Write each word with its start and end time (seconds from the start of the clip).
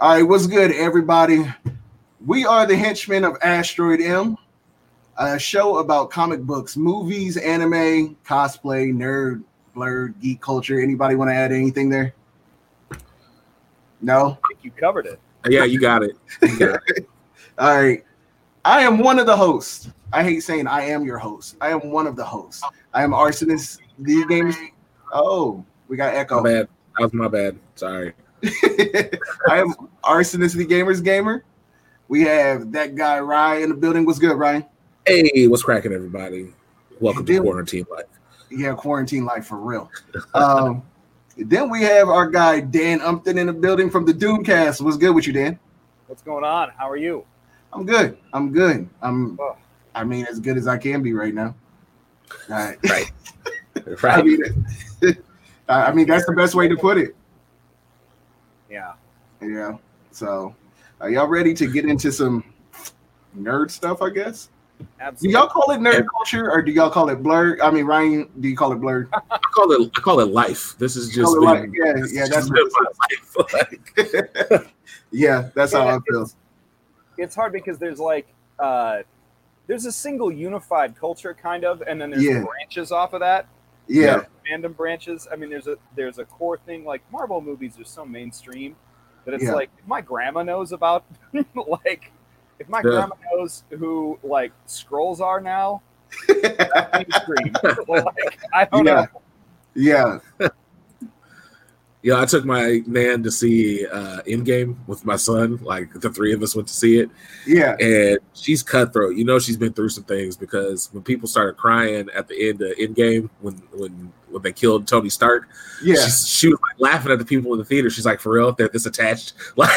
All 0.00 0.14
right, 0.14 0.22
what's 0.22 0.46
good, 0.46 0.72
everybody? 0.72 1.44
We 2.24 2.46
are 2.46 2.64
the 2.64 2.74
henchmen 2.74 3.22
of 3.22 3.36
Asteroid 3.42 4.00
M, 4.00 4.38
a 5.18 5.38
show 5.38 5.76
about 5.76 6.08
comic 6.10 6.40
books, 6.40 6.74
movies, 6.74 7.36
anime, 7.36 8.16
cosplay, 8.24 8.94
nerd, 8.94 9.42
blerd, 9.76 10.18
geek 10.22 10.40
culture. 10.40 10.80
Anybody 10.80 11.16
want 11.16 11.28
to 11.28 11.34
add 11.34 11.52
anything 11.52 11.90
there? 11.90 12.14
No? 14.00 14.38
I 14.42 14.48
think 14.48 14.60
you 14.62 14.70
covered 14.70 15.04
it. 15.04 15.20
Yeah, 15.46 15.64
you 15.64 15.78
got 15.78 16.02
it. 16.02 16.16
You 16.40 16.58
got 16.58 16.80
it. 16.86 17.06
All 17.58 17.76
right. 17.76 18.02
I 18.64 18.80
am 18.80 19.00
one 19.00 19.18
of 19.18 19.26
the 19.26 19.36
hosts. 19.36 19.90
I 20.14 20.22
hate 20.22 20.40
saying 20.40 20.66
I 20.66 20.80
am 20.80 21.04
your 21.04 21.18
host. 21.18 21.56
I 21.60 21.72
am 21.72 21.90
one 21.90 22.06
of 22.06 22.16
the 22.16 22.24
hosts. 22.24 22.64
I 22.94 23.02
am 23.04 23.10
Arsonist, 23.10 23.80
the 23.98 24.24
games. 24.30 24.56
Oh, 25.12 25.62
we 25.88 25.98
got 25.98 26.14
My 26.14 26.20
echo. 26.20 26.42
bad. 26.42 26.68
That 26.96 27.02
was 27.02 27.12
my 27.12 27.28
bad. 27.28 27.58
Sorry. 27.74 28.14
I 29.48 29.58
am 29.58 29.74
Arsonist, 30.04 30.54
the 30.56 30.66
gamers 30.66 31.02
gamer. 31.02 31.44
We 32.08 32.22
have 32.22 32.72
that 32.72 32.94
guy 32.94 33.20
Ryan 33.20 33.64
in 33.64 33.68
the 33.70 33.74
building. 33.74 34.04
What's 34.06 34.18
good, 34.18 34.34
Ryan? 34.36 34.64
Hey, 35.06 35.46
what's 35.46 35.62
cracking, 35.62 35.92
everybody? 35.92 36.52
Welcome 37.00 37.26
to 37.26 37.40
Quarantine 37.40 37.86
Life. 37.90 38.06
Yeah, 38.50 38.74
quarantine 38.74 39.24
life 39.24 39.46
for 39.46 39.58
real. 39.58 39.90
Um, 40.34 40.82
then 41.36 41.70
we 41.70 41.82
have 41.82 42.08
our 42.08 42.28
guy 42.28 42.60
Dan 42.60 43.00
Umpton 43.00 43.38
in 43.38 43.46
the 43.46 43.52
building 43.52 43.90
from 43.90 44.04
the 44.04 44.12
Doomcast. 44.12 44.80
What's 44.80 44.96
good 44.96 45.14
with 45.14 45.26
you, 45.26 45.32
Dan? 45.32 45.58
What's 46.06 46.22
going 46.22 46.44
on? 46.44 46.70
How 46.76 46.90
are 46.90 46.96
you? 46.96 47.24
I'm 47.72 47.86
good. 47.86 48.18
I'm 48.32 48.50
good. 48.52 48.88
I'm. 49.02 49.38
Oh. 49.40 49.56
I 49.94 50.02
mean, 50.04 50.26
as 50.26 50.40
good 50.40 50.56
as 50.56 50.66
I 50.66 50.78
can 50.78 51.02
be 51.02 51.12
right 51.12 51.34
now. 51.34 51.54
All 52.48 52.56
right. 52.56 52.78
Right. 52.88 53.10
I 53.86 53.90
Right. 54.02 54.24
mean, 54.24 54.66
I 55.68 55.84
I 55.86 55.92
mean 55.92 56.06
that's 56.08 56.26
the 56.26 56.32
best 56.32 56.54
way 56.54 56.66
to 56.68 56.76
put 56.76 56.98
it. 56.98 57.14
Yeah. 58.70 58.92
Yeah. 59.42 59.76
So, 60.12 60.54
are 61.00 61.10
y'all 61.10 61.26
ready 61.26 61.54
to 61.54 61.66
get 61.66 61.84
into 61.84 62.12
some 62.12 62.44
nerd 63.36 63.70
stuff? 63.70 64.02
I 64.02 64.10
guess. 64.10 64.48
Do 65.20 65.28
y'all 65.28 65.46
call 65.46 65.72
it 65.72 65.78
nerd 65.78 66.06
culture 66.16 66.50
or 66.50 66.62
do 66.62 66.72
y'all 66.72 66.88
call 66.90 67.10
it 67.10 67.22
blerd? 67.22 67.58
I 67.62 67.70
mean, 67.70 67.84
Ryan, 67.84 68.30
do 68.40 68.48
you 68.48 68.56
call 68.56 68.72
it 68.72 68.80
blerd? 68.80 69.08
I 69.30 69.38
call 69.54 69.72
it 69.72 69.90
I 69.94 70.00
call 70.00 70.20
it 70.20 70.28
life. 70.28 70.74
This 70.78 70.96
is 70.96 71.10
just 71.10 71.34
Call 71.34 71.50
it 71.50 71.60
been, 71.60 71.70
like- 71.70 71.70
yeah, 71.74 72.04
yeah, 72.22 72.26
that's 72.28 72.48
just 72.48 72.52
been 72.52 72.68
my 72.72 72.86
life. 73.00 73.36
Like, 74.58 74.66
yeah, 75.10 75.50
that's 75.54 75.72
how 75.72 75.84
Yeah, 75.84 75.96
I 75.96 75.98
feel. 76.10 76.22
it's, 76.22 76.36
it's 77.18 77.34
hard 77.34 77.52
because 77.52 77.78
there's 77.78 77.98
like 78.00 78.26
uh 78.58 79.02
there's 79.66 79.84
a 79.86 79.92
single 79.92 80.32
unified 80.32 80.96
culture 80.98 81.34
kind 81.34 81.64
of, 81.64 81.82
and 81.86 82.00
then 82.00 82.10
there's 82.10 82.24
Yeah. 82.24 82.42
branches 82.44 82.90
off 82.90 83.12
of 83.12 83.20
that. 83.20 83.46
Yeah, 83.90 84.24
Fandom 84.48 84.76
branches. 84.76 85.26
I 85.32 85.36
mean, 85.36 85.50
there's 85.50 85.66
a 85.66 85.76
there's 85.96 86.18
a 86.18 86.24
core 86.24 86.58
thing 86.58 86.84
like 86.84 87.02
Marvel 87.10 87.40
movies 87.40 87.78
are 87.78 87.84
so 87.84 88.04
mainstream 88.04 88.76
that 89.24 89.34
it's 89.34 89.44
Yeah. 89.44 89.52
like 89.54 89.70
if 89.78 89.86
my 89.86 90.00
grandma 90.00 90.42
knows 90.42 90.72
about 90.72 91.04
like 91.82 92.12
if 92.60 92.68
my 92.68 92.82
grandma 92.82 93.16
knows 93.32 93.64
who 93.70 94.18
like 94.22 94.52
Skrulls 94.68 95.20
are 95.20 95.40
now, 95.40 95.82
mainstream. 96.92 97.56
like 97.88 98.38
I 98.54 98.64
don't 98.66 98.86
Yeah. 98.86 99.06
know. 99.12 99.22
yeah, 99.74 100.18
yeah, 102.02 102.20
I 102.20 102.24
took 102.24 102.44
my 102.44 102.82
nan 102.86 103.22
to 103.22 103.30
see 103.30 103.86
uh 103.86 104.22
Endgame 104.22 104.76
with 104.86 105.04
my 105.04 105.16
son. 105.16 105.58
Like 105.62 105.92
the 105.92 106.10
three 106.10 106.32
of 106.32 106.42
us 106.42 106.56
went 106.56 106.68
to 106.68 106.74
see 106.74 106.98
it. 106.98 107.10
yeah, 107.46 107.76
and 107.78 108.18
she's 108.32 108.62
cutthroat. 108.62 109.16
You 109.16 109.24
know, 109.24 109.38
she's 109.38 109.56
been 109.56 109.72
through 109.72 109.90
some 109.90 110.04
things 110.04 110.36
because 110.36 110.88
when 110.92 111.02
people 111.02 111.28
started 111.28 111.56
crying 111.56 112.08
at 112.14 112.26
the 112.28 112.48
end 112.48 112.62
of 112.62 112.76
Endgame 112.76 113.28
when 113.40 113.54
when 113.72 114.12
when 114.30 114.42
they 114.42 114.52
killed 114.52 114.86
Tony 114.86 115.10
Stark, 115.10 115.48
yeah. 115.82 115.96
she's, 115.96 116.26
she 116.26 116.48
was 116.48 116.58
like 116.60 116.80
laughing 116.80 117.12
at 117.12 117.18
the 117.18 117.24
people 117.24 117.52
in 117.52 117.58
the 117.58 117.64
theater. 117.64 117.90
She's 117.90 118.06
like, 118.06 118.20
"For 118.20 118.32
real, 118.32 118.52
they're 118.52 118.68
this 118.68 118.86
attached? 118.86 119.34
Like, 119.56 119.70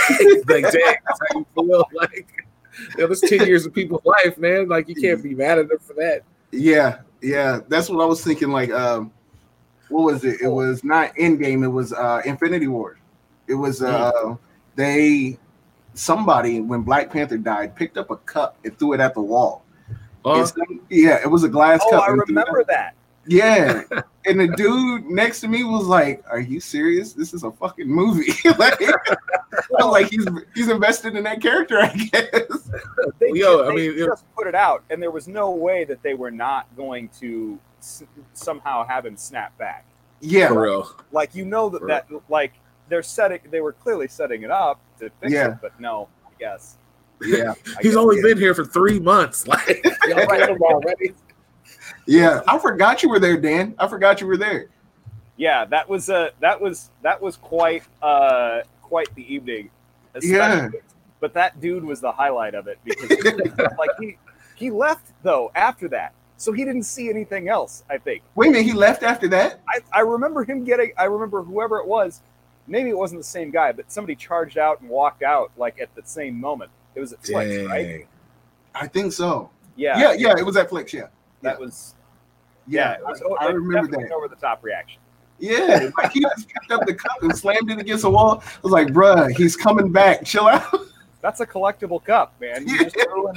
like, 0.48 0.64
dang, 0.72 0.96
that's 1.06 1.20
how 1.20 1.40
you 1.40 1.46
feel? 1.56 1.86
Like, 1.94 2.28
you 2.92 2.98
know, 3.00 3.08
that's 3.08 3.22
ten 3.22 3.46
years 3.46 3.66
of 3.66 3.74
people's 3.74 4.06
life, 4.06 4.38
man. 4.38 4.70
Like, 4.70 4.88
you 4.88 4.96
can't 4.96 5.22
be 5.22 5.36
mad 5.36 5.60
at 5.60 5.68
them 5.68 5.80
for 5.80 5.94
that." 5.96 6.22
Yeah, 6.52 7.00
yeah, 7.22 7.60
that's 7.68 7.90
what 7.90 8.02
I 8.02 8.06
was 8.06 8.24
thinking. 8.24 8.52
Like, 8.52 8.72
um, 8.72 9.12
what 9.94 10.04
was 10.14 10.24
it? 10.26 10.42
It 10.42 10.48
was 10.50 10.84
not 10.84 11.14
Endgame. 11.16 11.64
It 11.64 11.68
was 11.70 11.94
uh, 11.94 12.22
Infinity 12.26 12.68
War. 12.68 12.98
It 13.48 13.54
was 13.56 13.82
uh, 13.84 14.36
they 14.76 15.38
somebody 15.94 16.60
when 16.60 16.82
Black 16.82 17.12
Panther 17.12 17.38
died 17.38 17.76
picked 17.76 17.98
up 17.98 18.10
a 18.10 18.18
cup 18.18 18.58
and 18.66 18.78
threw 18.80 18.94
it 18.94 19.00
at 19.00 19.14
the 19.14 19.22
wall. 19.22 19.64
Uh, 20.26 20.46
some- 20.46 20.82
yeah, 20.90 21.20
it 21.22 21.30
was 21.30 21.44
a 21.44 21.50
glass 21.50 21.82
Oh, 21.86 21.90
cup. 21.92 22.04
I 22.04 22.12
and 22.14 22.22
threw 22.26 22.36
it 22.36 22.40
at- 22.40 22.48
remember 22.48 22.64
that. 22.70 22.96
Yeah, 23.26 23.84
and 24.26 24.40
the 24.40 24.48
dude 24.50 25.06
next 25.06 25.40
to 25.42 25.48
me 25.48 25.64
was 25.64 25.86
like, 25.86 26.24
"Are 26.30 26.40
you 26.42 26.60
serious? 26.60 27.14
This 27.14 27.34
is 27.34 27.44
a 27.44 27.52
fucking 27.52 27.88
movie." 27.88 28.34
like, 28.58 28.82
like 29.80 30.08
he's 30.10 30.28
he's 30.56 30.68
invested 30.70 31.16
in 31.16 31.24
that 31.24 31.42
character, 31.42 31.80
I 31.80 31.88
guess. 31.94 32.70
They, 33.20 33.30
Yo, 33.34 33.64
ju- 33.64 33.64
I 33.64 33.76
mean, 33.76 33.84
you 33.92 34.00
know- 34.00 34.08
just 34.08 34.26
put 34.36 34.48
it 34.48 34.56
out, 34.56 34.84
and 34.90 35.02
there 35.02 35.12
was 35.12 35.28
no 35.30 35.52
way 35.52 35.84
that 35.86 36.02
they 36.04 36.16
were 36.16 36.32
not 36.32 36.68
going 36.76 37.08
to 37.22 37.58
s- 37.84 38.04
somehow 38.34 38.86
have 38.88 39.06
him 39.06 39.18
snap 39.18 39.58
back. 39.58 39.86
Yeah, 40.22 40.48
for 40.48 40.62
real. 40.62 40.96
Like 41.12 41.36
you 41.36 41.44
know 41.46 41.70
that 41.70 41.82
Right. 41.82 42.08
that 42.10 42.22
like 42.30 42.54
they're 42.90 43.04
setting, 43.04 43.40
they 43.52 43.62
were 43.62 43.74
clearly 43.74 44.08
setting 44.08 44.44
it 44.44 44.52
up 44.52 44.80
to 45.00 45.10
fix 45.22 45.32
Yeah. 45.34 45.52
it, 45.52 45.58
but 45.62 45.78
no, 45.80 46.08
I 46.26 46.30
guess. 46.40 46.78
yeah, 47.22 47.52
I 47.68 47.82
He's 47.82 47.92
guess- 47.92 47.96
only 47.96 48.22
been 48.22 48.38
here 48.38 48.54
for 48.54 48.66
three 48.66 49.00
months. 49.00 49.46
Like, 49.48 49.84
y'all 50.08 50.26
write 50.28 50.50
him 50.50 50.62
already. 50.62 51.14
yeah. 52.08 52.42
I 52.48 52.58
forgot 52.60 53.04
you 53.04 53.10
were 53.10 53.20
there, 53.20 53.38
Dan. 53.38 53.76
I 53.78 53.88
forgot 53.88 54.22
you 54.22 54.28
were 54.28 54.38
there. 54.38 54.68
yeah. 55.38 55.66
That 55.66 55.88
was 55.90 56.10
a 56.10 56.32
that 56.40 56.60
was 56.60 56.90
that 57.02 57.22
was 57.22 57.36
quite 57.38 57.84
uh 58.02 58.62
quite 58.82 59.14
the 59.16 59.34
evening. 59.34 59.70
Yeah. 60.22 60.70
But 61.20 61.34
that 61.36 61.60
dude 61.62 61.84
was 61.86 62.02
the 62.02 62.12
highlight 62.12 62.54
of 62.54 62.68
it 62.68 62.78
because 62.84 63.10
like 63.78 63.90
he 64.00 64.18
he 64.56 64.70
left 64.72 65.08
though 65.24 65.52
after 65.56 65.88
that, 65.90 66.14
so 66.44 66.52
he 66.52 66.66
didn't 66.66 66.84
see 66.84 67.10
anything 67.10 67.48
else. 67.48 67.84
I 67.90 67.98
think. 67.98 68.24
Wait 68.36 68.48
a 68.48 68.52
minute, 68.52 68.66
he 68.66 68.74
left 68.74 69.04
after 69.04 69.28
that. 69.30 69.62
I, 69.68 69.80
I 69.92 70.02
remember 70.02 70.44
him 70.44 70.64
getting 70.64 70.92
I 70.98 71.06
remember 71.06 71.42
whoever 71.42 71.78
it 71.78 71.88
was, 71.88 72.22
maybe 72.68 72.90
it 72.90 72.98
wasn't 72.98 73.22
the 73.22 73.28
same 73.28 73.52
guy, 73.52 73.72
but 73.72 73.92
somebody 73.92 74.16
charged 74.16 74.58
out 74.58 74.82
and 74.82 74.90
walked 74.90 75.24
out 75.24 75.52
like 75.58 75.80
at 75.80 75.94
the 75.96 76.02
same 76.06 76.40
moment. 76.40 76.72
It 76.96 77.00
was 77.00 77.14
at 77.14 77.26
Flex, 77.26 77.66
right? 77.68 78.08
I 78.76 78.88
think 78.88 79.14
so. 79.14 79.50
Yeah, 79.76 80.00
Yeah, 80.00 80.14
yeah, 80.14 80.38
it 80.38 80.46
was 80.46 80.58
at 80.58 80.70
Flex. 80.70 80.94
Yeah, 80.94 81.08
that 81.42 81.60
was 81.60 81.96
yeah, 82.68 82.98
yeah. 83.00 83.10
was 83.10 83.22
I, 83.40 83.46
I 83.46 83.50
remember 83.52 83.98
that. 83.98 84.12
over 84.12 84.28
the 84.28 84.36
top 84.36 84.64
reaction. 84.64 85.00
Yeah, 85.40 85.90
like 85.98 86.12
he 86.12 86.22
just 86.22 86.48
picked 86.48 86.72
up 86.72 86.86
the 86.86 86.94
cup 86.94 87.22
and 87.24 87.36
slammed 87.36 87.72
it 87.72 87.80
against 87.80 88.04
the 88.04 88.10
wall. 88.10 88.44
I 88.46 88.60
was 88.62 88.72
like, 88.72 88.88
bruh, 88.90 89.36
he's 89.36 89.56
coming 89.56 89.92
back. 89.92 90.24
Chill 90.24 90.48
out. 90.48 90.74
That's 91.22 91.40
a 91.40 91.46
collectible 91.46 92.04
cup, 92.04 92.34
man. 92.40 92.68
You 92.68 92.80
just 92.84 92.96
threw 93.00 93.30
in 93.30 93.36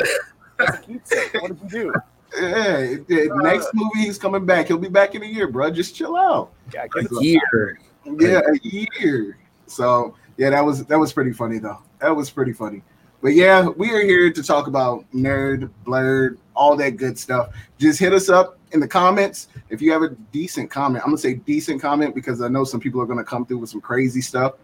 that's 0.56 0.78
a 0.78 0.80
keepsake. 0.80 1.34
What 1.34 1.48
did 1.48 1.72
you 1.72 1.92
do? 1.92 1.94
Yeah, 2.34 2.78
it- 2.78 3.04
it- 3.08 3.30
next 3.36 3.68
movie 3.74 4.00
he's 4.06 4.18
coming 4.18 4.44
back. 4.44 4.68
He'll 4.68 4.78
be 4.78 4.88
back 4.88 5.14
in 5.14 5.22
a 5.22 5.26
year, 5.26 5.48
bro. 5.48 5.70
Just 5.70 5.94
chill 5.94 6.16
out. 6.16 6.52
Yeah, 6.72 6.82
A 6.94 6.98
it 6.98 7.08
some 7.08 7.22
year. 7.22 7.78
Yeah, 8.18 8.40
a 8.40 8.58
year. 8.62 9.38
So 9.66 10.14
yeah, 10.36 10.50
that 10.50 10.64
was 10.64 10.84
that 10.86 10.98
was 10.98 11.12
pretty 11.12 11.32
funny 11.32 11.58
though. 11.58 11.78
That 12.00 12.14
was 12.14 12.30
pretty 12.30 12.52
funny. 12.52 12.82
But 13.22 13.34
yeah, 13.34 13.66
we 13.68 13.90
are 13.92 14.02
here 14.02 14.30
to 14.30 14.42
talk 14.42 14.66
about 14.66 15.04
nerd, 15.12 15.70
blerd, 15.84 16.36
all 16.54 16.76
that 16.76 16.96
good 16.96 17.18
stuff. 17.18 17.48
Just 17.78 17.98
hit 17.98 18.12
us 18.12 18.28
up 18.28 18.58
in 18.72 18.80
the 18.80 18.86
comments 18.88 19.48
if 19.70 19.80
you 19.80 19.90
have 19.92 20.02
a 20.02 20.10
decent 20.32 20.70
comment. 20.70 21.02
I'm 21.04 21.10
gonna 21.10 21.18
say 21.18 21.34
decent 21.34 21.80
comment 21.80 22.14
because 22.14 22.42
I 22.42 22.48
know 22.48 22.64
some 22.64 22.80
people 22.80 23.00
are 23.00 23.06
gonna 23.06 23.24
come 23.24 23.46
through 23.46 23.58
with 23.58 23.70
some 23.70 23.80
crazy 23.80 24.20
stuff. 24.20 24.54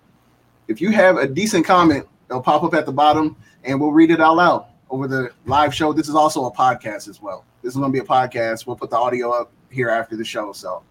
If 0.69 0.81
you 0.81 0.91
have 0.91 1.17
a 1.17 1.27
decent 1.27 1.65
comment, 1.65 2.06
it'll 2.28 2.43
pop 2.43 2.62
up 2.62 2.75
at 2.75 2.87
the 2.87 2.93
bottom 2.93 3.37
and 3.65 3.81
we'll 3.81 3.93
read 3.93 4.11
it 4.11 4.21
all 4.21 4.39
out 4.39 4.53
loud 4.62 4.67
over 4.92 5.08
the 5.08 5.30
live 5.47 5.75
show. 5.75 5.92
This 5.92 6.08
is 6.08 6.14
also 6.14 6.44
a 6.44 6.53
podcast 6.53 7.08
as 7.08 7.20
well. 7.20 7.44
This 7.62 7.75
is 7.75 7.80
gonna 7.80 7.92
be 7.92 7.98
a 7.98 8.04
podcast. 8.04 8.66
We'll 8.66 8.76
put 8.76 8.91
the 8.91 8.98
audio 8.98 9.30
up 9.30 9.50
here 9.70 9.88
after 9.88 10.16
the 10.16 10.25
show. 10.25 10.53
So, 10.53 10.82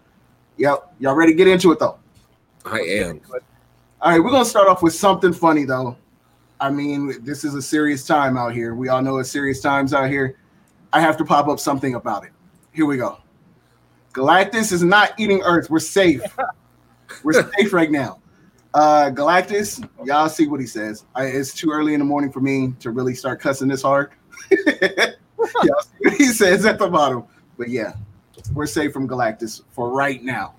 yep, 0.58 0.92
y'all 0.98 1.14
ready 1.14 1.32
to 1.32 1.36
get 1.36 1.46
into 1.46 1.72
it 1.72 1.78
though? 1.78 1.98
I 2.66 2.80
am. 2.80 3.20
All 4.02 4.10
right, 4.10 4.22
we're 4.22 4.30
gonna 4.30 4.44
start 4.44 4.68
off 4.68 4.82
with 4.82 4.94
something 4.94 5.32
funny 5.32 5.64
though. 5.64 5.96
I 6.60 6.70
mean, 6.70 7.24
this 7.24 7.44
is 7.44 7.54
a 7.54 7.62
serious 7.62 8.04
time 8.04 8.36
out 8.36 8.52
here. 8.52 8.74
We 8.74 8.88
all 8.88 9.00
know 9.00 9.18
it's 9.18 9.30
serious 9.30 9.60
times 9.60 9.94
out 9.94 10.10
here. 10.10 10.36
I 10.92 11.00
have 11.00 11.16
to 11.18 11.24
pop 11.24 11.48
up 11.48 11.58
something 11.58 11.94
about 11.94 12.24
it. 12.24 12.30
Here 12.72 12.86
we 12.86 12.96
go. 12.96 13.18
Galactus 14.12 14.72
is 14.72 14.82
not 14.82 15.12
eating 15.18 15.40
Earth. 15.42 15.70
We're 15.70 15.78
safe. 15.78 16.22
We're 17.22 17.32
safe 17.32 17.72
right 17.72 17.90
now. 17.90 18.21
Uh, 18.74 19.10
Galactus, 19.10 19.86
y'all 20.04 20.28
see 20.28 20.46
what 20.46 20.60
he 20.60 20.66
says. 20.66 21.04
I, 21.14 21.26
it's 21.26 21.52
too 21.52 21.70
early 21.70 21.94
in 21.94 22.00
the 22.00 22.06
morning 22.06 22.32
for 22.32 22.40
me 22.40 22.74
to 22.80 22.90
really 22.90 23.14
start 23.14 23.40
cussing 23.40 23.68
this 23.68 23.82
hard. 23.82 24.12
y'all 24.50 25.82
see 25.82 25.98
what 26.00 26.14
he 26.14 26.24
says 26.26 26.64
at 26.64 26.78
the 26.78 26.88
bottom. 26.88 27.24
But 27.58 27.68
yeah, 27.68 27.92
we're 28.54 28.66
safe 28.66 28.92
from 28.92 29.06
Galactus 29.08 29.62
for 29.70 29.90
right 29.90 30.22
now. 30.22 30.54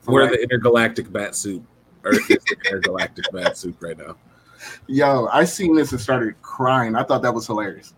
For 0.00 0.14
We're 0.14 0.22
right- 0.24 0.32
the 0.32 0.42
intergalactic 0.42 1.12
bat 1.12 1.34
suit. 1.34 1.62
Earth 2.04 2.30
is 2.30 2.38
the 2.44 2.56
intergalactic 2.66 3.24
bat 3.32 3.56
suit 3.56 3.76
right 3.80 3.98
now. 3.98 4.16
Yo, 4.86 5.28
I 5.32 5.44
seen 5.44 5.76
this 5.76 5.92
and 5.92 6.00
started 6.00 6.40
crying. 6.42 6.96
I 6.96 7.04
thought 7.04 7.22
that 7.22 7.34
was 7.34 7.46
hilarious. 7.46 7.94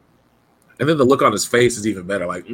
And 0.80 0.88
then 0.88 0.96
the 0.96 1.04
look 1.04 1.20
on 1.20 1.30
his 1.30 1.44
face 1.44 1.76
is 1.76 1.86
even 1.86 2.04
better. 2.06 2.26
Like, 2.26 2.46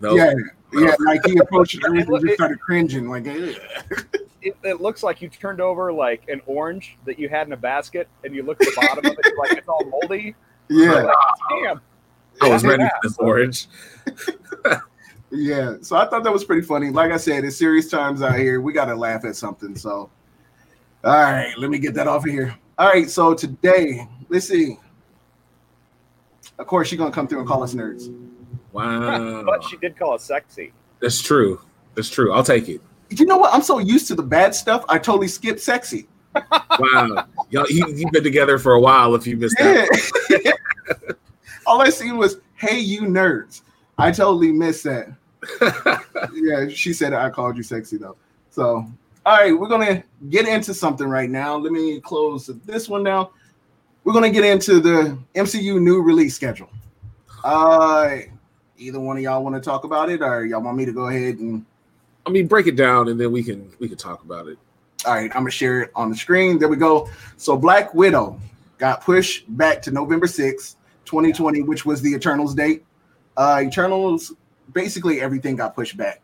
no, 0.00 0.14
Yeah, 0.14 0.32
no. 0.72 0.80
yeah, 0.86 0.94
like 1.00 1.20
he 1.26 1.36
approached 1.38 1.74
it, 1.74 1.82
everything 1.84 2.14
and 2.14 2.24
just 2.24 2.34
started 2.34 2.60
cringing. 2.60 3.10
Like, 3.10 3.26
"Ugh." 3.26 3.56
it, 4.42 4.56
it 4.62 4.80
looks 4.80 5.02
like 5.02 5.20
you 5.20 5.28
turned 5.28 5.60
over 5.60 5.92
like 5.92 6.22
an 6.28 6.40
orange 6.46 6.96
that 7.06 7.18
you 7.18 7.28
had 7.28 7.48
in 7.48 7.52
a 7.52 7.56
basket, 7.56 8.08
and 8.24 8.34
you 8.34 8.44
look 8.44 8.62
at 8.62 8.68
the 8.68 8.80
bottom 8.80 9.04
of 9.04 9.12
it, 9.18 9.26
you're 9.26 9.36
like 9.38 9.58
it's 9.58 9.68
all 9.68 9.84
moldy. 9.84 10.34
Yeah, 10.68 11.02
Like, 11.02 11.16
damn. 11.50 11.80
I 12.40 12.48
was 12.48 12.64
ready 12.64 12.84
for 12.84 12.90
this 13.02 13.18
orange. 13.18 13.66
yeah. 15.30 15.74
So 15.82 15.96
I 15.96 16.06
thought 16.06 16.22
that 16.24 16.32
was 16.32 16.44
pretty 16.44 16.62
funny. 16.62 16.90
Like 16.90 17.10
I 17.10 17.16
said, 17.16 17.44
it's 17.44 17.56
serious 17.56 17.90
times 17.90 18.22
out 18.22 18.38
here. 18.38 18.60
We 18.60 18.72
gotta 18.72 18.94
laugh 18.94 19.24
at 19.24 19.34
something. 19.36 19.76
So, 19.76 20.08
all 21.04 21.12
right, 21.12 21.52
let 21.58 21.68
me 21.68 21.78
get 21.78 21.94
that 21.94 22.06
off 22.06 22.24
of 22.24 22.30
here. 22.30 22.56
All 22.78 22.88
right, 22.88 23.10
so 23.10 23.34
today, 23.34 24.06
let's 24.28 24.46
see. 24.48 24.78
Of 26.62 26.68
course, 26.68 26.86
she's 26.86 26.96
gonna 26.98 27.10
come 27.10 27.26
through 27.26 27.40
and 27.40 27.48
call 27.48 27.64
us 27.64 27.74
nerds. 27.74 28.14
Wow, 28.70 29.42
But 29.44 29.64
she 29.64 29.76
did 29.78 29.98
call 29.98 30.14
us 30.14 30.22
sexy. 30.22 30.72
that's 31.00 31.20
true. 31.20 31.60
That's 31.96 32.08
true. 32.08 32.32
I'll 32.32 32.44
take 32.44 32.68
it. 32.68 32.80
You 33.10 33.26
know 33.26 33.36
what? 33.36 33.52
I'm 33.52 33.62
so 33.62 33.78
used 33.80 34.06
to 34.08 34.14
the 34.14 34.22
bad 34.22 34.54
stuff. 34.54 34.84
I 34.88 34.96
totally 34.98 35.26
skipped 35.26 35.58
sexy. 35.58 36.06
Wow, 36.78 37.26
y'all, 37.50 37.66
you, 37.68 37.84
you've 37.88 38.12
been 38.12 38.22
together 38.22 38.58
for 38.60 38.74
a 38.74 38.80
while. 38.80 39.16
If 39.16 39.26
you 39.26 39.36
missed 39.36 39.56
that, 39.58 40.56
All 41.66 41.80
I 41.82 41.90
seen 41.90 42.16
was 42.16 42.36
"Hey, 42.54 42.78
you 42.78 43.00
nerds." 43.02 43.62
I 43.98 44.12
totally 44.12 44.52
missed 44.52 44.84
that. 44.84 45.08
yeah, 46.32 46.68
she 46.68 46.92
said 46.92 47.12
I 47.12 47.28
called 47.28 47.56
you 47.56 47.64
sexy 47.64 47.96
though. 47.96 48.16
So, 48.50 48.86
all 49.26 49.36
right, 49.36 49.52
we're 49.52 49.68
gonna 49.68 50.04
get 50.30 50.46
into 50.46 50.72
something 50.72 51.08
right 51.08 51.28
now. 51.28 51.56
Let 51.56 51.72
me 51.72 52.00
close 52.00 52.46
this 52.64 52.88
one 52.88 53.02
down. 53.02 53.26
We're 54.04 54.12
gonna 54.12 54.30
get 54.30 54.44
into 54.44 54.80
the 54.80 55.18
MCU 55.34 55.80
new 55.80 56.02
release 56.02 56.34
schedule. 56.34 56.68
Uh, 57.44 58.18
either 58.76 59.00
one 59.00 59.16
of 59.16 59.22
y'all 59.22 59.42
want 59.42 59.54
to 59.54 59.60
talk 59.60 59.84
about 59.84 60.10
it, 60.10 60.22
or 60.22 60.44
y'all 60.44 60.62
want 60.62 60.76
me 60.76 60.84
to 60.84 60.92
go 60.92 61.08
ahead 61.08 61.38
and? 61.38 61.64
I 62.26 62.30
mean, 62.30 62.46
break 62.46 62.66
it 62.66 62.76
down, 62.76 63.08
and 63.08 63.20
then 63.20 63.32
we 63.32 63.42
can 63.42 63.72
we 63.78 63.88
can 63.88 63.98
talk 63.98 64.22
about 64.24 64.48
it. 64.48 64.58
All 65.06 65.14
right, 65.14 65.30
I'm 65.34 65.42
gonna 65.42 65.50
share 65.50 65.82
it 65.82 65.90
on 65.94 66.10
the 66.10 66.16
screen. 66.16 66.58
There 66.58 66.68
we 66.68 66.76
go. 66.76 67.08
So, 67.36 67.56
Black 67.56 67.94
Widow 67.94 68.40
got 68.78 69.00
pushed 69.02 69.44
back 69.56 69.82
to 69.82 69.90
November 69.90 70.26
6th, 70.26 70.76
2020, 71.04 71.62
which 71.62 71.86
was 71.86 72.02
the 72.02 72.12
Eternals 72.14 72.54
date. 72.54 72.84
Uh, 73.36 73.62
Eternals, 73.64 74.32
basically 74.72 75.20
everything 75.20 75.56
got 75.56 75.74
pushed 75.74 75.96
back 75.96 76.20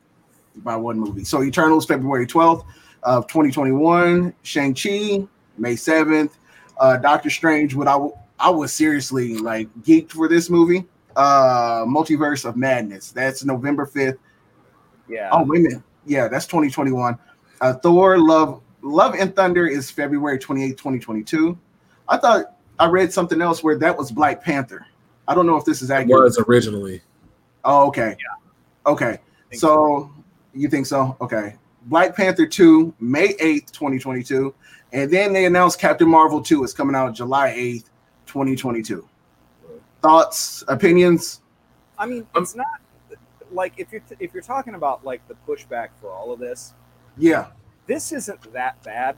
by 0.57 0.77
one 0.77 0.99
movie. 0.99 1.25
So 1.25 1.43
Eternals, 1.43 1.87
February 1.87 2.27
12th 2.27 2.65
of 3.03 3.27
2021. 3.29 4.35
Shang-Chi, 4.43 5.27
May 5.57 5.75
7th. 5.75 6.31
Uh, 6.79 6.97
Doctor 6.97 7.31
Strange, 7.31 7.75
what 7.75 7.89
I, 7.89 7.93
w- 7.93 8.17
I 8.39 8.51
was 8.51 8.73
seriously 8.73 9.37
like 9.39 9.69
geeked 9.83 10.11
for 10.13 10.29
this 10.29 10.49
movie. 10.51 10.87
Uh, 11.17 11.85
Multiverse 11.85 12.45
of 12.45 12.57
Madness. 12.57 13.11
That's 13.11 13.45
November 13.45 13.85
5th. 13.87 14.19
Yeah. 15.09 15.29
Oh, 15.33 15.43
wait 15.45 15.61
a 15.61 15.63
minute. 15.63 15.83
Yeah, 16.07 16.29
that's 16.29 16.47
2021. 16.47 17.19
Uh, 17.61 17.75
Thor, 17.75 18.19
Love, 18.19 18.63
Love 18.83 19.15
and 19.15 19.35
Thunder 19.35 19.67
is 19.67 19.91
February 19.91 20.39
28th, 20.39 20.77
2022. 20.77 21.59
I 22.09 22.17
thought 22.19 22.57
I 22.79 22.87
read 22.87 23.13
something 23.13 23.43
else 23.43 23.65
where 23.65 23.77
that 23.79 23.97
was 23.97 24.13
Black 24.13 24.43
Panther. 24.43 24.87
I 25.27 25.35
don't 25.35 25.47
know 25.47 25.57
if 25.57 25.65
this 25.65 25.83
is 25.83 25.91
It 25.91 25.95
accurate. 25.95 26.23
was 26.23 26.39
originally. 26.49 27.03
Oh, 27.65 27.89
okay. 27.89 28.17
Yeah. 28.19 28.91
Okay. 28.93 29.19
think 29.51 29.61
So 29.61 30.11
you 30.55 30.69
think 30.69 30.87
so? 30.87 31.17
Okay. 31.21 31.57
Black 31.87 32.15
Panther 32.15 32.47
2, 32.47 32.95
May 33.01 33.35
8th, 33.35 33.73
2022. 33.73 34.55
And 34.93 35.11
then 35.11 35.33
they 35.33 35.45
announced 35.45 35.79
Captain 35.79 36.09
Marvel 36.09 36.43
2 36.43 36.65
is 36.65 36.73
coming 36.73 36.97
out 36.97 37.15
July 37.15 37.51
8th, 37.51 37.85
2022. 38.27 39.07
Thoughts, 40.01 40.65
opinions? 40.69 41.41
I 41.99 42.07
mean, 42.07 42.27
Um, 42.35 42.43
it's 42.43 42.55
not 42.55 42.67
like 43.51 43.73
if 43.79 43.91
you're 43.93 44.03
if 44.21 44.33
you're 44.35 44.43
talking 44.43 44.75
about 44.75 45.05
like 45.05 45.27
the 45.27 45.35
pushback 45.47 45.89
for 46.01 46.11
all 46.11 46.33
of 46.33 46.39
this, 46.39 46.75
Yeah. 47.17 47.47
this 47.87 48.13
isn't 48.13 48.53
that 48.53 48.81
bad. 48.83 49.17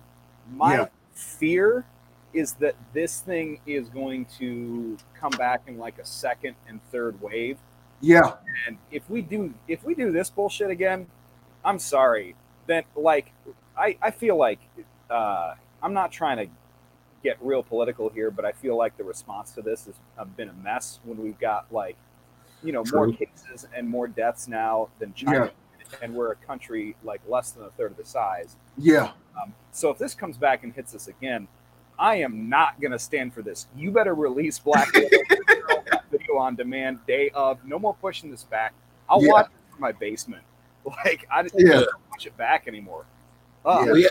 My 0.53 0.75
Yeah. 0.77 0.87
fear 1.13 1.85
is 2.33 2.55
that 2.55 2.77
this 2.93 3.21
thing 3.21 3.61
is 3.67 3.89
going 3.89 4.25
to 4.39 4.97
come 5.15 5.33
back 5.33 5.63
in 5.67 5.79
like 5.79 5.99
a 5.99 6.05
second 6.07 6.55
and 6.69 6.81
third 6.91 7.21
wave. 7.21 7.59
Yeah. 8.01 8.37
And 8.67 8.79
if 8.91 9.09
we 9.11 9.21
do 9.21 9.53
if 9.69 9.85
we 9.85 9.95
do 9.95 10.11
this 10.11 10.31
bullshit 10.31 10.71
again, 10.71 11.07
I'm 11.65 11.79
sorry. 11.79 12.35
Then 12.67 12.85
like 12.97 13.33
I 13.77 13.99
I 14.01 14.11
feel 14.11 14.37
like 14.37 14.61
uh, 15.11 15.55
I'm 15.83 15.93
not 15.93 16.12
trying 16.12 16.37
to 16.39 16.47
get 17.23 17.37
real 17.41 17.62
political 17.62 18.09
here, 18.09 18.31
but 18.31 18.45
I 18.45 18.53
feel 18.53 18.77
like 18.77 18.97
the 18.97 19.05
response 19.05 19.53
to 19.53 19.62
this 19.62 19.87
has 19.87 20.27
been 20.37 20.49
a 20.49 20.53
mess 20.55 21.01
when 21.05 21.19
we've 21.19 21.39
got 21.39 21.67
like 21.73 21.97
you 22.62 22.73
know 22.73 22.85
more 22.93 23.11
cases 23.12 23.67
and 23.77 23.89
more 23.89 24.07
deaths 24.09 24.49
now 24.49 24.89
than 24.99 25.12
China, 25.15 25.51
and 26.03 26.15
we're 26.15 26.33
a 26.33 26.37
country 26.37 26.97
like 27.05 27.21
less 27.29 27.51
than 27.53 27.65
a 27.65 27.71
third 27.71 27.91
of 27.93 27.97
the 27.97 28.05
size. 28.05 28.57
Yeah. 28.79 29.12
Um, 29.41 29.55
so 29.73 29.91
if 29.91 29.99
this 29.99 30.15
comes 30.15 30.37
back 30.37 30.65
and 30.65 30.73
hits 30.73 30.95
us 30.95 31.09
again, 31.09 31.49
I 31.99 32.17
am 32.17 32.49
not 32.49 32.81
going 32.81 32.93
to 32.93 32.99
stand 32.99 33.33
for 33.33 33.43
this. 33.43 33.67
You 33.77 33.91
better 33.91 34.15
release 34.15 34.59
Black 34.59 34.93
Widow 34.93 35.19
video 36.11 36.37
on 36.39 36.57
demand 36.57 36.99
day 37.07 37.31
of. 37.35 37.65
No 37.65 37.79
more 37.79 37.95
pushing 37.95 38.31
this 38.31 38.45
back. 38.45 38.73
I'll 39.09 39.23
Yeah. 39.23 39.33
watch 39.33 39.47
it 39.47 39.73
from 39.73 39.81
my 39.81 39.93
basement. 39.93 40.43
Like 41.05 41.27
I 41.31 41.43
just 41.43 41.55
Yeah. 41.59 41.73
don't 41.73 41.89
push 42.11 42.25
it 42.27 42.35
back 42.39 42.67
anymore. 42.67 43.05
Uh, 43.67 43.93
Yeah. 43.95 44.09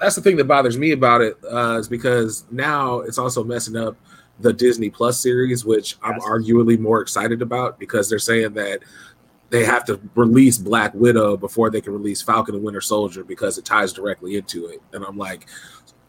That's 0.00 0.14
the 0.14 0.22
thing 0.22 0.36
that 0.36 0.44
bothers 0.44 0.78
me 0.78 0.92
about 0.92 1.20
it 1.20 1.36
uh, 1.50 1.78
is 1.78 1.88
because 1.88 2.44
now 2.50 3.00
it's 3.00 3.18
also 3.18 3.42
messing 3.42 3.76
up 3.76 3.96
the 4.40 4.52
Disney 4.52 4.90
Plus 4.90 5.20
series, 5.20 5.64
which 5.64 5.96
I'm 6.02 6.20
arguably 6.20 6.78
more 6.78 7.00
excited 7.00 7.42
about 7.42 7.78
because 7.78 8.08
they're 8.08 8.20
saying 8.20 8.54
that 8.54 8.80
they 9.50 9.64
have 9.64 9.84
to 9.86 9.98
release 10.14 10.58
Black 10.58 10.92
Widow 10.94 11.36
before 11.36 11.70
they 11.70 11.80
can 11.80 11.92
release 11.92 12.22
Falcon 12.22 12.54
and 12.54 12.62
Winter 12.62 12.80
Soldier 12.80 13.24
because 13.24 13.58
it 13.58 13.64
ties 13.64 13.92
directly 13.92 14.36
into 14.36 14.66
it. 14.66 14.80
And 14.92 15.04
I'm 15.04 15.18
like, 15.18 15.48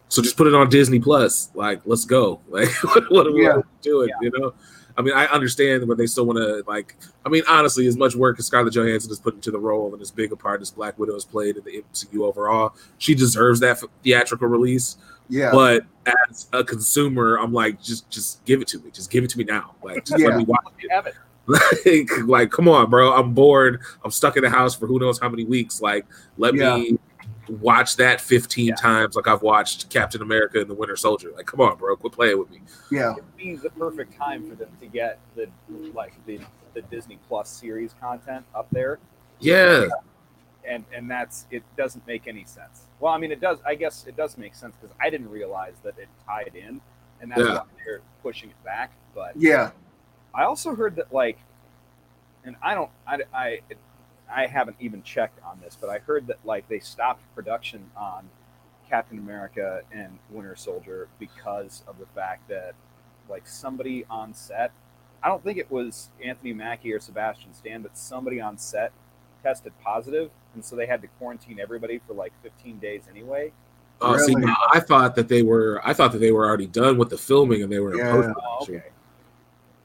so 0.08 0.22
just 0.22 0.36
put 0.36 0.46
it 0.46 0.54
on 0.54 0.68
Disney 0.68 1.00
Plus. 1.00 1.50
Like, 1.54 1.80
let's 1.84 2.04
go. 2.04 2.40
Like, 2.48 2.68
what, 2.84 3.10
what 3.10 3.26
are 3.26 3.32
we 3.32 3.44
Yeah. 3.44 3.62
doing? 3.82 4.08
Yeah. 4.10 4.14
You 4.30 4.38
know? 4.38 4.54
I 4.96 5.02
mean, 5.02 5.14
I 5.14 5.26
understand, 5.26 5.86
but 5.88 5.96
they 5.98 6.06
still 6.06 6.26
want 6.26 6.38
to 6.38 6.62
like. 6.66 6.96
I 7.24 7.28
mean, 7.28 7.42
honestly, 7.48 7.86
as 7.86 7.96
much 7.96 8.14
work 8.14 8.38
as 8.38 8.46
Scarlett 8.46 8.74
Johansson 8.74 9.10
has 9.10 9.20
put 9.20 9.34
into 9.34 9.50
the 9.50 9.58
role 9.58 9.92
and 9.92 10.02
as 10.02 10.10
big 10.10 10.32
a 10.32 10.36
part 10.36 10.60
as 10.60 10.70
Black 10.70 10.98
Widow 10.98 11.14
has 11.14 11.24
played 11.24 11.56
in 11.56 11.64
the 11.64 11.82
MCU 11.92 12.22
overall, 12.22 12.74
she 12.98 13.14
deserves 13.14 13.60
that 13.60 13.80
theatrical 14.02 14.48
release. 14.48 14.96
Yeah. 15.28 15.52
But 15.52 15.84
as 16.30 16.48
a 16.52 16.64
consumer, 16.64 17.36
I'm 17.36 17.52
like, 17.52 17.80
just 17.80 18.10
just 18.10 18.44
give 18.44 18.60
it 18.60 18.68
to 18.68 18.78
me. 18.80 18.90
Just 18.90 19.10
give 19.10 19.22
it 19.24 19.30
to 19.30 19.38
me 19.38 19.44
now. 19.44 19.74
Like, 19.82 20.04
just 20.04 20.20
Yeah. 20.20 20.28
let 20.28 20.38
me 20.38 20.44
watch 20.44 20.60
it. 20.80 20.90
have 20.90 21.06
it. 21.06 21.14
Like, 21.46 22.10
like, 22.26 22.50
come 22.50 22.68
on, 22.68 22.90
bro. 22.90 23.12
I'm 23.12 23.32
bored. 23.34 23.80
I'm 24.04 24.10
stuck 24.10 24.36
in 24.36 24.42
the 24.42 24.50
house 24.50 24.74
for 24.74 24.86
who 24.86 24.98
knows 24.98 25.18
how 25.18 25.28
many 25.28 25.44
weeks. 25.44 25.80
Like, 25.80 26.06
let 26.38 26.54
Yeah. 26.54 26.76
me 26.76 26.98
watch 27.48 27.96
that 27.96 28.20
15 28.20 28.66
Yeah. 28.68 28.74
times 28.76 29.16
like 29.16 29.26
I've 29.28 29.42
watched 29.42 29.88
Captain 29.90 30.22
America 30.22 30.60
and 30.60 30.68
the 30.70 30.74
Winter 30.74 30.96
Soldier. 30.96 31.30
Like, 31.34 31.46
come 31.46 31.60
on, 31.60 31.76
bro. 31.76 31.96
Quit 31.96 32.12
playing 32.12 32.38
with 32.38 32.50
me. 32.50 32.60
yeah. 32.90 33.14
It'd 33.38 33.62
the 33.62 33.70
perfect 33.70 34.16
time 34.16 34.48
for 34.48 34.54
them 34.54 34.70
to 34.80 34.86
get 34.86 35.18
the 35.34 35.48
like 35.94 36.14
the 36.26 36.40
the 36.74 36.82
Disney 36.82 37.18
Plus 37.28 37.48
series 37.48 37.94
content 38.00 38.44
up 38.54 38.68
there. 38.70 38.98
Yeah. 39.40 39.86
and 40.64 40.84
and 40.94 41.10
that's 41.10 41.46
it 41.50 41.62
doesn't 41.78 42.06
make 42.06 42.28
any 42.28 42.44
sense 42.44 42.82
well 43.00 43.14
i 43.14 43.16
mean 43.16 43.32
it 43.32 43.40
does 43.40 43.58
i 43.64 43.74
guess 43.74 44.04
it 44.06 44.14
does 44.14 44.36
make 44.36 44.54
sense 44.54 44.74
because 44.78 44.94
i 45.00 45.08
didn't 45.08 45.30
realize 45.30 45.72
that 45.82 45.98
it 45.98 46.06
tied 46.26 46.54
in 46.54 46.78
and 47.22 47.30
that's 47.30 47.40
Yeah. 47.40 47.54
why 47.54 47.62
they're 47.82 48.02
pushing 48.22 48.50
it 48.50 48.62
back 48.62 48.92
but 49.14 49.32
Yeah. 49.36 49.70
i 50.34 50.44
also 50.44 50.74
heard 50.74 50.96
that 50.96 51.10
like 51.14 51.38
and 52.44 52.56
i 52.62 52.74
don't 52.74 52.90
i 53.06 53.20
i 53.32 53.60
i 54.34 54.46
haven't 54.46 54.76
even 54.80 55.02
checked 55.02 55.38
on 55.44 55.58
this 55.62 55.76
but 55.80 55.90
i 55.90 55.98
heard 55.98 56.26
that 56.26 56.38
like 56.44 56.68
they 56.68 56.78
stopped 56.78 57.22
production 57.34 57.84
on 57.96 58.28
captain 58.88 59.18
america 59.18 59.82
and 59.92 60.18
winter 60.30 60.56
soldier 60.56 61.08
because 61.18 61.82
of 61.86 61.98
the 61.98 62.06
fact 62.14 62.48
that 62.48 62.74
like 63.28 63.46
somebody 63.46 64.04
on 64.10 64.34
set 64.34 64.72
i 65.22 65.28
don't 65.28 65.44
think 65.44 65.58
it 65.58 65.70
was 65.70 66.10
anthony 66.24 66.52
mackie 66.52 66.92
or 66.92 67.00
sebastian 67.00 67.52
stan 67.54 67.82
but 67.82 67.96
somebody 67.96 68.40
on 68.40 68.58
set 68.58 68.92
tested 69.42 69.72
positive, 69.82 70.30
and 70.54 70.64
so 70.64 70.76
they 70.76 70.86
had 70.86 71.02
to 71.02 71.08
quarantine 71.18 71.58
everybody 71.60 72.00
for 72.06 72.14
like 72.14 72.32
15 72.42 72.78
days 72.78 73.02
anyway. 73.10 73.52
Oh, 74.00 74.16
see, 74.16 74.34
now 74.34 74.56
I 74.72 74.80
thought 74.80 75.14
that 75.16 75.28
they 75.28 75.42
were. 75.42 75.80
I 75.84 75.92
thought 75.92 76.12
that 76.12 76.18
they 76.18 76.32
were 76.32 76.46
already 76.46 76.66
done 76.66 76.96
with 76.96 77.10
the 77.10 77.18
filming 77.18 77.62
and 77.62 77.70
they 77.70 77.80
were 77.80 77.92
in 77.92 77.98
Yeah. 77.98 78.12
post 78.12 78.28
Oh, 78.42 78.58
okay. 78.62 78.82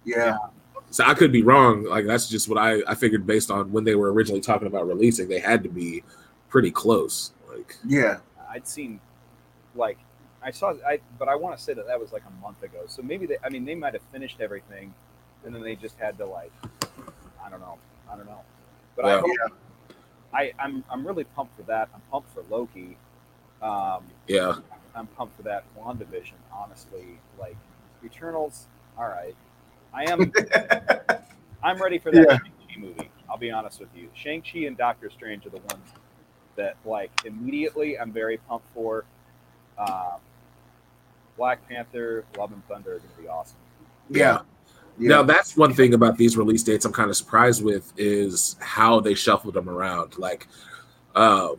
Yeah. 0.05 0.37
So 0.95 1.03
I 1.03 1.13
could 1.13 1.33
be 1.33 1.43
wrong. 1.43 1.83
Like 1.83 2.05
that's 2.05 2.29
just 2.29 2.47
what 2.47 2.57
I 2.57 2.81
I 2.87 2.95
figured 2.95 3.27
based 3.27 3.51
on 3.51 3.69
when 3.73 3.83
they 3.83 3.95
were 3.95 4.13
originally 4.13 4.39
talking 4.39 4.65
about 4.65 4.87
releasing. 4.87 5.27
They 5.27 5.39
had 5.39 5.61
to 5.63 5.69
be 5.69 6.05
pretty 6.47 6.71
close. 6.71 7.33
Like 7.49 7.75
Yeah. 7.85 8.19
I'd 8.49 8.65
seen 8.65 9.01
like 9.75 9.97
I 10.41 10.51
saw 10.51 10.73
I 10.87 11.01
but 11.19 11.27
I 11.27 11.35
want 11.35 11.57
to 11.57 11.61
say 11.61 11.73
that 11.73 11.85
that 11.87 11.99
was 11.99 12.13
like 12.13 12.21
a 12.25 12.41
month 12.41 12.63
ago. 12.63 12.85
So 12.87 13.01
maybe 13.01 13.25
they 13.25 13.35
I 13.43 13.49
mean 13.49 13.65
they 13.65 13.75
might 13.75 13.91
have 13.91 14.03
finished 14.13 14.39
everything 14.39 14.93
and 15.43 15.53
then 15.53 15.61
they 15.61 15.75
just 15.75 15.99
had 15.99 16.17
to 16.19 16.25
like 16.25 16.53
I 17.45 17.49
don't 17.49 17.59
know. 17.59 17.77
I 18.09 18.15
don't 18.15 18.27
know. 18.27 18.43
But 18.95 19.03
I 19.03 19.19
hope, 19.19 19.31
I 20.33 20.53
I'm 20.57 20.85
I'm 20.89 21.05
really 21.05 21.25
pumped 21.25 21.57
for 21.57 21.63
that. 21.63 21.89
I'm 21.93 21.99
pumped 22.09 22.33
for 22.33 22.41
Loki. 22.49 22.95
Um 23.61 24.05
yeah, 24.29 24.59
I'm 24.95 25.07
pumped 25.07 25.35
for 25.35 25.43
that 25.43 25.65
WandaVision, 25.77 26.39
honestly. 26.53 27.19
Like 27.37 27.57
Eternals, 28.01 28.67
all 28.97 29.09
right. 29.09 29.35
I 29.95 30.03
am 30.11 30.31
I'm 31.63 31.81
ready 31.81 31.97
for 31.97 32.11
that 32.11 32.27
Yeah. 32.29 32.37
Shang-Chi 32.37 32.79
movie. 32.79 33.09
I'll 33.29 33.37
be 33.37 33.49
honest 33.49 33.79
with 33.79 33.89
you. 33.95 34.09
Shang-Chi 34.13 34.59
and 34.59 34.77
Doctor 34.77 35.09
Strange 35.09 35.45
are 35.45 35.49
the 35.49 35.57
ones 35.57 35.93
that 36.55 36.75
like 36.85 37.11
immediately 37.25 37.97
I'm 37.97 38.11
very 38.11 38.37
pumped 38.37 38.67
for. 38.73 39.05
Um, 39.77 40.19
Black 41.37 41.67
Panther, 41.67 42.25
Love 42.37 42.51
and 42.51 42.65
Thunder 42.67 42.95
are 42.95 42.99
going 42.99 43.09
to 43.15 43.21
be 43.21 43.27
awesome. 43.27 43.57
Yeah. 44.09 44.41
yeah. 44.97 45.09
Now 45.09 45.23
that's 45.23 45.57
one 45.57 45.73
thing 45.73 45.93
about 45.93 46.17
these 46.17 46.37
release 46.37 46.63
dates 46.63 46.85
I'm 46.85 46.93
kind 46.93 47.09
of 47.09 47.17
surprised 47.17 47.63
with 47.63 47.91
is 47.97 48.55
how 48.59 48.99
they 48.99 49.15
shuffled 49.15 49.53
them 49.55 49.69
around. 49.69 50.17
Like 50.17 50.47
um, 51.15 51.57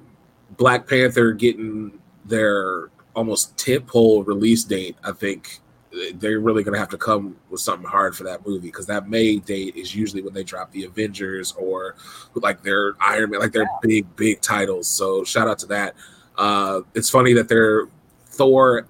Black 0.57 0.87
Panther 0.87 1.33
getting 1.33 1.99
their 2.25 2.91
almost 3.15 3.57
tentpole 3.57 4.27
release 4.27 4.65
date, 4.65 4.97
I 5.03 5.13
think 5.13 5.61
they're 6.15 6.41
really 6.41 6.63
going 6.63 6.75
to 6.75 6.79
have 6.79 6.89
to 6.91 6.99
come 6.99 7.37
with 7.51 7.61
something 7.61 7.89
hard 7.89 8.17
for 8.17 8.25
that 8.25 8.47
movie 8.47 8.69
because 8.69 8.87
that 8.87 9.09
May 9.09 9.39
date 9.39 9.77
is 9.77 9.95
usually 9.95 10.23
when 10.23 10.35
they 10.35 10.45
drop 10.45 10.71
the 10.73 10.85
Avengers 10.85 11.53
or 11.53 11.97
like 12.35 12.63
their 12.63 12.95
Iron 13.01 13.31
Man, 13.31 13.41
like 13.41 13.53
their 13.53 13.63
yeah. 13.63 13.79
big 13.83 14.17
big 14.17 14.41
titles. 14.41 14.89
So 14.89 15.25
shout 15.25 15.49
out 15.49 15.59
to 15.61 15.67
that. 15.67 15.95
Uh, 16.37 16.81
it's 16.95 17.11
funny 17.11 17.33
that 17.33 17.49
they're 17.49 17.89
Thor 18.27 18.87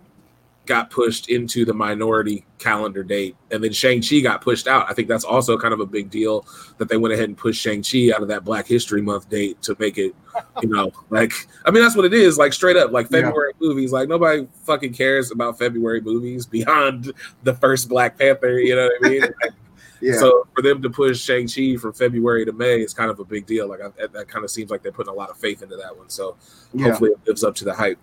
got 0.66 0.90
pushed 0.90 1.30
into 1.30 1.64
the 1.64 1.72
minority 1.72 2.44
calendar 2.58 3.02
date, 3.02 3.36
and 3.50 3.62
then 3.62 3.72
Shang 3.72 4.02
Chi 4.02 4.20
got 4.20 4.42
pushed 4.42 4.66
out. 4.66 4.90
I 4.90 4.94
think 4.94 5.08
that's 5.08 5.24
also 5.24 5.56
kind 5.56 5.72
of 5.72 5.80
a 5.80 5.86
big 5.86 6.10
deal 6.10 6.46
that 6.78 6.88
they 6.88 6.96
went 6.96 7.14
ahead 7.14 7.28
and 7.28 7.38
pushed 7.38 7.60
Shang 7.60 7.82
Chi 7.82 8.10
out 8.14 8.22
of 8.22 8.28
that 8.28 8.44
Black 8.44 8.66
History 8.66 9.00
Month 9.00 9.30
date 9.30 9.62
to 9.62 9.76
make 9.78 9.96
it, 9.96 10.14
you 10.60 10.68
know, 10.68 10.92
like 11.10 11.32
I 11.64 11.70
mean 11.70 11.82
that's 11.82 11.96
what 11.96 12.04
it 12.04 12.12
is, 12.12 12.36
like 12.36 12.52
straight 12.52 12.76
up, 12.76 12.90
like 12.90 13.08
February 13.08 13.52
yeah. 13.58 13.68
movies. 13.68 13.92
Like 13.92 14.08
nobody 14.08 14.46
fucking 14.64 14.92
cares 14.92 15.30
about 15.30 15.58
February 15.58 16.00
movies 16.00 16.44
beyond 16.56 17.12
the 17.44 17.54
first 17.54 17.88
Black 17.88 18.18
Panther. 18.18 18.58
You 18.58 18.76
know 18.76 18.90
what 18.98 19.06
I 19.06 19.08
mean? 19.08 19.20
Like, 19.20 19.52
yeah. 20.02 20.18
So 20.18 20.46
for 20.54 20.62
them 20.62 20.82
to 20.82 20.90
push 20.90 21.20
Shang 21.20 21.48
Chi 21.48 21.76
from 21.76 21.92
February 21.92 22.44
to 22.44 22.52
May 22.52 22.80
is 22.80 22.92
kind 22.92 23.10
of 23.10 23.20
a 23.20 23.24
big 23.24 23.46
deal. 23.46 23.68
Like 23.68 23.80
I, 23.80 24.06
that 24.08 24.28
kind 24.28 24.44
of 24.44 24.50
seems 24.50 24.70
like 24.70 24.82
they're 24.82 24.92
putting 24.92 25.12
a 25.12 25.16
lot 25.16 25.30
of 25.30 25.36
faith 25.38 25.62
into 25.62 25.76
that 25.76 25.96
one. 25.96 26.10
So 26.10 26.36
yeah. 26.74 26.88
hopefully 26.88 27.10
it 27.12 27.18
lives 27.26 27.44
up 27.44 27.54
to 27.56 27.64
the 27.64 27.74
hype. 27.74 27.98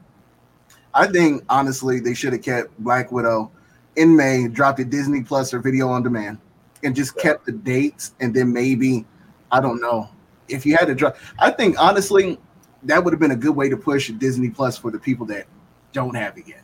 I 0.94 1.08
think 1.08 1.44
honestly 1.50 2.00
they 2.00 2.14
should 2.14 2.34
have 2.34 2.42
kept 2.42 2.78
Black 2.80 3.12
Widow 3.12 3.52
in 3.96 4.16
May, 4.16 4.48
dropped 4.48 4.80
it 4.80 4.90
Disney 4.90 5.24
Plus 5.24 5.54
or 5.54 5.60
video 5.60 5.90
on 5.90 6.04
demand, 6.04 6.40
and 6.84 6.96
just 6.96 7.18
kept 7.18 7.46
the 7.46 7.52
dates. 7.52 8.14
And 8.20 8.34
then 8.34 8.52
maybe, 8.52 9.06
I 9.52 9.62
don't 9.62 9.82
know, 9.82 10.10
if 10.48 10.66
you 10.66 10.76
had 10.76 10.86
to 10.86 10.96
drop. 10.96 11.18
I 11.40 11.52
think 11.52 11.80
honestly, 11.80 12.40
that 12.84 13.04
would 13.04 13.14
have 13.14 13.20
been 13.20 13.32
a 13.32 13.36
good 13.36 13.56
way 13.56 13.70
to 13.70 13.78
push 13.78 14.10
Disney 14.10 14.50
Plus 14.50 14.78
for 14.78 14.92
the 14.92 15.00
people 15.00 15.26
that 15.28 15.46
don't 15.92 16.16
have 16.16 16.38
it 16.38 16.48
yet. 16.48 16.64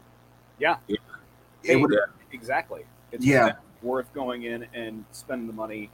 Yeah, 0.60 0.78
yeah. 0.88 0.98
it 1.64 1.76
would 1.78 1.96
exactly. 2.32 2.86
It's 3.12 3.26
yeah, 3.26 3.54
worth 3.82 4.14
going 4.14 4.44
in 4.44 4.68
and 4.74 5.06
spending 5.12 5.48
the 5.48 5.54
money. 5.54 5.90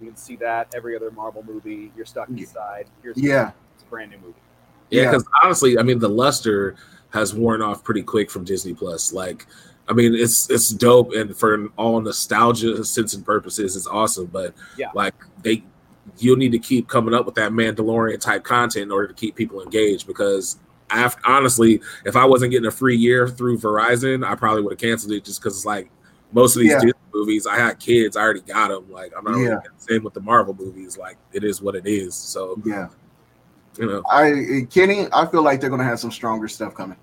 You 0.00 0.08
can 0.08 0.16
see 0.16 0.36
that 0.36 0.74
every 0.74 0.96
other 0.96 1.10
Marvel 1.10 1.42
movie. 1.42 1.92
You're 1.96 2.06
stuck 2.06 2.28
inside. 2.28 2.86
Here's 3.02 3.16
yeah, 3.16 3.52
it's 3.74 3.82
a 3.82 3.86
brand 3.86 4.10
new 4.10 4.18
movie. 4.18 4.34
Yeah, 4.90 5.04
because 5.04 5.24
yeah. 5.24 5.40
honestly, 5.44 5.78
I 5.78 5.82
mean, 5.82 5.98
the 5.98 6.08
luster 6.08 6.76
has 7.16 7.34
worn 7.34 7.62
off 7.62 7.82
pretty 7.82 8.02
quick 8.02 8.30
from 8.30 8.44
Disney 8.44 8.74
Plus. 8.74 9.12
Like, 9.12 9.46
I 9.88 9.92
mean, 9.92 10.14
it's 10.14 10.50
it's 10.50 10.70
dope, 10.70 11.12
and 11.14 11.36
for 11.36 11.68
all 11.76 12.00
nostalgia 12.00 12.84
sense 12.84 13.14
and 13.14 13.24
purposes, 13.24 13.76
it's 13.76 13.86
awesome. 13.86 14.26
But 14.26 14.54
yeah, 14.76 14.90
like 14.94 15.14
they, 15.42 15.62
you'll 16.18 16.36
need 16.36 16.52
to 16.52 16.58
keep 16.58 16.88
coming 16.88 17.14
up 17.14 17.26
with 17.26 17.34
that 17.36 17.52
Mandalorian 17.52 18.20
type 18.20 18.44
content 18.44 18.84
in 18.84 18.92
order 18.92 19.08
to 19.08 19.14
keep 19.14 19.34
people 19.34 19.62
engaged. 19.62 20.06
Because 20.06 20.58
after, 20.90 21.20
honestly, 21.24 21.80
if 22.04 22.16
I 22.16 22.24
wasn't 22.24 22.52
getting 22.52 22.66
a 22.66 22.70
free 22.70 22.96
year 22.96 23.28
through 23.28 23.58
Verizon, 23.58 24.26
I 24.26 24.34
probably 24.34 24.62
would 24.62 24.72
have 24.72 24.80
canceled 24.80 25.12
it 25.12 25.24
just 25.24 25.40
because 25.40 25.56
it's 25.56 25.66
like 25.66 25.90
most 26.32 26.56
of 26.56 26.60
these 26.60 26.72
yeah. 26.72 26.80
Disney 26.80 26.92
movies, 27.14 27.46
I 27.46 27.56
had 27.56 27.78
kids, 27.78 28.16
I 28.16 28.22
already 28.22 28.40
got 28.40 28.68
them. 28.68 28.90
Like 28.90 29.12
I'm 29.16 29.24
not 29.24 29.38
yeah. 29.38 29.48
really 29.48 29.60
same 29.78 30.02
with 30.02 30.14
the 30.14 30.20
Marvel 30.20 30.54
movies. 30.54 30.98
Like 30.98 31.16
it 31.32 31.44
is 31.44 31.62
what 31.62 31.74
it 31.74 31.86
is. 31.86 32.14
So 32.14 32.60
yeah, 32.64 32.88
you 33.78 33.86
know, 33.86 34.02
I 34.10 34.66
Kenny, 34.70 35.06
I 35.12 35.26
feel 35.26 35.42
like 35.42 35.60
they're 35.60 35.70
gonna 35.70 35.84
have 35.84 36.00
some 36.00 36.12
stronger 36.12 36.48
stuff 36.48 36.74
coming. 36.74 36.98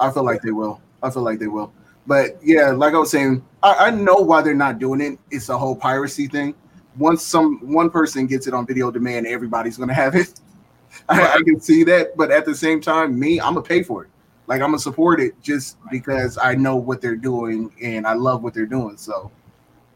I 0.00 0.10
feel 0.10 0.24
like 0.24 0.42
they 0.42 0.50
will. 0.50 0.80
I 1.02 1.10
feel 1.10 1.22
like 1.22 1.38
they 1.38 1.46
will. 1.46 1.72
But 2.06 2.38
yeah, 2.42 2.70
like 2.70 2.94
I 2.94 2.98
was 2.98 3.10
saying, 3.10 3.44
I, 3.62 3.86
I 3.86 3.90
know 3.90 4.16
why 4.16 4.42
they're 4.42 4.54
not 4.54 4.78
doing 4.78 5.00
it. 5.00 5.18
It's 5.30 5.48
a 5.48 5.56
whole 5.56 5.76
piracy 5.76 6.26
thing. 6.26 6.54
Once 6.96 7.22
some 7.22 7.58
one 7.60 7.90
person 7.90 8.26
gets 8.26 8.46
it 8.46 8.54
on 8.54 8.66
video 8.66 8.90
demand, 8.90 9.26
everybody's 9.26 9.76
gonna 9.76 9.94
have 9.94 10.14
it. 10.14 10.40
I, 11.08 11.34
I, 11.34 11.42
can 11.42 11.60
see 11.60 11.82
that, 11.84 12.16
but 12.16 12.30
at 12.30 12.44
the 12.44 12.54
same 12.54 12.80
time, 12.80 13.18
me, 13.18 13.40
I'm 13.40 13.54
gonna 13.54 13.62
pay 13.62 13.82
for 13.82 14.04
it. 14.04 14.10
Like 14.46 14.60
I'm 14.60 14.68
gonna 14.68 14.78
support 14.78 15.20
it 15.20 15.40
just 15.42 15.76
because 15.90 16.38
I 16.38 16.54
know 16.54 16.76
what 16.76 17.00
they're 17.00 17.16
doing 17.16 17.72
and 17.82 18.06
I 18.06 18.12
love 18.12 18.42
what 18.42 18.54
they're 18.54 18.66
doing. 18.66 18.96
So, 18.96 19.30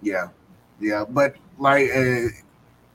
yeah, 0.02 0.28
yeah. 0.81 1.05
But 1.09 1.37
like, 1.59 1.90
uh, 1.95 2.28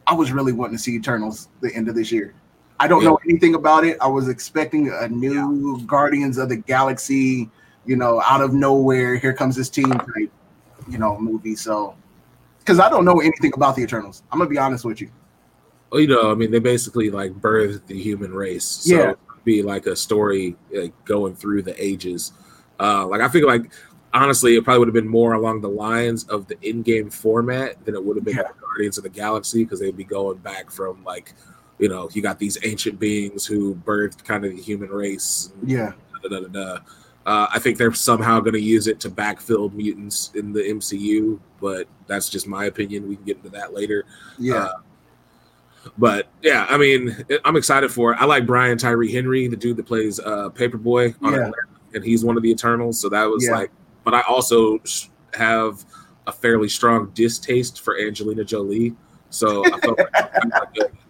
I 0.05 0.13
was 0.13 0.31
really 0.31 0.51
wanting 0.51 0.75
to 0.75 0.83
see 0.83 0.95
Eternals 0.95 1.49
the 1.61 1.73
end 1.73 1.87
of 1.87 1.95
this 1.95 2.11
year. 2.11 2.33
I 2.79 2.87
don't 2.87 3.03
yeah. 3.03 3.09
know 3.09 3.19
anything 3.27 3.55
about 3.55 3.85
it. 3.85 3.97
I 4.01 4.07
was 4.07 4.27
expecting 4.27 4.89
a 4.89 5.07
new 5.07 5.77
yeah. 5.77 5.85
Guardians 5.85 6.37
of 6.37 6.49
the 6.49 6.57
Galaxy, 6.57 7.49
you 7.85 7.95
know, 7.95 8.21
out 8.21 8.41
of 8.41 8.53
nowhere. 8.53 9.15
Here 9.15 9.33
comes 9.33 9.55
this 9.55 9.69
team 9.69 9.89
type, 9.91 10.31
you 10.89 10.97
know, 10.97 11.17
movie. 11.19 11.55
So, 11.55 11.95
because 12.59 12.79
I 12.79 12.89
don't 12.89 13.05
know 13.05 13.19
anything 13.19 13.53
about 13.53 13.75
the 13.75 13.83
Eternals, 13.83 14.23
I'm 14.31 14.39
gonna 14.39 14.49
be 14.49 14.57
honest 14.57 14.85
with 14.85 15.01
you. 15.01 15.11
Well, 15.91 16.01
you 16.01 16.07
know, 16.07 16.31
I 16.31 16.35
mean, 16.35 16.51
they 16.51 16.59
basically 16.59 17.11
like 17.11 17.33
birthed 17.33 17.85
the 17.85 17.99
human 17.99 18.33
race. 18.33 18.65
So 18.65 18.95
yeah. 18.95 19.13
be 19.43 19.61
like 19.61 19.85
a 19.85 19.95
story 19.95 20.55
like, 20.71 20.93
going 21.05 21.35
through 21.35 21.61
the 21.61 21.83
ages. 21.83 22.33
Uh, 22.79 23.05
like 23.05 23.21
I 23.21 23.29
feel 23.29 23.45
like 23.45 23.71
honestly, 24.13 24.55
it 24.55 24.63
probably 24.63 24.79
would 24.79 24.87
have 24.87 24.93
been 24.93 25.07
more 25.07 25.33
along 25.33 25.61
the 25.61 25.69
lines 25.69 26.23
of 26.25 26.47
the 26.47 26.55
Endgame 26.57 27.11
format 27.11 27.83
than 27.85 27.95
it 27.95 28.03
would 28.03 28.17
have 28.17 28.25
been 28.25 28.37
yeah. 28.37 28.49
Guardians 28.59 28.97
of 28.97 29.03
the 29.03 29.09
Galaxy 29.09 29.63
because 29.63 29.79
they'd 29.79 29.97
be 29.97 30.03
going 30.03 30.37
back 30.37 30.71
from 30.71 31.03
like 31.03 31.33
you 31.79 31.89
know, 31.89 32.09
you 32.13 32.21
got 32.21 32.39
these 32.39 32.57
ancient 32.63 32.99
beings 32.99 33.45
who 33.45 33.75
birthed 33.75 34.23
kind 34.23 34.45
of 34.45 34.55
the 34.55 34.61
human 34.61 34.89
race. 34.89 35.53
Yeah. 35.65 35.93
Da, 36.29 36.39
da, 36.39 36.47
da, 36.47 36.77
uh, 37.25 37.47
I 37.53 37.59
think 37.59 37.77
they're 37.77 37.93
somehow 37.93 38.39
going 38.39 38.53
to 38.53 38.61
use 38.61 38.87
it 38.87 38.99
to 39.01 39.09
backfill 39.09 39.71
mutants 39.73 40.31
in 40.35 40.51
the 40.51 40.61
MCU, 40.61 41.39
but 41.61 41.87
that's 42.07 42.29
just 42.29 42.47
my 42.47 42.65
opinion. 42.65 43.07
We 43.07 43.15
can 43.15 43.25
get 43.25 43.37
into 43.37 43.49
that 43.49 43.73
later. 43.73 44.05
Yeah. 44.37 44.55
Uh, 44.55 44.73
but 45.97 46.27
yeah, 46.41 46.65
I 46.69 46.77
mean, 46.77 47.25
I'm 47.45 47.55
excited 47.55 47.91
for 47.91 48.13
it. 48.13 48.17
I 48.19 48.25
like 48.25 48.45
Brian 48.45 48.77
Tyree 48.77 49.11
Henry, 49.11 49.47
the 49.47 49.55
dude 49.55 49.77
that 49.77 49.85
plays 49.85 50.19
uh, 50.19 50.49
Paper 50.49 50.77
Boi 50.77 51.13
on 51.21 51.33
yeah. 51.33 51.51
and 51.93 52.03
he's 52.03 52.23
one 52.23 52.37
of 52.37 52.43
the 52.43 52.51
Eternals. 52.51 52.99
So 52.99 53.09
that 53.09 53.25
was 53.25 53.45
yeah. 53.45 53.57
like, 53.57 53.71
but 54.03 54.13
I 54.13 54.21
also 54.21 54.79
have 55.33 55.83
a 56.27 56.31
fairly 56.31 56.69
strong 56.69 57.11
distaste 57.13 57.81
for 57.81 57.99
Angelina 57.99 58.43
Jolie. 58.43 58.95
So 59.29 59.65
I 59.65 59.79
felt 59.79 59.99
like 59.99 60.91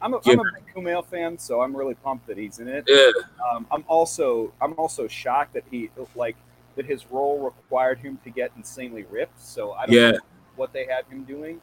I'm 0.00 0.14
a, 0.14 0.20
I'm 0.26 0.40
a 0.40 0.42
big 0.42 0.74
Kumail 0.74 1.04
fan, 1.04 1.38
so 1.38 1.60
I'm 1.60 1.76
really 1.76 1.94
pumped 1.94 2.26
that 2.28 2.38
he's 2.38 2.58
in 2.58 2.68
it. 2.68 2.84
Yeah. 2.86 3.10
Um, 3.52 3.66
I'm 3.70 3.84
also 3.88 4.52
I'm 4.60 4.74
also 4.74 5.08
shocked 5.08 5.54
that 5.54 5.64
he 5.70 5.90
like 6.14 6.36
that 6.76 6.86
his 6.86 7.10
role 7.10 7.40
required 7.40 7.98
him 7.98 8.18
to 8.24 8.30
get 8.30 8.52
insanely 8.56 9.04
ripped. 9.10 9.40
So 9.40 9.72
I 9.72 9.86
don't 9.86 9.96
yeah. 9.96 10.10
know 10.12 10.18
what 10.56 10.72
they 10.72 10.86
had 10.86 11.04
him 11.06 11.24
doing. 11.24 11.60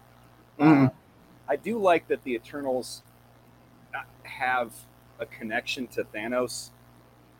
Mm. 0.59 0.87
Uh, 0.87 0.89
I 1.47 1.55
do 1.55 1.79
like 1.79 2.07
that 2.07 2.23
the 2.23 2.33
Eternals 2.33 3.03
have 4.23 4.73
a 5.19 5.25
connection 5.25 5.87
to 5.87 6.03
Thanos. 6.03 6.71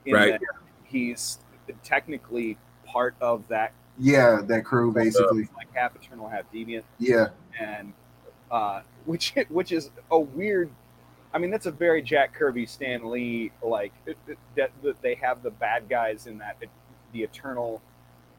right. 0.08 0.40
he's 0.86 1.40
technically 1.84 2.58
part 2.86 3.16
of 3.20 3.48
that. 3.50 3.74
Yeah, 3.98 4.42
that 4.46 4.64
crew 4.66 4.92
basically. 4.94 5.50
Like 5.56 5.74
half 5.74 5.96
Eternal, 5.96 6.30
half 6.30 6.52
Deviant. 6.54 6.84
Yeah. 7.00 7.28
And 7.60 7.94
uh, 8.52 8.82
which 9.06 9.34
which 9.50 9.72
is 9.72 9.90
a 10.12 10.20
weird 10.20 10.70
I 11.36 11.38
mean, 11.38 11.52
that's 11.52 11.66
a 11.66 11.72
very 11.72 12.02
Jack 12.02 12.34
Kirby, 12.34 12.66
Stan 12.66 13.12
Lee 13.12 13.52
like 13.62 13.92
that. 14.56 14.72
that 14.82 15.02
they 15.02 15.16
have 15.16 15.44
the 15.44 15.52
bad 15.52 15.90
guys 15.90 16.28
in 16.28 16.38
that 16.38 16.56
the 17.12 17.24
Eternal 17.24 17.82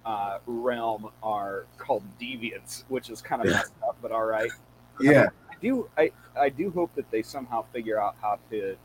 uh, 0.06 0.38
realm 0.46 1.10
are 1.22 1.66
called 1.76 2.02
deviants, 2.18 2.84
which 2.88 3.10
is 3.10 3.20
kind 3.20 3.42
of 3.42 3.48
messed 3.48 3.74
up, 3.86 3.98
but 4.00 4.12
all 4.12 4.24
right. 4.24 4.50
Yeah, 4.98 5.26
I, 5.50 5.54
do. 5.60 5.90
I 5.98 6.10
I 6.40 6.48
do 6.48 6.70
hope 6.70 6.94
that 6.94 7.10
they 7.10 7.20
somehow 7.20 7.66
figure 7.70 8.00
out 8.00 8.16
how 8.22 8.38
to 8.50 8.76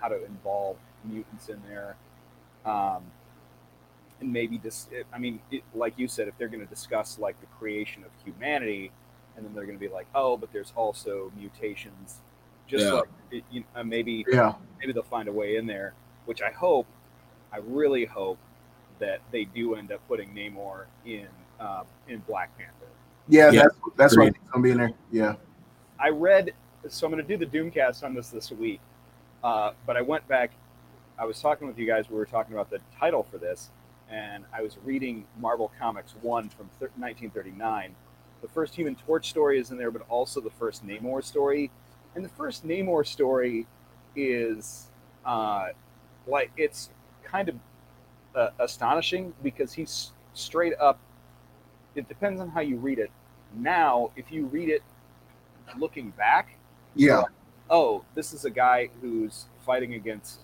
how 0.00 0.06
to 0.06 0.24
involve 0.24 0.76
mutants 1.02 1.48
in 1.48 1.60
there, 1.68 1.96
um, 2.64 3.02
and 4.20 4.32
maybe 4.32 4.56
this. 4.56 4.88
I 5.12 5.18
mean, 5.18 5.40
it, 5.50 5.64
like 5.74 5.94
you 5.96 6.06
said, 6.06 6.28
if 6.28 6.38
they're 6.38 6.46
going 6.46 6.60
to 6.64 6.72
discuss 6.72 7.18
like 7.18 7.40
the 7.40 7.48
creation 7.58 8.04
of 8.04 8.10
humanity, 8.24 8.92
and 9.36 9.44
then 9.44 9.52
they're 9.52 9.66
going 9.66 9.78
to 9.78 9.84
be 9.84 9.92
like, 9.92 10.06
oh, 10.14 10.36
but 10.36 10.52
there's 10.52 10.72
also 10.76 11.32
mutations 11.36 12.20
just 12.66 12.84
yeah. 12.84 12.92
like 12.92 13.08
you 13.50 13.64
know, 13.74 13.84
maybe 13.84 14.24
yeah. 14.28 14.54
maybe 14.80 14.92
they'll 14.92 15.02
find 15.02 15.28
a 15.28 15.32
way 15.32 15.56
in 15.56 15.66
there, 15.66 15.94
which 16.26 16.42
I 16.42 16.50
hope, 16.50 16.86
I 17.52 17.58
really 17.58 18.04
hope 18.04 18.38
that 18.98 19.20
they 19.30 19.44
do 19.44 19.74
end 19.74 19.92
up 19.92 20.00
putting 20.08 20.34
Namor 20.34 20.86
in 21.04 21.28
um, 21.60 21.84
in 22.08 22.20
Black 22.20 22.56
Panther. 22.56 22.72
Yeah, 23.28 23.50
yeah. 23.50 23.62
that's 23.62 23.76
that's 23.96 24.16
right. 24.16 24.34
Gonna 24.52 24.62
be 24.62 24.70
in 24.70 24.78
there. 24.78 24.92
Yeah, 25.10 25.34
I 25.98 26.10
read. 26.10 26.52
So 26.88 27.06
I'm 27.06 27.12
going 27.12 27.24
to 27.24 27.36
do 27.36 27.44
the 27.44 27.58
Doomcast 27.58 28.02
on 28.02 28.12
this 28.12 28.30
this 28.30 28.50
week, 28.50 28.80
uh, 29.44 29.70
but 29.86 29.96
I 29.96 30.02
went 30.02 30.26
back. 30.26 30.50
I 31.16 31.24
was 31.24 31.40
talking 31.40 31.68
with 31.68 31.78
you 31.78 31.86
guys. 31.86 32.10
We 32.10 32.16
were 32.16 32.26
talking 32.26 32.54
about 32.54 32.70
the 32.70 32.80
title 32.98 33.22
for 33.22 33.38
this, 33.38 33.70
and 34.10 34.44
I 34.52 34.62
was 34.62 34.78
reading 34.84 35.24
Marvel 35.38 35.70
Comics 35.78 36.16
one 36.22 36.48
from 36.48 36.68
1939. 36.78 37.94
The 38.40 38.48
first 38.48 38.74
Human 38.74 38.96
Torch 38.96 39.30
story 39.30 39.60
is 39.60 39.70
in 39.70 39.78
there, 39.78 39.92
but 39.92 40.02
also 40.08 40.40
the 40.40 40.50
first 40.50 40.84
Namor 40.84 41.22
story 41.22 41.70
and 42.14 42.24
the 42.24 42.28
first 42.28 42.66
Namor 42.66 43.06
story 43.06 43.66
is 44.16 44.88
uh, 45.24 45.68
like 46.26 46.50
it's 46.56 46.90
kind 47.24 47.48
of 47.48 47.56
uh, 48.34 48.50
astonishing 48.58 49.32
because 49.42 49.72
he's 49.72 50.12
straight 50.34 50.74
up. 50.80 50.98
It 51.94 52.08
depends 52.08 52.40
on 52.40 52.48
how 52.48 52.60
you 52.60 52.76
read 52.76 52.98
it. 52.98 53.10
Now, 53.54 54.10
if 54.16 54.30
you 54.32 54.46
read 54.46 54.68
it 54.68 54.82
looking 55.78 56.10
back, 56.10 56.56
Yeah. 56.94 57.24
oh, 57.70 58.04
this 58.14 58.32
is 58.32 58.44
a 58.44 58.50
guy 58.50 58.88
who's 59.00 59.46
fighting 59.64 59.94
against, 59.94 60.40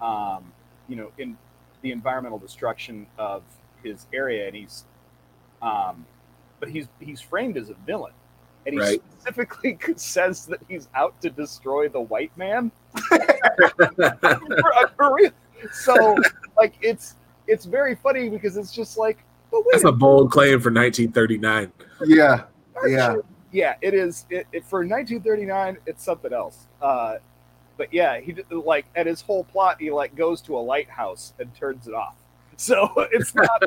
um, 0.00 0.52
you 0.88 0.96
know, 0.96 1.10
in 1.18 1.36
the 1.82 1.92
environmental 1.92 2.38
destruction 2.38 3.06
of 3.18 3.42
his 3.82 4.06
area, 4.12 4.46
and 4.46 4.54
he's, 4.56 4.84
um, 5.62 6.06
but 6.60 6.68
he's 6.68 6.88
he's 7.00 7.20
framed 7.20 7.56
as 7.56 7.70
a 7.70 7.74
villain, 7.86 8.12
and 8.66 8.74
he 8.74 8.80
Right. 8.80 9.02
specifically 9.18 9.78
says 9.96 10.46
that 10.46 10.60
he's 10.68 10.88
out 10.94 11.20
to 11.22 11.30
destroy 11.30 11.88
the 11.88 12.00
white 12.00 12.36
man. 12.36 12.70
For- 13.08 13.18
for 14.96 15.14
real. 15.14 15.30
so, 15.72 16.16
like, 16.56 16.74
it's 16.80 17.16
it's 17.46 17.64
very 17.64 17.94
funny 17.96 18.28
because 18.28 18.56
it's 18.56 18.72
just 18.72 18.96
like, 18.96 19.18
but 19.50 19.60
wait, 19.66 19.72
That's 19.72 19.84
a 19.84 19.92
bold 19.92 20.30
claim 20.30 20.60
for 20.60 20.70
1939. 20.70 21.72
Yeah. 22.06 22.42
Aren't 22.76 22.90
Yeah. 22.92 23.12
you- 23.14 23.24
yeah, 23.54 23.74
it 23.82 23.92
is. 23.92 24.24
It, 24.30 24.46
it, 24.52 24.64
for 24.64 24.78
1939, 24.78 25.76
it's 25.86 26.02
something 26.02 26.32
else. 26.32 26.68
Uh, 26.80 27.16
but 27.76 27.92
yeah, 27.92 28.18
he 28.18 28.32
did- 28.32 28.50
like 28.50 28.86
at 28.96 29.06
his 29.06 29.20
whole 29.20 29.44
plot, 29.44 29.76
he 29.80 29.90
like 29.90 30.14
goes 30.14 30.40
to 30.42 30.56
a 30.56 30.60
lighthouse 30.60 31.34
and 31.38 31.54
turns 31.54 31.86
it 31.86 31.94
off. 31.94 32.16
So 32.56 32.90
it's 33.12 33.34
not 33.34 33.62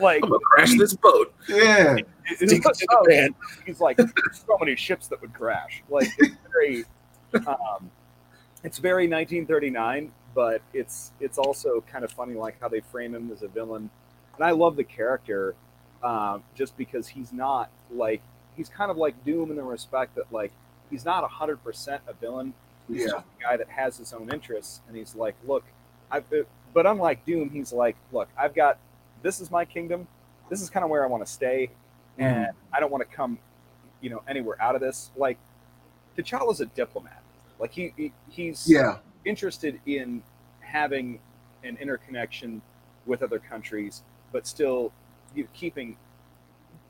like 0.00 0.22
I'm 0.22 0.28
gonna 0.30 0.40
crash 0.40 0.76
this 0.78 0.94
boat. 0.94 1.32
Yeah. 1.48 1.96
it's, 2.26 2.38
Stick 2.50 2.64
it 2.64 2.74
to 2.78 2.86
oh, 2.90 3.04
man. 3.06 3.34
he's 3.66 3.80
like 3.80 3.96
there's 3.96 4.10
so 4.46 4.56
many 4.58 4.76
ships 4.76 5.08
that 5.08 5.20
would 5.20 5.32
crash. 5.34 5.82
Like 5.88 6.08
it's 6.18 6.36
very, 6.52 6.84
um, 7.46 7.90
it's 8.62 8.78
very 8.78 9.04
1939, 9.08 10.10
but 10.34 10.62
it's 10.72 11.12
it's 11.20 11.38
also 11.38 11.82
kind 11.90 12.04
of 12.04 12.10
funny 12.12 12.34
like 12.34 12.60
how 12.60 12.68
they 12.68 12.80
frame 12.80 13.14
him 13.14 13.30
as 13.32 13.42
a 13.42 13.48
villain, 13.48 13.90
and 14.36 14.44
I 14.44 14.50
love 14.52 14.76
the 14.76 14.84
character, 14.84 15.54
um, 16.02 16.42
just 16.54 16.76
because 16.76 17.06
he's 17.08 17.32
not 17.32 17.70
like 17.92 18.22
he's 18.56 18.68
kind 18.68 18.90
of 18.90 18.96
like 18.96 19.22
Doom 19.24 19.50
in 19.50 19.56
the 19.56 19.62
respect 19.62 20.14
that 20.16 20.32
like 20.32 20.52
he's 20.90 21.04
not 21.04 21.28
hundred 21.30 21.62
percent 21.62 22.02
a 22.08 22.14
villain. 22.14 22.54
He's 22.88 23.00
Yeah. 23.02 23.06
just 23.12 23.24
a 23.38 23.42
guy 23.42 23.56
that 23.56 23.68
has 23.68 23.96
his 23.98 24.12
own 24.12 24.30
interests, 24.32 24.80
and 24.88 24.96
he's 24.96 25.14
like, 25.14 25.34
look, 25.46 25.64
I've. 26.10 26.24
But 26.74 26.86
unlike 26.86 27.24
Doom, 27.24 27.50
he's 27.50 27.72
like, 27.72 27.96
look, 28.12 28.28
I've 28.36 28.54
got 28.54 28.78
this 29.24 29.40
is 29.40 29.50
my 29.50 29.64
kingdom. 29.64 30.06
This 30.48 30.62
is 30.62 30.70
kind 30.70 30.84
of 30.84 30.90
where 30.90 31.02
I 31.02 31.08
want 31.08 31.26
to 31.26 31.32
stay, 31.32 31.70
and 32.18 32.46
mm. 32.46 32.50
I 32.72 32.78
don't 32.78 32.92
want 32.92 33.08
to 33.08 33.16
come, 33.16 33.38
you 34.00 34.10
know, 34.10 34.22
anywhere 34.28 34.60
out 34.62 34.76
of 34.76 34.80
this. 34.80 35.10
Like, 35.16 35.38
T'Challa's 36.16 36.60
a 36.60 36.66
diplomat. 36.66 37.22
Like 37.58 37.72
he, 37.72 37.92
he 37.96 38.12
he's 38.28 38.68
Yeah. 38.68 38.98
interested 39.24 39.80
in 39.86 40.22
having 40.60 41.18
an 41.64 41.76
interconnection 41.80 42.62
with 43.06 43.22
other 43.22 43.38
countries, 43.38 44.02
but 44.32 44.46
still 44.46 44.92
you 45.34 45.44
know, 45.44 45.48
keeping 45.54 45.96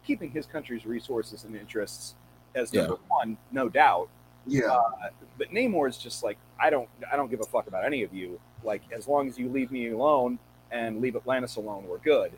keeping 0.04 0.30
his 0.30 0.46
country's 0.46 0.84
resources 0.84 1.44
and 1.44 1.56
interests 1.56 2.14
as 2.54 2.72
Yeah. 2.72 2.82
number 2.82 2.98
one, 3.08 3.36
no 3.52 3.68
doubt. 3.68 4.08
Yeah. 4.46 4.66
Uh, 4.66 5.10
but 5.38 5.50
Namor 5.50 5.88
is 5.88 5.96
just 5.96 6.24
like 6.24 6.38
I 6.58 6.70
don't 6.70 6.88
I 7.10 7.16
don't 7.16 7.30
give 7.30 7.40
a 7.40 7.44
fuck 7.44 7.66
about 7.66 7.84
any 7.84 8.02
of 8.02 8.12
you. 8.12 8.40
Like 8.64 8.82
as 8.90 9.06
long 9.06 9.28
as 9.28 9.38
you 9.38 9.48
leave 9.48 9.70
me 9.70 9.90
alone 9.90 10.38
and 10.74 11.00
leave 11.00 11.16
Atlantis 11.16 11.56
alone, 11.56 11.86
we're 11.88 11.98
good. 11.98 12.32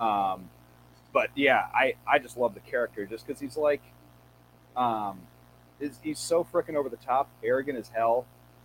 Um, 0.00 0.48
but 1.12 1.28
yeah, 1.34 1.66
I 1.74 1.94
I 2.06 2.18
just 2.18 2.38
love 2.38 2.54
the 2.54 2.60
character 2.60 3.04
just 3.04 3.26
because 3.26 3.40
he's 3.40 3.56
like, 3.56 3.82
um, 4.76 5.20
is 5.80 5.98
he's 6.02 6.18
so 6.18 6.44
freaking 6.44 6.76
over 6.76 6.88
the 6.88 6.96
top, 6.96 7.28
arrogant 7.44 7.76
as 7.76 7.88
hell, 7.88 8.24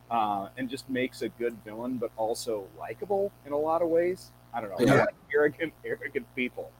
uh, 0.09 0.47
and 0.55 0.69
just 0.69 0.89
makes 0.89 1.21
a 1.23 1.29
good 1.29 1.57
villain, 1.65 1.97
but 1.97 2.11
also 2.15 2.65
likable 2.79 3.31
in 3.45 3.51
a 3.51 3.57
lot 3.57 3.81
of 3.81 3.89
ways. 3.89 4.31
I 4.53 4.61
don't 4.61 4.69
know. 4.69 4.85
Yeah. 4.85 5.01
like 5.01 5.15
arrogant, 5.33 5.73
arrogant 5.83 6.25
people 6.35 6.71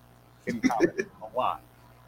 in 0.46 0.62
comics 0.62 1.04
a 1.22 1.38
lot. 1.38 1.62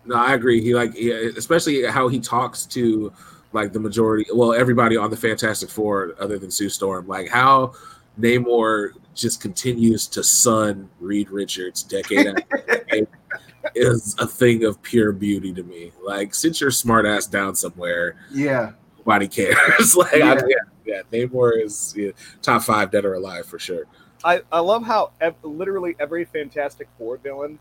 No, 0.06 0.16
I 0.16 0.34
agree. 0.34 0.62
He 0.62 0.74
like, 0.74 0.94
yeah, 0.96 1.16
especially 1.36 1.84
how 1.86 2.08
he 2.08 2.20
talks 2.20 2.66
to 2.68 3.12
like 3.52 3.74
the 3.74 3.80
majority, 3.80 4.26
well, 4.34 4.54
everybody 4.54 4.96
on 4.96 5.10
the 5.10 5.18
Fantastic 5.18 5.70
Four, 5.70 6.16
other 6.20 6.40
than 6.40 6.50
Sue 6.50 6.70
Storm. 6.70 7.08
Like 7.08 7.28
how 7.28 7.74
Namor 8.20 8.92
just 9.16 9.42
continues 9.42 10.08
to 10.08 10.24
son 10.24 10.90
Reed 11.00 11.30
Richards 11.30 11.84
decade 11.84 12.28
after 12.28 12.58
decade 12.68 13.08
is 13.76 14.16
a 14.20 14.28
thing 14.28 14.64
of 14.64 14.82
pure 14.82 15.12
beauty 15.12 15.54
to 15.54 15.64
me. 15.64 15.92
Like, 16.04 16.34
sit 16.34 16.60
your 16.62 16.72
smart 16.72 17.06
ass 17.06 17.26
down 17.28 17.56
somewhere. 17.56 18.16
Yeah. 18.32 18.72
Nobody 19.00 19.28
cares. 19.28 19.96
like, 19.96 20.14
Yeah. 20.16 20.34
I, 20.34 20.42
yeah, 20.48 20.56
yeah, 20.86 21.02
Namor 21.12 21.64
is 21.64 21.94
yeah, 21.98 22.12
top 22.42 22.64
five 22.64 22.92
dead 22.92 23.06
or 23.06 23.14
alive 23.16 23.46
for 23.46 23.60
sure. 23.60 23.86
I, 24.24 24.42
I 24.52 24.60
love 24.60 24.84
how 24.84 25.12
ev- 25.22 25.36
literally 25.44 25.96
every 26.00 26.26
Fantastic 26.26 26.88
Four 26.98 27.18
villain 27.18 27.58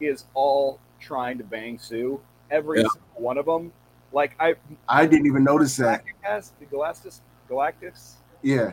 is 0.00 0.24
all 0.34 0.78
trying 1.00 1.38
to 1.38 1.44
bang 1.44 1.78
Sue. 1.78 2.20
Every 2.50 2.78
Yeah. 2.80 2.88
single 2.92 3.08
one 3.22 3.36
of 3.38 3.46
them. 3.46 3.72
Like 4.12 4.34
I 4.40 4.54
I 4.88 5.04
didn't 5.06 5.26
even 5.26 5.44
notice 5.44 5.76
that. 5.76 6.02
Galactus 6.24 6.52
Galactus 6.72 7.20
Galactus 7.50 8.12
Yeah. 8.42 8.72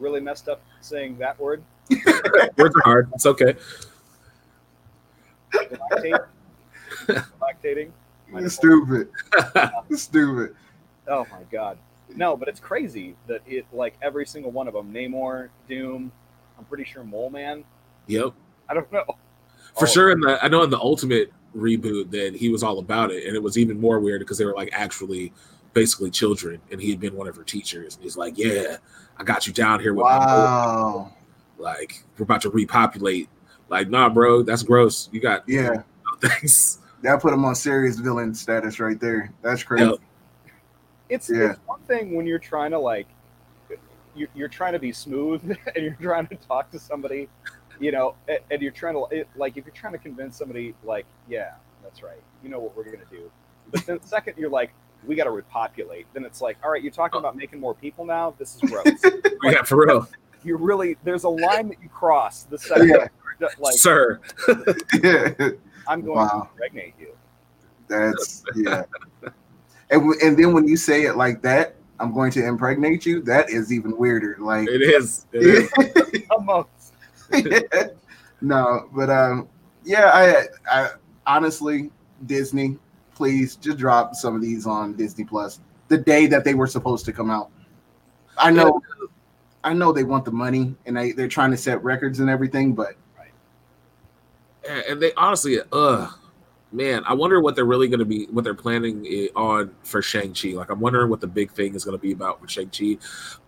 Really 0.00 0.20
messed 0.20 0.48
up 0.48 0.60
saying 0.80 1.18
that 1.18 1.38
word. 1.38 1.62
Words 1.90 2.74
are 2.76 2.82
hard. 2.84 3.10
It's 3.14 3.26
okay. 3.26 3.54
Galactate. 5.52 6.26
Galactating. 7.06 7.90
Stupid. 8.48 9.08
Stupid. 9.98 10.54
Oh 11.08 11.26
my 11.30 11.42
god. 11.50 11.78
No, 12.14 12.36
but 12.36 12.48
it's 12.48 12.60
crazy 12.60 13.16
that 13.26 13.40
it 13.46 13.66
like 13.72 13.94
every 14.02 14.26
single 14.26 14.50
one 14.50 14.68
of 14.68 14.74
them, 14.74 14.92
Namor, 14.92 15.48
Doom, 15.68 16.10
I'm 16.58 16.64
pretty 16.64 16.84
sure 16.84 17.04
Mole 17.04 17.30
Man. 17.30 17.64
Yep. 18.06 18.32
I 18.68 18.74
don't 18.74 18.90
know. 18.92 19.04
For 19.78 19.84
Oh, 19.84 19.86
sure, 19.86 20.10
in 20.10 20.20
the 20.20 20.38
I 20.42 20.48
know 20.48 20.62
in 20.62 20.70
the 20.70 20.78
ultimate 20.78 21.32
reboot 21.56 22.10
that 22.10 22.34
he 22.36 22.48
was 22.48 22.62
all 22.62 22.78
about 22.78 23.10
it, 23.10 23.26
and 23.26 23.34
it 23.34 23.42
was 23.42 23.58
even 23.58 23.80
more 23.80 23.98
weird 24.00 24.20
because 24.20 24.38
they 24.38 24.44
were 24.44 24.54
like 24.54 24.70
actually 24.72 25.32
basically 25.72 26.10
children, 26.10 26.60
and 26.70 26.80
he 26.80 26.90
had 26.90 27.00
been 27.00 27.14
one 27.16 27.28
of 27.28 27.36
her 27.36 27.44
teachers, 27.44 27.94
and 27.96 28.02
he's 28.04 28.16
like, 28.16 28.36
"Yeah, 28.36 28.76
I 29.16 29.24
got 29.24 29.46
you 29.46 29.52
down 29.52 29.80
here 29.80 29.94
with 29.94 30.04
my 30.04 30.24
boy. 30.26 31.08
Like 31.58 32.04
we're 32.18 32.24
about 32.24 32.42
to 32.42 32.50
repopulate." 32.50 33.28
Like, 33.68 33.88
nah, 33.88 34.08
bro, 34.08 34.42
that's 34.42 34.62
gross. 34.62 35.08
You 35.12 35.20
got 35.20 35.48
Yeah. 35.48 35.82
things. 36.20 36.78
That 37.02 37.22
put 37.22 37.32
him 37.32 37.44
on 37.44 37.54
serious 37.54 37.98
villain 37.98 38.34
status 38.34 38.80
right 38.80 38.98
there. 39.00 39.32
That's 39.42 39.62
crazy. 39.62 39.84
Yep. 39.86 39.94
It's, 41.08 41.30
Yeah. 41.30 41.50
it's 41.52 41.60
one 41.66 41.80
thing 41.82 42.14
when 42.14 42.26
you're 42.26 42.38
trying 42.38 42.72
to 42.72 42.78
like 42.78 43.06
you're, 44.14 44.28
you're 44.34 44.48
trying 44.48 44.72
to 44.72 44.78
be 44.78 44.92
smooth 44.92 45.42
and 45.74 45.84
you're 45.84 45.96
trying 46.00 46.26
to 46.26 46.36
talk 46.36 46.70
to 46.72 46.78
somebody 46.78 47.28
you 47.78 47.92
know 47.92 48.14
and, 48.28 48.38
and 48.50 48.60
you're 48.60 48.72
trying 48.72 48.94
to 48.94 49.06
it, 49.10 49.28
like 49.36 49.56
if 49.56 49.64
you're 49.64 49.74
trying 49.74 49.92
to 49.92 49.98
convince 49.98 50.36
somebody 50.36 50.74
like 50.84 51.06
yeah 51.28 51.52
that's 51.82 52.02
right 52.02 52.20
you 52.42 52.50
know 52.50 52.58
what 52.58 52.76
we're 52.76 52.84
gonna 52.84 52.98
do 53.10 53.30
but 53.70 53.86
then 53.86 53.98
the 54.02 54.06
second 54.06 54.34
you're 54.36 54.50
like 54.50 54.72
we 55.06 55.14
got 55.14 55.24
to 55.24 55.30
repopulate 55.30 56.06
then 56.14 56.24
it's 56.24 56.40
like 56.40 56.56
all 56.62 56.70
right 56.70 56.82
you're 56.82 56.92
talking 56.92 57.18
about 57.18 57.36
making 57.36 57.58
more 57.60 57.74
people 57.74 58.04
now 58.04 58.34
this 58.38 58.54
is 58.56 58.60
gross 58.70 58.86
yeah, 59.42 59.62
for 59.62 59.84
real, 59.86 60.08
you're 60.44 60.58
really 60.58 60.96
there's 61.04 61.24
a 61.24 61.28
line 61.28 61.68
that 61.68 61.82
you 61.82 61.88
cross 61.88 62.42
the 62.44 62.58
second 62.68 62.88
Yeah. 63.40 63.48
like 63.58 63.74
sir. 63.76 64.20
i'm 65.88 66.02
going 66.02 66.16
Wow. 66.16 66.28
to 66.28 66.50
impregnate 66.52 66.94
you 67.00 67.14
That's 67.88 68.42
yeah. 68.54 68.84
And, 69.92 70.00
w- 70.02 70.18
and 70.22 70.38
then 70.38 70.52
when 70.52 70.68
you 70.68 70.76
say 70.76 71.02
it 71.06 71.16
like 71.16 71.42
that, 71.42 71.74
I'm 71.98 72.14
going 72.14 72.30
to 72.32 72.46
impregnate 72.46 73.04
you. 73.04 73.22
That 73.22 73.50
is 73.50 73.72
even 73.72 73.96
weirder. 73.96 74.36
Like 74.38 74.68
It 74.68 74.82
is. 74.82 75.26
It 75.32 75.42
is. 75.42 76.22
almost 76.30 76.94
no, 78.40 78.88
but 78.94 79.10
um, 79.10 79.48
yeah. 79.84 80.10
I, 80.14 80.46
I 80.70 80.90
honestly, 81.26 81.90
Disney, 82.26 82.78
please 83.20 83.56
just 83.56 83.76
drop 83.76 84.14
some 84.14 84.34
of 84.34 84.40
these 84.40 84.66
on 84.66 84.94
Disney 84.94 85.24
Plus 85.24 85.60
the 85.88 85.98
day 85.98 86.26
that 86.26 86.42
they 86.42 86.54
were 86.54 86.66
supposed 86.66 87.04
to 87.04 87.12
come 87.12 87.30
out. 87.30 87.50
I 88.38 88.50
know, 88.50 88.80
I 89.62 89.74
know 89.74 89.92
they 89.92 90.04
want 90.04 90.24
the 90.24 90.30
money 90.30 90.74
and 90.86 90.96
they 90.96 91.12
they're 91.12 91.28
trying 91.28 91.50
to 91.50 91.56
set 91.58 91.84
records 91.84 92.20
and 92.20 92.30
everything, 92.30 92.72
but 92.72 92.94
And 94.66 94.84
and 94.88 95.02
they 95.02 95.12
honestly, 95.14 95.58
uh, 95.70 96.08
man, 96.72 97.02
I 97.06 97.12
wonder 97.12 97.40
what 97.40 97.56
they're 97.56 97.64
really 97.64 97.88
going 97.88 97.98
to 97.98 98.04
be, 98.04 98.26
what 98.30 98.44
they're 98.44 98.54
planning 98.54 99.04
on 99.36 99.74
for 99.82 100.00
Shang 100.00 100.32
Chi. 100.32 100.50
Like, 100.50 100.70
I'm 100.70 100.80
wondering 100.80 101.10
what 101.10 101.20
the 101.20 101.26
big 101.26 101.50
thing 101.52 101.74
is 101.74 101.84
going 101.84 101.96
to 101.96 102.00
be 102.00 102.12
about 102.12 102.40
with 102.40 102.50
Shang 102.50 102.70
Chi, 102.70 102.96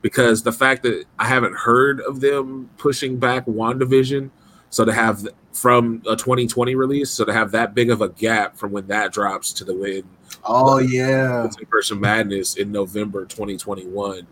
because 0.00 0.42
the 0.42 0.52
fact 0.52 0.82
that 0.82 1.04
I 1.18 1.26
haven't 1.26 1.54
heard 1.54 2.00
of 2.00 2.20
them 2.20 2.68
pushing 2.76 3.18
back 3.18 3.46
WandaVision, 3.46 4.30
so 4.72 4.86
to 4.86 4.92
have 4.92 5.28
from 5.52 6.02
a 6.08 6.16
2020 6.16 6.74
release, 6.74 7.10
so 7.10 7.26
to 7.26 7.32
have 7.32 7.50
that 7.52 7.74
big 7.74 7.90
of 7.90 8.00
a 8.00 8.08
gap 8.08 8.56
from 8.56 8.72
when 8.72 8.86
that 8.86 9.12
drops 9.12 9.52
to 9.52 9.64
the 9.64 9.74
when 9.74 10.02
oh 10.44 10.78
yeah, 10.78 11.46
Person 11.68 12.00
Madness 12.00 12.56
in 12.56 12.72
November 12.72 13.26
2021, 13.26 14.26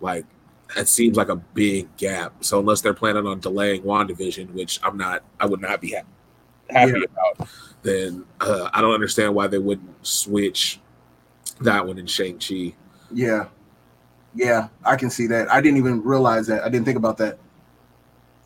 like 0.00 0.24
that 0.74 0.88
seems 0.88 1.18
like 1.18 1.28
a 1.28 1.36
big 1.36 1.94
gap. 1.98 2.32
So 2.42 2.58
unless 2.58 2.80
they're 2.80 2.94
planning 2.94 3.26
on 3.26 3.40
delaying 3.40 3.82
WandaVision, 3.82 4.54
which 4.54 4.80
I'm 4.82 4.96
not, 4.96 5.22
I 5.38 5.44
would 5.44 5.60
not 5.60 5.82
be 5.82 5.90
ha- 5.92 6.06
happy 6.70 6.92
Yeah. 6.92 7.04
about, 7.36 7.48
then 7.82 8.24
uh, 8.40 8.70
I 8.72 8.80
don't 8.80 8.94
understand 8.94 9.34
why 9.34 9.46
they 9.48 9.58
wouldn't 9.58 9.90
switch 10.06 10.80
that 11.60 11.86
one 11.86 11.98
in 11.98 12.06
Shang 12.06 12.38
Chi. 12.38 12.74
yeah. 13.12 13.44
Yeah, 14.34 14.68
I 14.82 14.96
can 14.96 15.10
see 15.10 15.26
that. 15.26 15.50
I 15.52 15.60
didn't 15.60 15.76
even 15.76 16.02
realize 16.02 16.46
that. 16.46 16.64
I 16.64 16.70
didn't 16.70 16.86
think 16.86 16.96
about 16.96 17.18
that. 17.18 17.38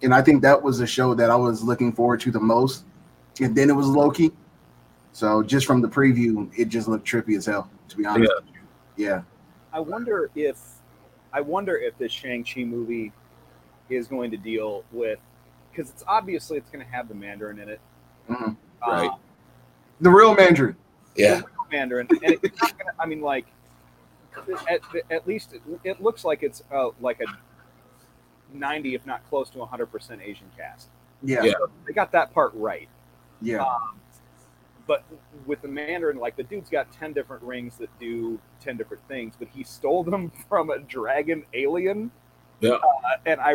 And 0.02 0.14
I 0.14 0.22
think 0.22 0.42
that 0.42 0.62
was 0.62 0.80
a 0.80 0.86
show 0.86 1.14
that 1.14 1.30
I 1.30 1.36
was 1.36 1.62
looking 1.62 1.92
forward 1.92 2.20
to 2.20 2.30
the 2.30 2.40
most. 2.40 2.84
And 3.40 3.54
then 3.56 3.70
it 3.70 3.74
was 3.74 3.86
Loki. 3.86 4.32
So 5.12 5.42
just 5.42 5.66
from 5.66 5.80
the 5.80 5.88
preview, 5.88 6.50
it 6.56 6.68
just 6.68 6.88
looked 6.88 7.06
trippy 7.06 7.36
as 7.36 7.46
hell, 7.46 7.70
to 7.88 7.96
be 7.96 8.04
honest. 8.04 8.32
Yeah. 8.96 9.06
yeah. 9.08 9.22
I 9.72 9.80
wonder 9.80 10.30
if 10.34 10.58
I 11.32 11.40
wonder 11.40 11.76
if 11.76 11.96
this 11.98 12.12
Shang-Chi 12.12 12.64
movie 12.64 13.12
is 13.88 14.08
going 14.08 14.30
to 14.30 14.36
deal 14.36 14.84
with 14.92 15.18
because 15.70 15.90
it's 15.90 16.04
obviously 16.06 16.56
it's 16.56 16.70
going 16.70 16.84
to 16.84 16.90
have 16.90 17.08
the 17.08 17.14
Mandarin 17.14 17.58
in 17.58 17.68
it. 17.68 17.80
Mm-hmm. 18.30 18.52
Right. 18.90 19.10
Um, 19.10 19.18
The 20.00 20.10
real 20.10 20.34
Mandarin. 20.34 20.76
Yeah. 21.14 21.40
Mandarin, 21.72 22.06
and 22.22 22.38
it's 22.42 22.60
not 22.60 22.78
gonna, 22.78 22.92
I 22.98 23.06
mean, 23.06 23.20
like, 23.20 23.46
at, 24.70 24.80
at 25.10 25.26
least 25.26 25.54
it, 25.54 25.62
it 25.82 26.02
looks 26.02 26.24
like 26.24 26.42
it's 26.42 26.62
uh, 26.70 26.90
like 27.00 27.20
a 27.20 27.24
ninety, 28.58 28.94
if 28.94 29.06
not 29.06 29.26
close 29.28 29.50
to 29.50 29.64
hundred 29.64 29.86
percent 29.86 30.20
Asian 30.22 30.50
cast. 30.56 30.88
Yeah. 31.22 31.42
Yeah. 31.42 31.52
They 31.86 31.92
got 31.92 32.12
that 32.12 32.32
part 32.34 32.52
right. 32.54 32.88
Yeah. 33.40 33.62
Um, 33.62 34.00
but 34.86 35.04
with 35.46 35.62
the 35.62 35.68
Mandarin, 35.68 36.16
like 36.18 36.36
the 36.36 36.42
dude's 36.44 36.70
got 36.70 36.90
ten 36.92 37.12
different 37.12 37.42
rings 37.42 37.76
that 37.78 37.88
do 37.98 38.38
ten 38.60 38.76
different 38.76 39.06
things, 39.08 39.34
but 39.38 39.48
he 39.54 39.64
stole 39.64 40.04
them 40.04 40.30
from 40.48 40.70
a 40.70 40.78
dragon 40.80 41.44
alien. 41.54 42.10
Yeah. 42.60 42.72
Uh, 42.72 42.80
and 43.26 43.40
I, 43.40 43.54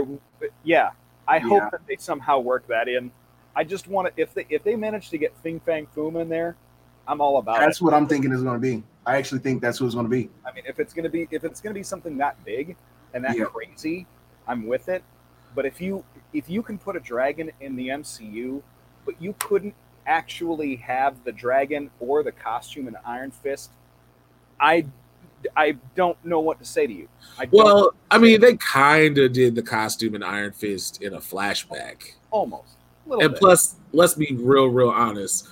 yeah, 0.63 0.91
I 1.27 1.37
Yeah. 1.37 1.47
hope 1.47 1.71
that 1.71 1.81
they 1.87 1.95
somehow 1.97 2.39
work 2.39 2.67
that 2.67 2.87
in. 2.87 3.11
I 3.55 3.63
just 3.63 3.87
want 3.87 4.13
to 4.15 4.21
if 4.21 4.33
they 4.33 4.45
if 4.49 4.63
they 4.63 4.75
manage 4.75 5.09
to 5.09 5.17
get 5.17 5.35
Fing 5.37 5.59
Fang 5.59 5.87
Foom 5.95 6.21
in 6.21 6.29
there, 6.29 6.55
I'm 7.07 7.19
all 7.21 7.37
about 7.37 7.57
it. 7.57 7.65
That's 7.65 7.81
what 7.81 7.93
I'm 7.93 8.07
thinking 8.07 8.31
is 8.31 8.43
going 8.43 8.55
to 8.55 8.59
be. 8.59 8.83
I 9.05 9.17
actually 9.17 9.39
think 9.39 9.61
that's 9.61 9.81
what 9.81 9.87
it's 9.87 9.95
going 9.95 10.05
to 10.05 10.09
be. 10.09 10.29
I 10.45 10.53
mean, 10.53 10.63
if 10.67 10.79
it's 10.79 10.93
gonna 10.93 11.09
be 11.09 11.27
if 11.31 11.43
it's 11.43 11.59
gonna 11.59 11.73
be 11.73 11.81
something 11.83 12.17
that 12.17 12.43
big 12.45 12.75
and 13.13 13.23
that 13.25 13.35
Yeah. 13.35 13.45
crazy, 13.45 14.05
I'm 14.47 14.65
with 14.67 14.89
it. 14.89 15.03
But 15.55 15.65
if 15.65 15.81
you 15.81 16.03
if 16.33 16.49
you 16.49 16.61
can 16.63 16.77
put 16.77 16.95
a 16.95 16.99
dragon 16.99 17.51
in 17.59 17.75
the 17.75 17.89
MCU, 17.89 18.61
but 19.05 19.21
you 19.21 19.35
couldn't 19.39 19.75
actually 20.07 20.77
have 20.77 21.23
the 21.23 21.31
dragon 21.31 21.89
or 21.99 22.23
the 22.23 22.31
costume 22.31 22.87
in 22.87 22.95
Iron 23.05 23.31
Fist, 23.31 23.71
I 24.59 24.85
I 25.55 25.77
don't 25.95 26.23
know 26.23 26.39
what 26.39 26.59
to 26.59 26.65
say 26.65 26.87
to 26.87 26.93
you. 26.93 27.07
I 27.39 27.47
Well, 27.51 27.93
I 28.09 28.17
mean, 28.17 28.39
they 28.41 28.55
kind 28.57 29.17
of 29.17 29.33
did 29.33 29.55
the 29.55 29.63
costume 29.63 30.15
in 30.15 30.23
Iron 30.23 30.51
Fist 30.51 31.01
in 31.01 31.13
a 31.13 31.19
flashback. 31.19 32.13
almost 32.29 32.77
a 33.09 33.13
And 33.17 33.31
bit. 33.31 33.39
plus, 33.39 33.75
let's 33.91 34.13
be 34.13 34.35
real, 34.35 34.67
real 34.67 34.89
honest. 34.89 35.47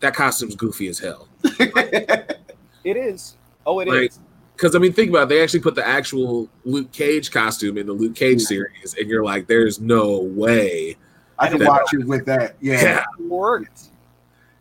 That 0.00 0.14
costume's 0.14 0.54
goofy 0.54 0.88
as 0.88 0.98
hell. 0.98 1.28
it 1.44 2.36
is. 2.84 3.36
Oh, 3.64 3.80
it 3.80 3.88
is. 3.88 4.18
Right. 4.62 4.68
Because 4.68 4.76
I 4.76 4.78
mean, 4.78 4.92
think 4.92 5.10
about 5.10 5.24
it. 5.24 5.28
They 5.30 5.42
actually 5.42 5.60
put 5.60 5.74
the 5.74 5.86
actual 5.86 6.48
Luke 6.64 6.92
Cage 6.92 7.30
costume 7.30 7.78
in 7.78 7.86
the 7.86 7.92
Luke 7.92 8.14
Cage 8.14 8.40
Yeah. 8.42 8.46
series, 8.46 8.94
and 8.98 9.08
you're 9.08 9.24
like, 9.24 9.46
"There's 9.48 9.80
no 9.80 10.18
way." 10.20 10.96
I 11.38 11.48
can 11.48 11.64
watch 11.64 11.92
it 11.92 12.06
with 12.06 12.24
that. 12.26 12.54
Yeah. 12.60 12.80
Yeah, 12.82 13.04
It 13.18 13.24
worked. 13.24 13.88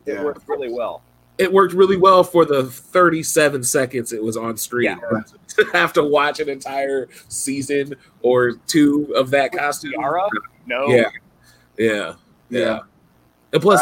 It 0.06 0.14
Yeah. 0.14 0.24
worked 0.24 0.48
really 0.48 0.72
well. 0.74 1.04
it 1.38 1.52
worked 1.52 1.74
really 1.74 1.98
well 1.98 2.24
for 2.24 2.46
the 2.46 2.64
37 2.66 3.64
seconds 3.64 4.14
it 4.14 4.22
was 4.22 4.38
on 4.38 4.58
screen. 4.58 4.86
Yeah. 5.12 5.22
to 5.48 5.66
have 5.74 5.92
to 5.94 6.04
watch 6.04 6.40
an 6.40 6.50
entire 6.50 7.08
season 7.30 7.96
or 8.22 8.52
two 8.68 9.12
of 9.16 9.32
that 9.32 9.52
costume. 9.52 9.94
Yara? 9.98 10.28
No. 10.68 10.88
Yeah, 10.88 11.10
yeah, 11.78 11.88
yeah. 11.88 12.14
Yeah. 12.50 12.80
And 13.54 13.62
plus, 13.62 13.82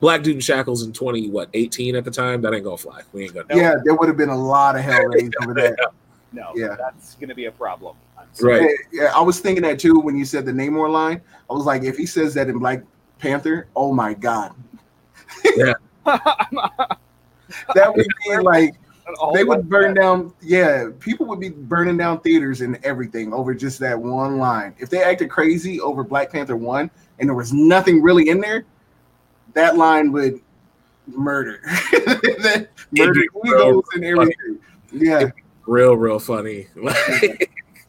Black 0.00 0.22
Dude 0.22 0.36
in 0.36 0.40
Shackles 0.40 0.82
in 0.84 0.92
20, 0.92 1.28
what, 1.30 1.48
18 1.54 1.96
at 1.96 2.04
the 2.04 2.10
time? 2.10 2.40
That 2.42 2.54
ain't 2.54 2.64
gonna 2.64 2.76
fly. 2.76 3.02
We 3.12 3.24
ain't 3.24 3.34
gonna. 3.34 3.46
Yeah, 3.50 3.74
there 3.84 3.94
would 3.94 4.08
have 4.08 4.16
been 4.16 4.28
a 4.28 4.36
lot 4.36 4.76
of 4.76 4.82
hell 4.82 5.04
raised 5.04 5.34
over 5.42 5.54
that. 5.54 5.76
No. 6.30 6.52
Yeah. 6.54 6.76
That's 6.78 7.14
gonna 7.14 7.34
be 7.34 7.46
a 7.46 7.50
problem. 7.50 7.96
I'm. 8.18 8.26
Right. 8.42 8.60
Yeah, 8.92 9.02
yeah, 9.04 9.12
I 9.16 9.22
was 9.22 9.40
thinking 9.40 9.62
that 9.62 9.78
too 9.78 9.98
when 9.98 10.14
you 10.14 10.26
said 10.26 10.44
the 10.44 10.52
Namor 10.52 10.90
line. 10.90 11.22
I 11.48 11.54
was 11.54 11.64
like, 11.64 11.84
if 11.84 11.96
he 11.96 12.04
says 12.04 12.34
that 12.34 12.48
in 12.48 12.58
Black 12.58 12.82
Panther, 13.18 13.66
oh 13.74 13.94
my 13.94 14.12
god, 14.12 14.54
Yeah. 15.56 15.72
that 16.04 17.92
would 17.96 18.06
be 18.26 18.36
like 18.42 18.74
they 19.32 19.44
would 19.44 19.68
burn 19.68 19.94
that. 19.94 20.00
down. 20.00 20.34
Yeah, 20.42 20.90
people 21.00 21.26
would 21.26 21.40
be 21.40 21.48
burning 21.48 21.96
down 21.96 22.20
theaters 22.20 22.60
and 22.60 22.78
everything 22.84 23.32
over 23.32 23.54
just 23.54 23.78
that 23.80 23.98
one 23.98 24.36
line. 24.38 24.74
If 24.78 24.90
they 24.90 25.02
acted 25.02 25.30
crazy 25.30 25.80
over 25.80 26.04
Black 26.04 26.30
Panther 26.30 26.56
one 26.56 26.90
and 27.18 27.28
there 27.28 27.36
was 27.36 27.52
nothing 27.52 28.02
really 28.02 28.28
in 28.28 28.40
there, 28.40 28.64
that 29.58 29.76
line 29.76 30.12
would 30.12 30.40
murder, 31.08 31.60
murder 32.92 33.22
real 33.42 33.44
egos 33.44 33.84
and 33.94 34.04
everything. 34.04 34.58
Yeah, 34.92 35.30
Real, 35.66 35.96
real 35.96 36.18
funny. 36.18 36.66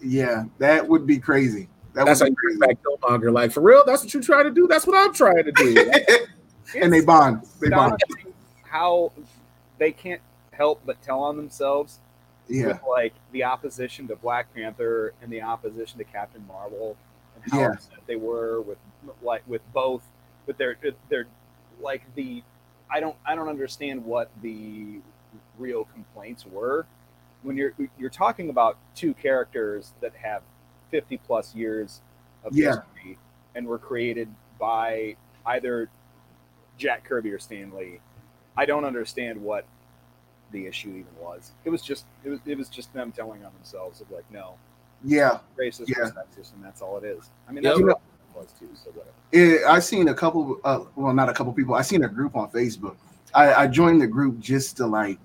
Yeah, 0.02 0.46
that 0.60 0.88
would 0.88 1.06
be 1.06 1.18
crazy. 1.20 1.68
That 1.94 2.06
that's 2.06 2.22
how 2.22 2.26
would 2.28 2.30
you 2.42 2.54
be 2.54 2.58
bring 2.58 2.70
back 2.70 2.78
Killmonger. 2.82 3.34
Like, 3.34 3.52
for 3.52 3.60
real? 3.60 3.84
That's 3.86 4.02
what 4.02 4.14
you're 4.14 4.24
trying 4.24 4.46
to 4.46 4.52
do? 4.52 4.66
That's 4.66 4.88
what 4.88 4.96
I'm 4.96 5.14
trying 5.14 5.44
to 5.44 5.52
do. 5.52 5.92
and 6.82 6.92
they 6.94 7.02
bond. 7.02 7.46
They 7.60 7.68
bond. 7.70 8.02
how 8.64 9.12
they 9.78 9.92
can't 9.92 10.22
help 10.54 10.82
but 10.86 11.02
tell 11.02 11.20
on 11.20 11.36
themselves 11.36 12.00
Yeah, 12.48 12.68
with 12.68 12.80
like 12.90 13.14
the 13.34 13.44
opposition 13.44 14.08
to 14.08 14.16
Black 14.16 14.54
Panther 14.56 15.14
and 15.22 15.30
the 15.30 15.42
opposition 15.42 15.98
to 15.98 16.06
Captain 16.06 16.46
Marvel 16.48 16.96
and 17.36 17.52
how 17.52 17.60
Yeah. 17.60 17.72
upset 17.72 18.00
they 18.08 18.16
were 18.16 18.62
with 18.62 18.78
like 19.22 19.44
with 19.48 19.62
both 19.74 20.04
but 20.46 20.58
they're 20.58 20.78
they're 21.10 21.28
like 21.82 22.04
the 22.16 22.44
I 22.92 23.00
don't 23.00 23.16
I 23.26 23.36
don't 23.36 23.50
understand 23.50 24.04
what 24.06 24.30
the 24.42 25.00
real 25.58 25.86
complaints 25.86 26.46
were 26.46 26.86
when 27.44 27.56
you're 27.56 27.74
you're 27.98 28.10
talking 28.10 28.50
about 28.50 28.78
two 28.96 29.14
characters 29.14 29.94
that 30.02 30.14
have 30.16 30.42
50 30.92 31.18
plus 31.26 31.54
years 31.56 32.02
of 32.44 32.54
Yeah. 32.56 32.76
history 32.96 33.18
and 33.56 33.68
were 33.68 33.78
created 33.78 34.28
by 34.60 35.16
either 35.46 35.90
Jack 36.78 37.04
Kirby 37.04 37.32
or 37.32 37.40
Stan 37.40 37.72
Lee. 37.76 38.00
I 38.58 38.66
don't 38.66 38.86
understand 38.86 39.42
what 39.42 39.66
the 40.52 40.66
issue 40.66 40.90
even 40.90 41.16
was. 41.22 41.52
It 41.64 41.70
was 41.70 41.82
just 41.82 42.06
it 42.24 42.30
was 42.30 42.40
it 42.46 42.58
was 42.58 42.70
just 42.70 42.92
them 42.94 43.12
telling 43.12 43.46
on 43.46 43.54
themselves 43.54 44.02
of 44.02 44.10
like 44.12 44.26
no 44.32 44.56
yeah. 45.04 45.40
racist 45.58 45.88
Yeah. 45.90 46.00
or 46.00 46.06
sexist 46.08 46.54
and 46.54 46.64
that's 46.64 46.82
all 46.82 46.98
it 46.98 47.04
is. 47.04 47.30
I 47.48 47.52
mean 47.52 47.64
Yeah. 47.64 47.70
that's 47.70 47.80
You 47.80 47.86
know- 47.88 48.02
what 48.40 48.50
it 48.50 48.60
too. 48.60 48.70
So 48.74 48.92
whatever. 48.92 49.16
It, 49.32 49.66
I 49.66 49.80
seen 49.80 50.08
a 50.08 50.14
couple. 50.14 50.60
Uh, 50.64 50.86
well, 50.96 51.14
not 51.14 51.30
a 51.30 51.34
couple 51.34 51.54
people. 51.54 51.76
I 51.76 51.82
seen 51.82 52.04
a 52.04 52.08
group 52.08 52.36
on 52.36 52.50
Facebook. 52.52 52.96
I, 53.34 53.54
I 53.54 53.68
joined 53.68 54.02
the 54.02 54.08
group 54.08 54.40
just 54.40 54.78
to 54.78 54.88
like 54.88 55.20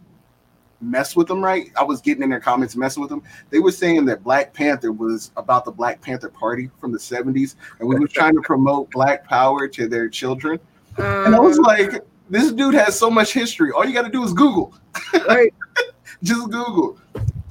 mess 0.81 1.17
with 1.17 1.29
them. 1.29 1.43
Right? 1.43 1.71
I 1.77 1.85
was 1.85 2.01
getting 2.01 2.23
in 2.23 2.31
their 2.31 2.41
comments, 2.41 2.77
messing 2.77 3.01
with 3.01 3.11
them. 3.11 3.23
They 3.51 3.61
were 3.61 3.73
saying 3.73 4.05
that 4.07 4.23
Black 4.23 4.53
Panther 4.53 4.93
was 4.93 5.31
about 5.37 5.65
the 5.65 5.71
Black 5.71 6.01
Panther 6.01 6.29
Party 6.29 6.71
from 6.81 6.93
the 6.93 6.99
'70s, 6.99 7.57
and 7.79 7.89
we 7.89 7.99
were 7.99 8.09
trying 8.09 8.35
to 8.35 8.43
promote 8.43 8.91
Black 8.91 9.27
Power 9.27 9.69
to 9.69 9.89
their 9.89 10.09
children. 10.09 10.61
And 10.99 11.35
I 11.35 11.41
was 11.41 11.59
like, 11.59 12.05
this 12.31 12.53
dude 12.53 12.75
has 12.75 12.99
so 12.99 13.11
much 13.11 13.33
history. 13.33 13.73
All 13.73 13.85
you 13.85 13.93
got 13.93 14.03
to 14.03 14.11
do 14.11 14.23
is 14.23 14.33
Google. 14.33 14.75
right. 15.27 15.53
Just 16.23 16.51
Google. 16.51 16.99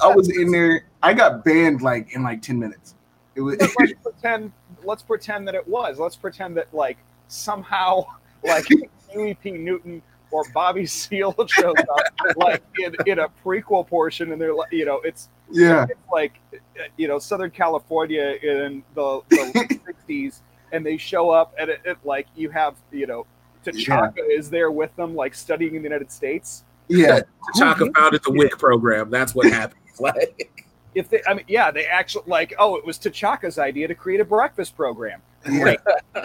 I 0.02 0.08
was 0.08 0.30
in 0.30 0.52
there. 0.52 0.86
I 1.02 1.14
got 1.14 1.46
banned 1.46 1.82
like 1.82 2.14
in 2.16 2.24
like 2.24 2.42
ten 2.42 2.60
minutes. 2.60 2.96
It 3.36 3.42
was. 3.42 3.58
But 3.58 3.70
let's 3.80 3.94
pretend 4.02 4.52
let's 4.86 5.04
pretend 5.04 5.48
that 5.48 5.56
it 5.56 5.68
was. 5.68 6.00
Let's 6.00 6.16
pretend 6.16 6.58
that 6.58 6.74
like 6.74 6.98
somehow 7.28 8.06
like 8.44 8.66
Huey 9.10 9.34
P. 9.36 9.52
Newton 9.52 10.02
or 10.32 10.44
Bobby 10.54 10.86
Seale 10.88 11.36
shows 11.48 11.76
up 11.78 12.38
like 12.38 12.64
in, 12.80 12.96
in 13.06 13.20
a 13.20 13.28
prequel 13.44 13.88
portion 13.88 14.32
and 14.32 14.42
they're 14.42 14.54
like 14.54 14.72
you 14.72 14.86
know 14.86 15.00
it's 15.04 15.30
yeah. 15.52 15.86
it's 15.90 16.00
like 16.12 16.40
uh, 16.54 16.84
you 16.98 17.08
know 17.08 17.20
Southern 17.20 17.52
California 17.52 18.38
in 18.42 18.84
the, 18.96 19.22
the 19.30 19.80
60s 20.10 20.42
and 20.72 20.86
they 20.86 20.98
show 20.98 21.30
up 21.30 21.54
and 21.60 21.70
it, 21.70 21.82
it 21.86 21.98
like 22.04 22.28
you 22.36 22.50
have 22.50 22.76
you 22.92 23.06
know 23.06 23.26
T'Chaka 23.64 24.18
is 24.30 24.50
there 24.50 24.72
with 24.72 24.94
them 24.96 25.16
like 25.16 25.34
studying 25.34 25.76
in 25.76 25.82
the 25.82 25.88
United 25.88 26.12
States 26.12 26.64
Yeah. 26.88 27.22
T'Chaka 27.56 27.96
founded 27.96 28.24
the 28.24 28.32
WIC 28.32 28.58
program. 28.58 29.10
That's 29.10 29.34
what 29.34 29.52
happened. 29.52 29.80
Like, 30.00 30.63
if 30.96 31.10
they 31.10 31.22
I 31.28 31.34
mean 31.34 31.46
yeah 31.48 31.72
they 31.72 31.86
actually 31.86 32.24
like 32.28 32.54
oh 32.60 32.76
it 32.76 32.86
was 32.86 32.98
T'Chaka's 32.98 33.58
idea 33.58 33.88
to 33.88 33.96
create 33.96 34.20
a 34.20 34.26
breakfast 34.26 34.76
program 34.76 35.22
Yeah. 35.50 35.76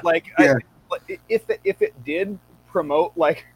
Like 0.03 0.27
Yeah. 0.39 0.55
I, 0.91 1.19
if 1.29 1.49
it, 1.51 1.61
if 1.65 1.83
it 1.83 2.05
did 2.05 2.39
promote 2.67 3.13
like 3.17 3.47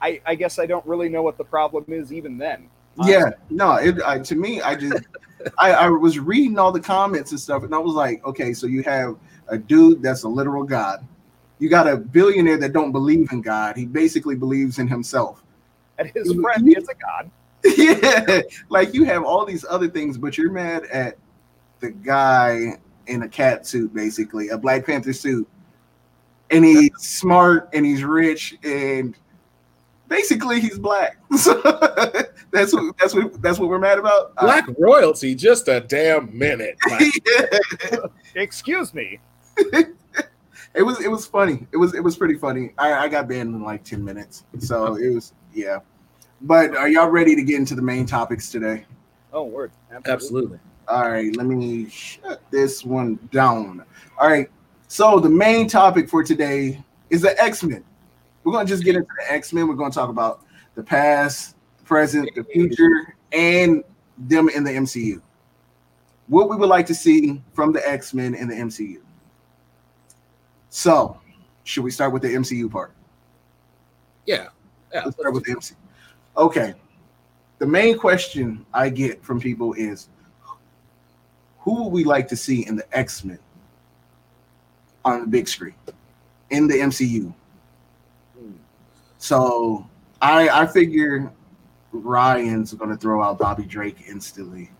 I 0.00 0.20
I 0.26 0.34
guess 0.34 0.58
I 0.58 0.66
don't 0.66 0.84
really 0.86 1.08
know 1.08 1.22
what 1.22 1.38
the 1.38 1.44
problem 1.44 1.84
is 1.88 2.12
even 2.12 2.38
then 2.38 2.68
Yeah, 3.04 3.30
no, 3.50 3.74
it 3.74 3.96
I, 4.04 4.18
to 4.18 4.34
me, 4.34 4.60
I 4.60 4.74
just 4.74 5.04
I, 5.58 5.72
I 5.72 5.88
was 5.88 6.18
reading 6.18 6.58
all 6.58 6.72
the 6.72 6.80
comments 6.80 7.30
and 7.30 7.40
stuff, 7.40 7.62
and 7.62 7.72
I 7.72 7.78
was 7.78 7.94
like, 7.94 8.24
okay, 8.24 8.52
so 8.52 8.66
you 8.66 8.82
have 8.82 9.16
a 9.46 9.56
dude 9.56 10.02
that's 10.02 10.24
a 10.24 10.28
literal 10.28 10.64
god. 10.64 11.06
You 11.60 11.68
got 11.68 11.88
a 11.88 11.96
billionaire 11.96 12.58
that 12.58 12.72
don't 12.72 12.92
believe 12.92 13.30
in 13.32 13.40
God. 13.40 13.76
He 13.76 13.86
basically 13.86 14.34
believes 14.34 14.78
in 14.78 14.88
himself. 14.88 15.44
and 15.98 16.10
his 16.14 16.32
friend 16.34 16.76
is 16.76 16.88
a 16.88 16.94
god 16.94 17.30
yeah, 17.76 18.40
like 18.68 18.94
you 18.94 19.04
have 19.04 19.24
all 19.24 19.44
these 19.44 19.64
other 19.68 19.88
things, 19.88 20.16
but 20.16 20.38
you're 20.38 20.50
mad 20.50 20.84
at 20.84 21.18
the 21.80 21.90
guy 21.90 22.78
in 23.06 23.22
a 23.22 23.28
cat 23.28 23.66
suit, 23.66 23.92
basically 23.92 24.48
a 24.48 24.58
Black 24.58 24.86
Panther 24.86 25.12
suit, 25.12 25.48
and 26.50 26.64
he's 26.64 26.90
smart 26.98 27.68
and 27.72 27.84
he's 27.84 28.04
rich 28.04 28.56
and 28.62 29.16
Basically, 30.08 30.60
he's 30.60 30.78
black. 30.78 31.18
So 31.36 31.60
that's 32.50 32.72
what 32.72 32.96
that's 32.98 33.14
what 33.14 33.42
that's 33.42 33.58
what 33.58 33.68
we're 33.68 33.78
mad 33.78 33.98
about. 33.98 34.32
Uh, 34.38 34.46
Black 34.46 34.64
royalty, 34.78 35.34
just 35.34 35.68
a 35.68 35.80
damn 35.80 36.36
minute. 36.36 36.76
Like, 36.90 37.12
yeah. 37.26 37.98
Excuse 38.34 38.94
me. 38.94 39.20
It 40.74 40.82
was 40.82 41.00
it 41.04 41.10
was 41.10 41.26
funny. 41.26 41.66
It 41.72 41.76
was 41.76 41.94
it 41.94 42.02
was 42.02 42.16
pretty 42.16 42.36
funny. 42.36 42.72
I, 42.78 42.94
I 42.94 43.08
got 43.08 43.28
banned 43.28 43.54
in 43.54 43.62
like 43.62 43.84
ten 43.84 44.02
minutes, 44.02 44.44
so 44.58 44.96
it 44.96 45.10
was 45.10 45.34
yeah. 45.52 45.80
But 46.42 46.76
are 46.76 46.88
y'all 46.88 47.08
ready 47.08 47.34
to 47.34 47.42
get 47.42 47.56
into 47.56 47.74
the 47.74 47.82
main 47.82 48.06
topics 48.06 48.50
today? 48.50 48.84
Oh, 49.32 49.44
word. 49.44 49.72
Absolutely. 49.90 50.12
absolutely. 50.12 50.58
All 50.88 51.10
right, 51.10 51.36
let 51.36 51.46
me 51.46 51.88
shut 51.90 52.40
this 52.50 52.82
one 52.84 53.18
down. 53.30 53.84
All 54.18 54.28
right, 54.28 54.48
so 54.86 55.20
the 55.20 55.28
main 55.28 55.68
topic 55.68 56.08
for 56.08 56.24
today 56.24 56.82
is 57.10 57.20
the 57.20 57.38
X 57.42 57.62
Men. 57.62 57.84
We're 58.42 58.52
gonna 58.52 58.66
just 58.66 58.84
get 58.84 58.96
into 58.96 59.08
the 59.18 59.32
X 59.32 59.52
Men. 59.52 59.68
We're 59.68 59.74
gonna 59.74 59.92
talk 59.92 60.08
about 60.08 60.44
the 60.76 60.82
past, 60.82 61.56
the 61.76 61.84
present, 61.84 62.30
the 62.34 62.44
future, 62.44 63.14
and 63.32 63.84
them 64.16 64.48
in 64.48 64.64
the 64.64 64.70
MCU. 64.70 65.20
What 66.28 66.48
we 66.48 66.56
would 66.56 66.70
like 66.70 66.86
to 66.86 66.94
see 66.94 67.42
from 67.52 67.72
the 67.72 67.86
X 67.86 68.14
Men 68.14 68.34
in 68.34 68.48
the 68.48 68.54
MCU. 68.54 69.02
So, 70.70 71.20
should 71.64 71.84
we 71.84 71.90
start 71.90 72.12
with 72.14 72.22
the 72.22 72.28
MCU 72.28 72.70
part? 72.70 72.94
Yeah. 74.24 74.48
Yeah. 74.92 75.04
Let's 75.04 75.18
start 75.18 75.34
with 75.34 75.44
the 75.44 75.54
MCU. 75.54 75.74
Okay. 76.38 76.74
The 77.58 77.66
main 77.66 77.98
question 77.98 78.64
I 78.72 78.88
get 78.88 79.22
from 79.24 79.40
people 79.40 79.74
is 79.74 80.08
who 81.58 81.82
would 81.82 81.92
we 81.92 82.04
like 82.04 82.28
to 82.28 82.36
see 82.36 82.64
in 82.66 82.76
the 82.76 82.96
X-Men 82.96 83.40
on 85.04 85.22
the 85.22 85.26
big 85.26 85.48
screen 85.48 85.74
in 86.50 86.68
the 86.68 86.74
MCU? 86.76 87.34
So 89.18 89.84
I 90.22 90.48
I 90.48 90.66
figure 90.66 91.32
Ryan's 91.90 92.72
gonna 92.74 92.96
throw 92.96 93.22
out 93.22 93.38
Bobby 93.38 93.64
Drake 93.64 94.04
instantly. 94.08 94.70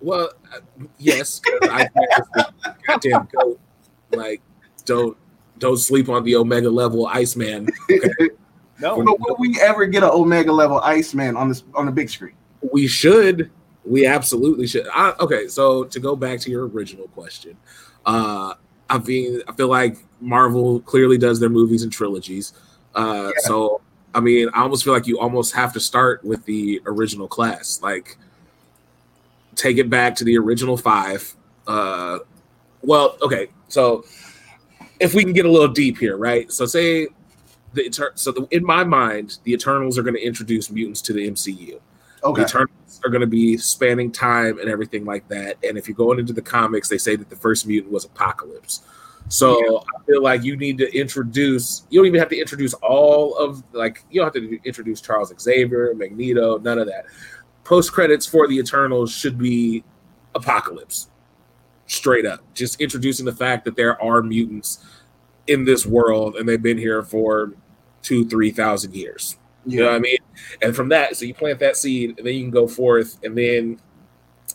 Well, 0.00 0.32
uh, 0.52 0.58
yes. 0.98 1.40
I 1.62 1.88
goddamn 2.86 3.28
goat. 3.32 3.60
Like, 4.10 4.42
don't 4.84 5.16
don't 5.58 5.78
sleep 5.78 6.08
on 6.08 6.24
the 6.24 6.34
Omega 6.34 6.68
level 6.68 7.06
Iceman. 7.06 7.68
No. 8.84 9.02
But 9.02 9.18
will 9.20 9.36
we 9.38 9.58
ever 9.60 9.86
get 9.86 10.02
an 10.02 10.10
Omega 10.10 10.52
level 10.52 10.78
Iceman 10.80 11.36
on 11.36 11.48
this 11.48 11.64
on 11.74 11.86
the 11.86 11.92
big 11.92 12.10
screen? 12.10 12.34
We 12.72 12.86
should. 12.86 13.50
We 13.84 14.06
absolutely 14.06 14.66
should. 14.66 14.86
I, 14.92 15.14
okay, 15.20 15.48
so 15.48 15.84
to 15.84 16.00
go 16.00 16.16
back 16.16 16.40
to 16.40 16.50
your 16.50 16.68
original 16.68 17.08
question, 17.08 17.56
uh, 18.06 18.54
I 18.90 18.98
mean, 18.98 19.40
I 19.48 19.52
feel 19.52 19.68
like 19.68 19.96
Marvel 20.20 20.80
clearly 20.80 21.18
does 21.18 21.40
their 21.40 21.48
movies 21.48 21.82
in 21.82 21.90
trilogies. 21.90 22.52
Uh, 22.94 23.30
Yeah. 23.34 23.40
So, 23.42 23.80
I 24.14 24.20
mean, 24.20 24.48
I 24.54 24.62
almost 24.62 24.84
feel 24.84 24.92
like 24.92 25.06
you 25.06 25.18
almost 25.18 25.54
have 25.54 25.72
to 25.72 25.80
start 25.80 26.22
with 26.24 26.44
the 26.44 26.80
original 26.86 27.26
class. 27.26 27.80
Like, 27.82 28.16
take 29.54 29.78
it 29.78 29.90
back 29.90 30.14
to 30.16 30.24
the 30.24 30.38
original 30.38 30.76
five. 30.76 31.34
Uh, 31.66 32.18
well, 32.82 33.16
okay, 33.22 33.48
so 33.68 34.04
if 35.00 35.14
we 35.14 35.24
can 35.24 35.32
get 35.32 35.46
a 35.46 35.50
little 35.50 35.68
deep 35.68 35.98
here, 35.98 36.16
right? 36.16 36.52
So, 36.52 36.66
say 36.66 37.08
the 37.74 37.82
Eter- 37.82 38.18
so 38.18 38.32
the, 38.32 38.46
in 38.50 38.64
my 38.64 38.84
mind, 38.84 39.38
the 39.44 39.52
Eternals 39.52 39.98
are 39.98 40.02
going 40.02 40.14
to 40.14 40.24
introduce 40.24 40.70
mutants 40.70 41.02
to 41.02 41.12
the 41.12 41.30
MCU. 41.30 41.80
Okay. 42.22 42.42
The 42.42 42.46
Eternals 42.46 43.00
are 43.04 43.10
going 43.10 43.20
to 43.20 43.26
be 43.26 43.56
spanning 43.56 44.10
time 44.10 44.58
and 44.58 44.68
everything 44.68 45.04
like 45.04 45.28
that. 45.28 45.56
And 45.62 45.76
if 45.76 45.88
you're 45.88 45.96
going 45.96 46.18
into 46.18 46.32
the 46.32 46.42
comics, 46.42 46.88
they 46.88 46.98
say 46.98 47.16
that 47.16 47.28
the 47.28 47.36
first 47.36 47.66
mutant 47.66 47.92
was 47.92 48.04
Apocalypse. 48.04 48.82
So 49.28 49.78
I 49.80 50.04
feel 50.04 50.22
like 50.22 50.44
you 50.44 50.56
need 50.56 50.78
to 50.78 50.96
introduce. 50.96 51.86
You 51.90 52.00
don't 52.00 52.06
even 52.06 52.20
have 52.20 52.28
to 52.28 52.38
introduce 52.38 52.74
all 52.74 53.36
of 53.36 53.62
like 53.72 54.04
you 54.10 54.20
don't 54.20 54.34
have 54.34 54.42
to 54.42 54.60
introduce 54.64 55.00
Charles 55.00 55.32
Xavier, 55.40 55.94
Magneto, 55.94 56.58
none 56.58 56.78
of 56.78 56.86
that. 56.86 57.06
Post 57.64 57.92
credits 57.92 58.26
for 58.26 58.46
the 58.46 58.58
Eternals 58.58 59.10
should 59.10 59.38
be 59.38 59.82
Apocalypse, 60.34 61.08
straight 61.86 62.26
up. 62.26 62.40
Just 62.52 62.80
introducing 62.82 63.24
the 63.24 63.32
fact 63.32 63.64
that 63.64 63.76
there 63.76 64.00
are 64.02 64.22
mutants 64.22 64.84
in 65.46 65.64
this 65.64 65.86
world 65.86 66.36
and 66.36 66.48
they've 66.48 66.62
been 66.62 66.78
here 66.78 67.02
for 67.02 67.52
two, 68.04 68.28
three 68.28 68.52
thousand 68.52 68.94
years. 68.94 69.36
You 69.66 69.80
know 69.80 69.86
what 69.86 69.96
I 69.96 69.98
mean? 69.98 70.18
And 70.62 70.76
from 70.76 70.90
that, 70.90 71.16
so 71.16 71.24
you 71.24 71.32
plant 71.32 71.58
that 71.60 71.76
seed, 71.76 72.18
and 72.18 72.26
then 72.26 72.34
you 72.34 72.42
can 72.42 72.50
go 72.50 72.68
forth, 72.68 73.18
and 73.24 73.36
then 73.36 73.80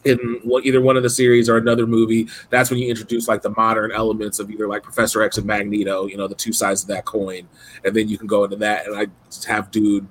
in 0.05 0.39
what 0.43 0.65
either 0.65 0.79
one 0.79 0.95
of 0.95 1.03
the 1.03 1.09
series 1.09 1.49
or 1.49 1.57
another 1.57 1.85
movie, 1.85 2.27
that's 2.49 2.69
when 2.69 2.79
you 2.79 2.87
introduce 2.87 3.27
like 3.27 3.41
the 3.41 3.49
modern 3.49 3.91
elements 3.91 4.39
of 4.39 4.49
either 4.49 4.67
like 4.67 4.83
Professor 4.83 5.21
X 5.21 5.37
and 5.37 5.47
Magneto, 5.47 6.05
you 6.05 6.15
know, 6.15 6.27
the 6.27 6.35
two 6.35 6.53
sides 6.53 6.83
of 6.83 6.87
that 6.89 7.05
coin, 7.05 7.47
and 7.83 7.95
then 7.95 8.07
you 8.07 8.17
can 8.17 8.27
go 8.27 8.43
into 8.43 8.55
that. 8.57 8.85
And 8.85 8.97
I 8.97 9.07
just 9.25 9.45
have, 9.45 9.71
dude, 9.71 10.07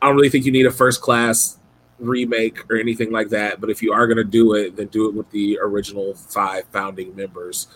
I 0.00 0.06
don't 0.06 0.16
really 0.16 0.30
think 0.30 0.46
you 0.46 0.52
need 0.52 0.66
a 0.66 0.70
first 0.70 1.00
class 1.00 1.58
remake 1.98 2.70
or 2.70 2.76
anything 2.76 3.10
like 3.10 3.30
that, 3.30 3.60
but 3.60 3.68
if 3.68 3.82
you 3.82 3.92
are 3.92 4.06
gonna 4.06 4.24
do 4.24 4.54
it, 4.54 4.76
then 4.76 4.86
do 4.86 5.08
it 5.08 5.14
with 5.14 5.28
the 5.30 5.58
original 5.60 6.14
five 6.14 6.64
founding 6.72 7.14
members. 7.16 7.66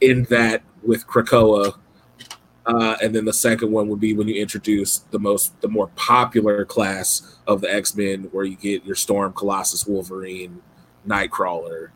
In 0.00 0.24
that, 0.24 0.62
with 0.82 1.06
Krakoa, 1.06 1.74
uh, 2.74 2.96
and 3.02 3.14
then 3.14 3.24
the 3.24 3.32
second 3.32 3.70
one 3.72 3.88
would 3.88 4.00
be 4.00 4.14
when 4.14 4.28
you 4.28 4.40
introduce 4.40 4.98
the 5.10 5.18
most, 5.18 5.60
the 5.60 5.68
more 5.68 5.88
popular 5.96 6.64
class 6.64 7.38
of 7.46 7.60
the 7.60 7.72
X 7.72 7.94
Men, 7.96 8.24
where 8.32 8.44
you 8.44 8.56
get 8.56 8.84
your 8.84 8.94
Storm, 8.94 9.32
Colossus, 9.32 9.86
Wolverine, 9.86 10.62
Nightcrawler. 11.06 11.90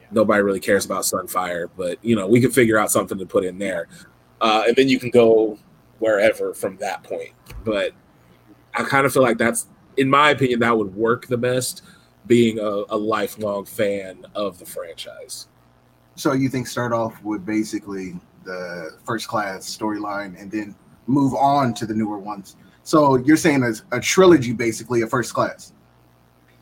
Yeah. 0.00 0.06
Nobody 0.12 0.42
really 0.42 0.60
cares 0.60 0.84
about 0.84 1.02
Sunfire, 1.02 1.68
but 1.76 2.02
you 2.02 2.16
know 2.16 2.26
we 2.26 2.40
can 2.40 2.50
figure 2.50 2.78
out 2.78 2.90
something 2.90 3.18
to 3.18 3.26
put 3.26 3.44
in 3.44 3.58
there, 3.58 3.88
uh, 4.40 4.64
and 4.66 4.76
then 4.76 4.88
you 4.88 4.98
can 4.98 5.10
go 5.10 5.58
wherever 5.98 6.54
from 6.54 6.76
that 6.78 7.02
point. 7.02 7.32
But 7.64 7.92
I 8.74 8.84
kind 8.84 9.06
of 9.06 9.12
feel 9.12 9.22
like 9.22 9.38
that's, 9.38 9.66
in 9.96 10.08
my 10.08 10.30
opinion, 10.30 10.60
that 10.60 10.76
would 10.76 10.94
work 10.94 11.26
the 11.26 11.38
best. 11.38 11.82
Being 12.26 12.58
a, 12.58 12.84
a 12.90 12.96
lifelong 12.98 13.64
fan 13.64 14.26
of 14.34 14.58
the 14.58 14.66
franchise. 14.66 15.48
So 16.14 16.34
you 16.34 16.50
think 16.50 16.66
start 16.66 16.92
off 16.92 17.22
with 17.24 17.46
basically 17.46 18.20
the 18.48 18.96
first 19.04 19.28
class 19.28 19.64
storyline 19.76 20.40
and 20.40 20.50
then 20.50 20.74
move 21.06 21.34
on 21.34 21.74
to 21.74 21.86
the 21.86 21.94
newer 21.94 22.18
ones. 22.18 22.56
So 22.82 23.16
you're 23.16 23.36
saying 23.36 23.62
a, 23.62 23.96
a 23.96 24.00
trilogy, 24.00 24.52
basically 24.52 25.02
a 25.02 25.06
first 25.06 25.34
class. 25.34 25.72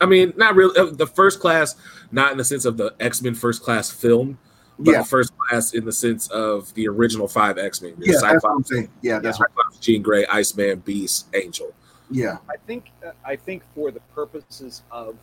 I 0.01 0.07
mean, 0.07 0.33
not 0.37 0.55
really. 0.57 0.77
uh, 0.79 0.91
The 0.93 1.07
first 1.07 1.41
class, 1.41 1.77
not 2.11 2.33
in 2.33 2.39
the 2.39 2.45
sense 2.45 2.65
of 2.65 2.77
the 2.77 2.95
X 3.01 3.23
Men 3.23 3.35
first 3.35 3.63
class 3.63 3.91
film, 3.91 4.39
but 4.79 4.93
Yeah, 4.93 4.99
the 5.03 5.09
first 5.09 5.33
class 5.39 5.73
in 5.73 5.85
the 5.85 5.93
sense 5.93 6.29
of 6.29 6.75
the 6.75 6.87
original 6.89 7.29
five 7.29 7.57
X 7.59 7.81
Men. 7.81 7.95
yeah, 7.99 8.19
that's 8.21 8.43
what 8.45 8.53
I'm 8.53 8.65
saying. 8.65 8.89
Yeah, 9.03 9.19
that's 9.21 9.39
what. 9.39 9.49
Cyclops, 9.51 9.79
Jean 9.79 10.03
Grey, 10.03 10.27
Iceman, 10.27 10.81
Beast, 10.81 11.29
Angel. 11.35 11.73
Yeah, 12.11 12.39
I 12.51 12.57
think 12.67 12.91
uh, 13.07 13.13
I 13.25 13.37
think 13.37 13.63
for 13.75 13.91
the 13.91 14.01
purposes 14.15 14.83
of 14.91 15.17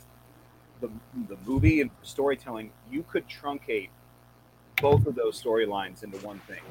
the 0.81 0.89
the 1.29 1.37
movie 1.45 1.81
and 1.81 1.89
storytelling, 2.01 2.71
you 2.91 3.03
could 3.11 3.25
truncate 3.27 3.89
both 4.83 5.07
of 5.07 5.15
those 5.15 5.41
storylines 5.41 6.03
into 6.03 6.17
one 6.17 6.39
thing, 6.41 6.61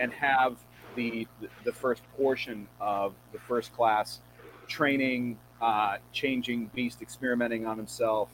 and 0.00 0.12
have 0.12 0.58
the 0.96 1.26
the 1.64 1.72
first 1.72 2.02
portion 2.16 2.66
of 2.80 3.14
the 3.32 3.38
first 3.38 3.72
class 3.72 4.20
training, 4.66 5.38
uh, 5.62 5.96
changing 6.12 6.66
Beast, 6.74 7.00
experimenting 7.00 7.64
on 7.66 7.76
himself. 7.78 8.28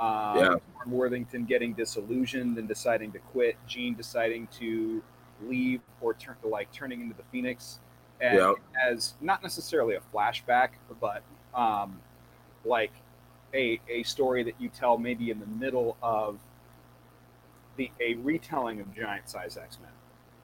Um, 0.00 0.38
Yeah. 0.38 0.54
Worthington 0.86 1.44
getting 1.44 1.72
disillusioned 1.74 2.58
and 2.58 2.66
deciding 2.66 3.12
to 3.12 3.18
quit. 3.18 3.56
Jean 3.66 3.94
deciding 3.94 4.48
to 4.58 5.02
leave 5.42 5.80
or 6.00 6.14
turn 6.14 6.36
like 6.42 6.72
turning 6.72 7.00
into 7.02 7.14
the 7.14 7.22
Phoenix 7.30 7.80
and 8.20 8.36
Yeah. 8.38 8.54
as 8.88 9.14
not 9.20 9.42
necessarily 9.42 9.94
a 9.96 10.00
flashback, 10.12 10.70
but 11.00 11.22
um, 11.54 12.00
like 12.64 12.92
a 13.54 13.80
a 13.88 14.02
story 14.04 14.42
that 14.42 14.54
you 14.58 14.68
tell 14.70 14.96
maybe 14.98 15.30
in 15.30 15.38
the 15.38 15.46
middle 15.46 15.96
of 16.02 16.38
the 17.76 17.90
a 18.00 18.14
retelling 18.16 18.80
of 18.80 18.94
giant 18.94 19.28
size 19.28 19.56
X 19.56 19.78
Men 19.80 19.90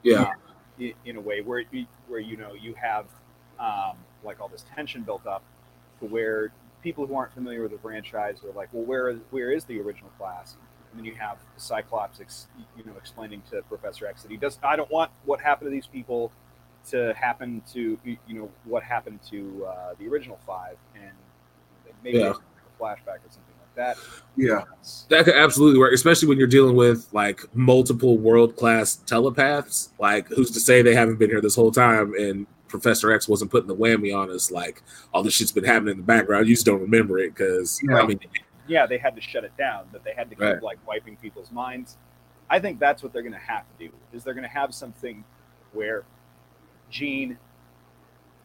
Yeah, 0.03 0.31
in, 0.79 0.93
in 1.05 1.17
a 1.17 1.21
way 1.21 1.41
where 1.41 1.63
you, 1.71 1.85
where 2.07 2.19
you 2.19 2.37
know 2.37 2.53
you 2.53 2.73
have 2.75 3.05
um, 3.59 3.97
like 4.23 4.39
all 4.41 4.47
this 4.47 4.65
tension 4.75 5.03
built 5.03 5.27
up 5.27 5.43
to 5.99 6.05
where 6.05 6.51
people 6.83 7.05
who 7.07 7.15
aren't 7.15 7.33
familiar 7.33 7.61
with 7.61 7.71
the 7.71 7.77
franchise 7.79 8.43
are 8.43 8.51
like, 8.53 8.69
well, 8.71 8.83
where 8.85 9.09
is 9.09 9.19
where 9.31 9.51
is 9.51 9.65
the 9.65 9.79
original 9.79 10.11
class? 10.17 10.57
And 10.91 10.99
then 10.99 11.05
you 11.05 11.15
have 11.15 11.37
Cyclops, 11.57 12.19
ex, 12.19 12.47
you 12.77 12.83
know, 12.83 12.93
explaining 12.97 13.43
to 13.51 13.61
Professor 13.63 14.07
X 14.07 14.23
that 14.23 14.31
he 14.31 14.37
does. 14.37 14.59
I 14.63 14.75
don't 14.75 14.91
want 14.91 15.11
what 15.25 15.39
happened 15.41 15.67
to 15.67 15.71
these 15.71 15.87
people 15.87 16.31
to 16.89 17.13
happen 17.15 17.61
to 17.73 17.99
you 18.05 18.17
know 18.29 18.49
what 18.65 18.83
happened 18.83 19.19
to 19.29 19.65
uh, 19.67 19.93
the 19.99 20.07
original 20.07 20.39
five, 20.47 20.77
and 20.95 21.11
maybe 22.03 22.17
Yeah. 22.17 22.29
a 22.29 22.33
flashback 22.83 23.19
or 23.19 23.29
something 23.29 23.50
that. 23.75 23.97
yeah, 24.35 24.63
that 25.09 25.25
could 25.25 25.35
absolutely 25.35 25.79
work, 25.79 25.93
especially 25.93 26.27
when 26.27 26.37
you're 26.37 26.47
dealing 26.47 26.75
with 26.75 27.07
like 27.11 27.41
multiple 27.55 28.17
world 28.17 28.55
class 28.55 28.95
telepaths. 28.95 29.91
Like, 29.99 30.27
who's 30.27 30.51
to 30.51 30.59
say 30.59 30.81
they 30.81 30.95
haven't 30.95 31.17
been 31.19 31.29
here 31.29 31.41
this 31.41 31.55
whole 31.55 31.71
time 31.71 32.13
and 32.15 32.47
Professor 32.67 33.11
X 33.11 33.27
wasn't 33.27 33.51
putting 33.51 33.67
the 33.67 33.75
whammy 33.75 34.15
on 34.15 34.29
us? 34.29 34.51
Like, 34.51 34.81
all 35.13 35.23
this 35.23 35.33
shit's 35.33 35.51
been 35.51 35.63
happening 35.63 35.91
in 35.93 35.97
the 35.97 36.03
background. 36.03 36.47
You 36.47 36.53
just 36.55 36.65
don't 36.65 36.81
remember 36.81 37.17
it 37.19 37.33
because 37.35 37.81
Yeah. 37.87 37.97
I 38.01 38.05
mean, 38.07 38.19
yeah, 38.67 38.85
they 38.85 38.97
had 38.97 39.15
to 39.15 39.21
shut 39.21 39.43
it 39.43 39.55
down, 39.57 39.85
that 39.91 40.03
they 40.03 40.13
had 40.13 40.29
to 40.29 40.35
keep 40.35 40.43
Right. 40.43 40.63
like 40.63 40.85
wiping 40.87 41.17
people's 41.17 41.51
minds. 41.51 41.97
I 42.49 42.59
think 42.59 42.79
that's 42.79 43.01
what 43.03 43.13
they're 43.13 43.21
going 43.21 43.33
to 43.33 43.39
have 43.39 43.63
to 43.77 43.87
do. 43.87 43.93
Is 44.13 44.23
they're 44.23 44.33
going 44.33 44.43
to 44.47 44.49
have 44.49 44.73
something 44.73 45.23
where 45.73 46.03
Jean 46.89 47.37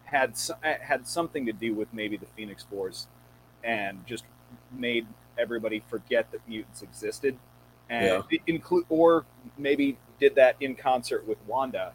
had 0.04 0.36
had 0.62 1.06
something 1.08 1.44
to 1.46 1.52
do 1.52 1.74
with 1.74 1.92
maybe 1.92 2.16
the 2.16 2.26
Phoenix 2.36 2.62
Force, 2.62 3.08
and 3.66 4.06
just 4.06 4.24
made 4.72 5.06
everybody 5.36 5.82
forget 5.90 6.30
that 6.32 6.40
mutants 6.48 6.80
existed, 6.80 7.36
and 7.90 8.24
include 8.46 8.86
or 8.88 9.26
maybe 9.58 9.98
did 10.18 10.34
that 10.36 10.56
in 10.60 10.74
concert 10.74 11.26
with 11.26 11.36
Wanda, 11.46 11.92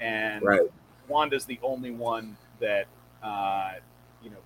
and 0.00 0.44
Right. 0.44 0.60
Wanda's 1.08 1.46
the 1.46 1.58
only 1.62 1.90
one 1.92 2.36
that 2.60 2.86
uh, 3.22 3.74
you 4.22 4.30
know 4.30 4.36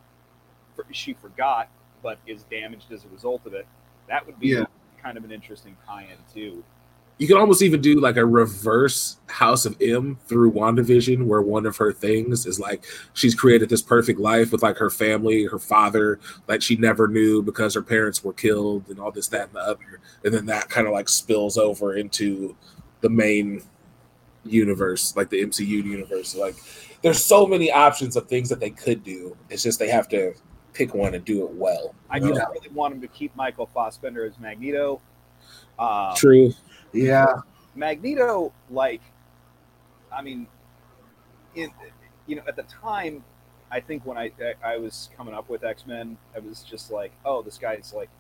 for, 0.77 0.87
she 0.93 1.15
forgot, 1.15 1.69
but 2.03 2.19
is 2.27 2.45
damaged 2.45 2.93
as 2.93 3.05
a 3.05 3.09
result 3.09 3.45
of 3.47 3.55
it. 3.55 3.67
That 4.09 4.25
would 4.27 4.39
be 4.39 4.49
Yeah. 4.49 4.65
kind 5.03 5.17
of 5.19 5.25
an 5.25 5.33
interesting 5.33 5.77
tie-in 5.87 6.19
too. 6.33 6.63
You 7.19 7.27
can 7.27 7.37
almost 7.37 7.63
even 7.63 7.81
do 7.81 8.01
like 8.01 8.17
a 8.17 8.25
reverse 8.25 9.17
House 9.27 9.67
of 9.67 9.77
M 9.83 10.19
through 10.27 10.53
WandaVision, 10.53 11.27
where 11.27 11.43
one 11.43 11.67
of 11.67 11.77
her 11.77 11.93
things 11.93 12.47
is 12.47 12.61
like 12.61 12.85
she's 13.13 13.35
created 13.35 13.69
this 13.69 13.83
perfect 13.83 14.21
life 14.21 14.53
with 14.53 14.63
like 14.63 14.77
her 14.77 14.91
family, 14.91 15.45
her 15.45 15.59
father, 15.59 16.21
like 16.47 16.63
she 16.63 16.77
never 16.77 17.09
knew 17.09 17.43
because 17.43 17.75
her 17.75 17.83
parents 17.83 18.23
were 18.23 18.33
killed 18.33 18.85
and 18.89 19.01
all 19.01 19.11
this, 19.11 19.29
that, 19.29 19.49
and 19.49 19.55
the 19.55 19.61
other. 19.61 20.01
And 20.25 20.33
then 20.33 20.47
that 20.47 20.69
kind 20.69 20.87
of 20.87 20.93
like 20.93 21.09
spills 21.09 21.59
over 21.59 21.97
into 21.97 22.57
the 23.01 23.11
main 23.11 23.63
universe, 24.45 25.17
like 25.17 25.31
the 25.31 25.43
MCU 25.43 25.67
universe. 25.67 26.35
Like 26.35 26.57
there's 27.03 27.25
so 27.25 27.47
many 27.47 27.71
options 27.71 28.17
of 28.17 28.29
things 28.29 28.49
that 28.49 28.61
they 28.61 28.71
could 28.71 29.03
do. 29.03 29.37
It's 29.51 29.63
just 29.63 29.79
they 29.79 29.89
have 29.89 30.09
to 30.11 30.35
pick 30.73 30.95
one 30.95 31.15
and 31.15 31.25
do 31.25 31.45
it 31.45 31.53
well. 31.53 31.95
I 32.11 32.19
know? 32.19 32.29
just 32.29 32.41
really 32.53 32.69
want 32.71 32.95
him 32.95 33.01
to 33.01 33.09
keep 33.09 33.35
Michael 33.37 33.67
Fassbender 33.67 34.25
as 34.25 34.39
Magneto. 34.39 35.01
Um, 35.79 36.15
True. 36.17 36.53
Yeah, 36.92 37.35
Magneto, 37.74 38.53
like, 38.70 39.03
I 40.12 40.22
mean, 40.22 40.46
in 41.55 41.70
you 42.27 42.37
know, 42.37 42.42
at 42.46 42.57
the 42.57 42.64
time, 42.64 43.24
I 43.70 43.81
think 43.81 44.05
when 44.05 44.16
I 44.18 44.31
I 44.62 44.77
was 44.79 45.11
coming 45.16 45.35
up 45.35 45.48
with 45.48 45.64
X 45.64 45.87
Men, 45.87 46.16
I 46.35 46.40
was 46.40 46.62
just 46.62 46.90
like, 46.90 47.12
oh, 47.24 47.42
this 47.42 47.59
guy's 47.59 47.92
like 47.94 48.11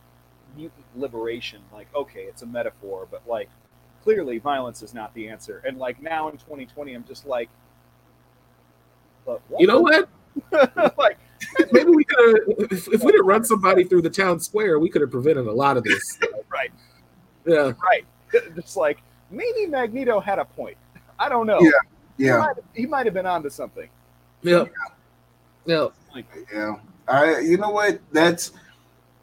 mutant 0.56 0.86
liberation. 0.96 1.60
Like, 1.72 1.88
okay, 1.94 2.22
it's 2.22 2.42
a 2.42 2.46
metaphor, 2.46 3.06
but 3.10 3.22
like, 3.26 3.48
clearly, 4.02 4.38
violence 4.38 4.82
is 4.82 4.94
not 4.94 5.14
the 5.14 5.28
answer. 5.28 5.62
And 5.66 5.78
like 5.78 6.00
now 6.00 6.28
in 6.28 6.36
2020, 6.36 6.94
I'm 6.94 7.04
just 7.04 7.26
like, 7.26 7.48
but 9.24 9.40
what? 9.48 9.60
You 9.60 9.66
know 9.66 9.80
what? 9.80 10.08
like, 10.98 11.18
Maybe 11.72 11.90
we 11.90 12.04
could 12.04 12.40
have, 12.48 12.70
if, 12.70 12.88
if 12.88 13.02
we 13.02 13.12
didn't 13.12 13.26
run 13.26 13.44
somebody 13.44 13.84
through 13.84 14.02
the 14.02 14.10
town 14.10 14.40
square, 14.40 14.78
we 14.78 14.88
could 14.88 15.02
have 15.02 15.10
prevented 15.10 15.46
a 15.46 15.52
lot 15.52 15.76
of 15.76 15.84
this. 15.84 16.18
right, 16.48 16.72
Yeah. 17.46 17.72
right. 17.82 18.04
Just 18.54 18.76
like 18.76 19.02
maybe 19.30 19.66
Magneto 19.66 20.20
had 20.20 20.38
a 20.38 20.44
point. 20.44 20.76
I 21.18 21.28
don't 21.28 21.46
know. 21.46 21.60
Yeah. 21.60 21.70
He 22.16 22.26
yeah, 22.26 22.38
might, 22.38 22.56
he 22.74 22.86
might 22.86 23.06
have 23.06 23.14
been 23.14 23.26
onto 23.26 23.50
something. 23.50 23.88
Yeah. 24.42 24.64
Yeah. 25.66 25.88
Like, 26.14 26.26
yeah. 26.52 26.76
I, 27.06 27.38
you 27.40 27.56
know 27.56 27.70
what? 27.70 28.00
That's 28.12 28.52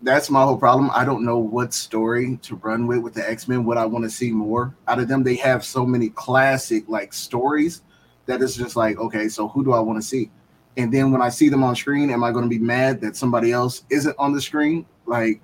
that's 0.01 0.29
my 0.29 0.43
whole 0.43 0.57
problem. 0.57 0.91
I 0.93 1.03
don't 1.05 1.25
know 1.25 1.39
what 1.39 1.73
story 1.73 2.37
to 2.43 2.55
run 2.57 2.87
with 2.87 2.99
with 2.99 3.13
the 3.13 3.29
X 3.29 3.47
Men. 3.47 3.65
What 3.65 3.77
I 3.77 3.85
want 3.85 4.05
to 4.05 4.09
see 4.09 4.31
more 4.31 4.75
out 4.87 4.99
of 4.99 5.07
them. 5.07 5.23
They 5.23 5.35
have 5.35 5.65
so 5.65 5.85
many 5.85 6.09
classic 6.09 6.85
like 6.87 7.13
stories 7.13 7.81
that 8.25 8.41
it's 8.41 8.55
just 8.55 8.75
like, 8.75 8.97
okay, 8.97 9.27
so 9.29 9.47
who 9.47 9.63
do 9.63 9.73
I 9.73 9.79
want 9.79 10.01
to 10.01 10.07
see? 10.07 10.31
And 10.77 10.93
then 10.93 11.11
when 11.11 11.21
I 11.21 11.29
see 11.29 11.49
them 11.49 11.63
on 11.63 11.75
screen, 11.75 12.09
am 12.09 12.23
I 12.23 12.31
going 12.31 12.43
to 12.43 12.49
be 12.49 12.59
mad 12.59 12.99
that 13.01 13.15
somebody 13.15 13.51
else 13.51 13.83
isn't 13.89 14.15
on 14.17 14.33
the 14.33 14.41
screen? 14.41 14.85
Like, 15.05 15.41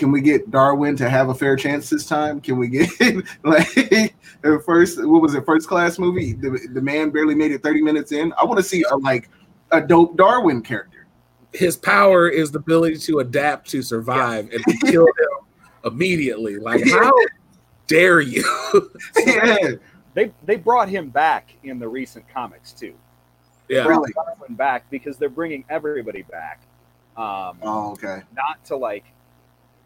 can 0.00 0.10
we 0.10 0.22
get 0.22 0.50
Darwin 0.50 0.96
to 0.96 1.10
have 1.10 1.28
a 1.28 1.34
fair 1.34 1.56
chance 1.56 1.90
this 1.90 2.06
time? 2.06 2.40
Can 2.40 2.56
we 2.56 2.68
get 2.68 2.88
like 3.44 3.68
the 3.74 4.62
first 4.64 4.96
what 5.06 5.20
was 5.20 5.34
it 5.34 5.44
first 5.44 5.68
class 5.68 5.98
movie? 5.98 6.32
The, 6.32 6.58
the 6.72 6.80
man 6.80 7.10
barely 7.10 7.34
made 7.34 7.52
it 7.52 7.62
30 7.62 7.82
minutes 7.82 8.10
in. 8.10 8.32
I 8.40 8.46
want 8.46 8.56
to 8.56 8.62
see 8.62 8.82
a 8.90 8.96
like 8.96 9.28
a 9.72 9.80
dope 9.82 10.16
Darwin 10.16 10.62
character. 10.62 11.06
His 11.52 11.76
power 11.76 12.30
is 12.30 12.50
the 12.50 12.60
ability 12.60 12.96
to 12.96 13.18
adapt 13.18 13.68
to 13.72 13.82
survive 13.82 14.48
and 14.50 14.64
to 14.64 14.90
kill 14.90 15.04
him 15.04 15.46
immediately. 15.84 16.56
Like, 16.62 16.88
how 16.88 17.12
dare 17.86 18.20
you? 18.20 18.42
yeah, 19.26 19.72
they 20.14 20.32
they 20.46 20.56
brought 20.56 20.88
him 20.88 21.10
back 21.10 21.52
in 21.62 21.78
the 21.78 21.86
recent 21.88 22.26
comics 22.32 22.72
too. 22.72 22.94
yeah. 23.68 23.84
really. 23.84 24.12
Darwin 24.14 24.54
back 24.54 24.88
because 24.88 25.18
they're 25.18 25.28
bringing 25.28 25.62
everybody 25.68 26.22
back. 26.22 26.62
Um, 27.18 27.58
Oh, 27.60 27.92
okay. 27.92 28.22
not 28.34 28.64
to 28.64 28.76
like, 28.76 29.04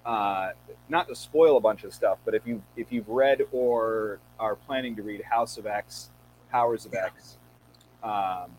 uh, 0.05 0.51
not 0.89 1.09
to 1.09 1.15
spoil 1.15 1.57
a 1.57 1.61
bunch 1.61 1.85
of 1.85 1.95
stuff, 1.95 2.19
but 2.25 2.35
if 2.35 2.47
you 2.47 2.63
if 2.77 2.93
you've 2.93 3.09
read 3.09 3.43
or 3.53 4.19
are 4.39 4.57
planning 4.57 4.95
to 4.97 5.03
read 5.03 5.23
House 5.23 5.57
of 5.59 5.67
X, 5.67 6.11
Powers 6.51 6.85
of 6.85 6.95
X, 6.95 7.39
um, 8.03 8.51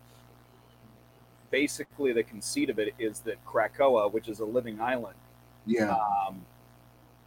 basically 1.50 2.12
the 2.12 2.22
conceit 2.22 2.70
of 2.70 2.78
it 2.78 2.94
is 2.98 3.20
that 3.20 3.44
Krakoa, 3.46 4.12
which 4.12 4.28
is 4.28 4.40
a 4.40 4.44
living 4.44 4.80
island, 4.80 5.16
Yeah. 5.66 5.90
um, 5.92 6.44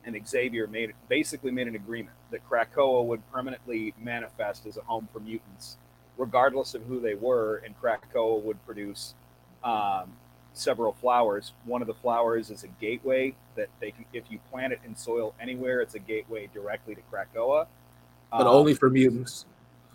and 0.05 0.27
Xavier 0.27 0.67
made 0.67 0.93
basically 1.07 1.51
made 1.51 1.67
an 1.67 1.75
agreement 1.75 2.15
that 2.31 2.47
Krakoa 2.49 3.05
would 3.05 3.21
permanently 3.31 3.93
manifest 3.97 4.65
as 4.65 4.77
a 4.77 4.81
home 4.81 5.07
for 5.13 5.19
mutants, 5.19 5.77
regardless 6.17 6.73
of 6.75 6.83
who 6.83 6.99
they 6.99 7.15
were, 7.15 7.57
and 7.65 7.73
Krakoa 7.81 8.41
would 8.41 8.63
produce 8.65 9.13
um, 9.63 10.13
several 10.53 10.93
flowers. 10.93 11.53
One 11.65 11.81
of 11.81 11.87
the 11.87 11.93
flowers 11.93 12.49
is 12.49 12.63
a 12.63 12.67
gateway 12.81 13.35
that 13.55 13.69
they 13.79 13.91
can, 13.91 14.05
if 14.13 14.23
you 14.29 14.39
plant 14.51 14.73
it 14.73 14.79
in 14.85 14.95
soil 14.95 15.33
anywhere, 15.39 15.81
it's 15.81 15.95
a 15.95 15.99
gateway 15.99 16.49
directly 16.53 16.95
to 16.95 17.01
Krakoa. 17.11 17.67
But 18.31 18.41
Um, 18.41 18.47
only 18.47 18.73
for 18.73 18.89
mutants. 18.89 19.45